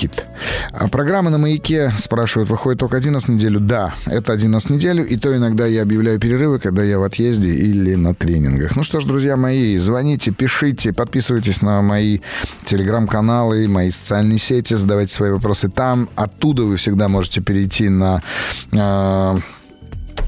Кит. 0.00 0.26
А 0.72 0.88
программа 0.88 1.28
на 1.28 1.36
«Маяке» 1.36 1.92
спрашивают, 1.98 2.48
выходит 2.48 2.80
только 2.80 2.96
один 2.96 3.12
раз 3.12 3.24
в 3.24 3.28
неделю? 3.28 3.60
Да, 3.60 3.92
это 4.06 4.32
один 4.32 4.54
раз 4.54 4.64
в 4.64 4.70
неделю, 4.70 5.06
и 5.06 5.18
то 5.18 5.36
иногда 5.36 5.66
я 5.66 5.82
объявляю 5.82 6.18
перерывы, 6.18 6.58
когда 6.58 6.82
я 6.82 6.98
в 6.98 7.02
отъезде 7.02 7.48
или 7.48 7.96
на 7.96 8.14
тренингах. 8.14 8.76
Ну 8.76 8.82
что 8.82 9.00
ж, 9.00 9.04
друзья 9.04 9.36
мои, 9.36 9.76
звоните, 9.76 10.30
пишите, 10.30 10.94
подписывайтесь 10.94 11.60
на 11.60 11.82
мои 11.82 12.20
телеграм-каналы, 12.64 13.68
мои 13.68 13.90
социальные 13.90 14.38
сети, 14.38 14.72
задавайте 14.72 15.12
свои 15.12 15.32
вопросы 15.32 15.68
там. 15.68 16.08
Оттуда 16.16 16.62
вы 16.62 16.76
всегда 16.76 17.08
можете 17.08 17.42
перейти 17.42 17.90
на 17.90 18.22
э, 18.72 19.38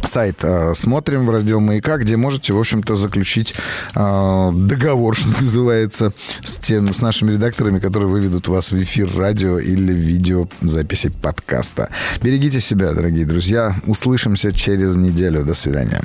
сайт 0.07 0.39
э, 0.43 0.74
смотрим 0.74 1.27
в 1.27 1.31
раздел 1.31 1.61
«Маяка», 1.61 1.97
где 1.99 2.16
можете, 2.16 2.53
в 2.53 2.59
общем-то, 2.59 2.97
заключить 2.97 3.55
э, 3.95 4.51
договор, 4.53 5.16
что 5.16 5.29
называется, 5.29 6.12
с, 6.43 6.59
тем, 6.59 6.93
с 6.93 7.01
нашими 7.01 7.33
редакторами, 7.33 7.79
которые 7.79 8.09
выведут 8.09 8.49
вас 8.49 8.73
в 8.73 8.83
эфир 8.83 9.11
радио 9.16 9.59
или 9.59 9.93
видео 9.93 10.49
записи 10.61 11.11
подкаста. 11.11 11.91
Берегите 12.23 12.61
себя, 12.61 12.93
дорогие 12.93 13.27
друзья. 13.27 13.77
Услышимся 13.87 14.53
через 14.53 14.97
неделю. 14.97 15.45
До 15.45 15.55
свидания. 15.55 16.03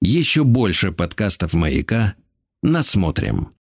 Еще 0.00 0.44
больше 0.44 0.92
подкастов 0.92 1.54
«Маяка» 1.54 2.14
насмотрим. 2.62 3.48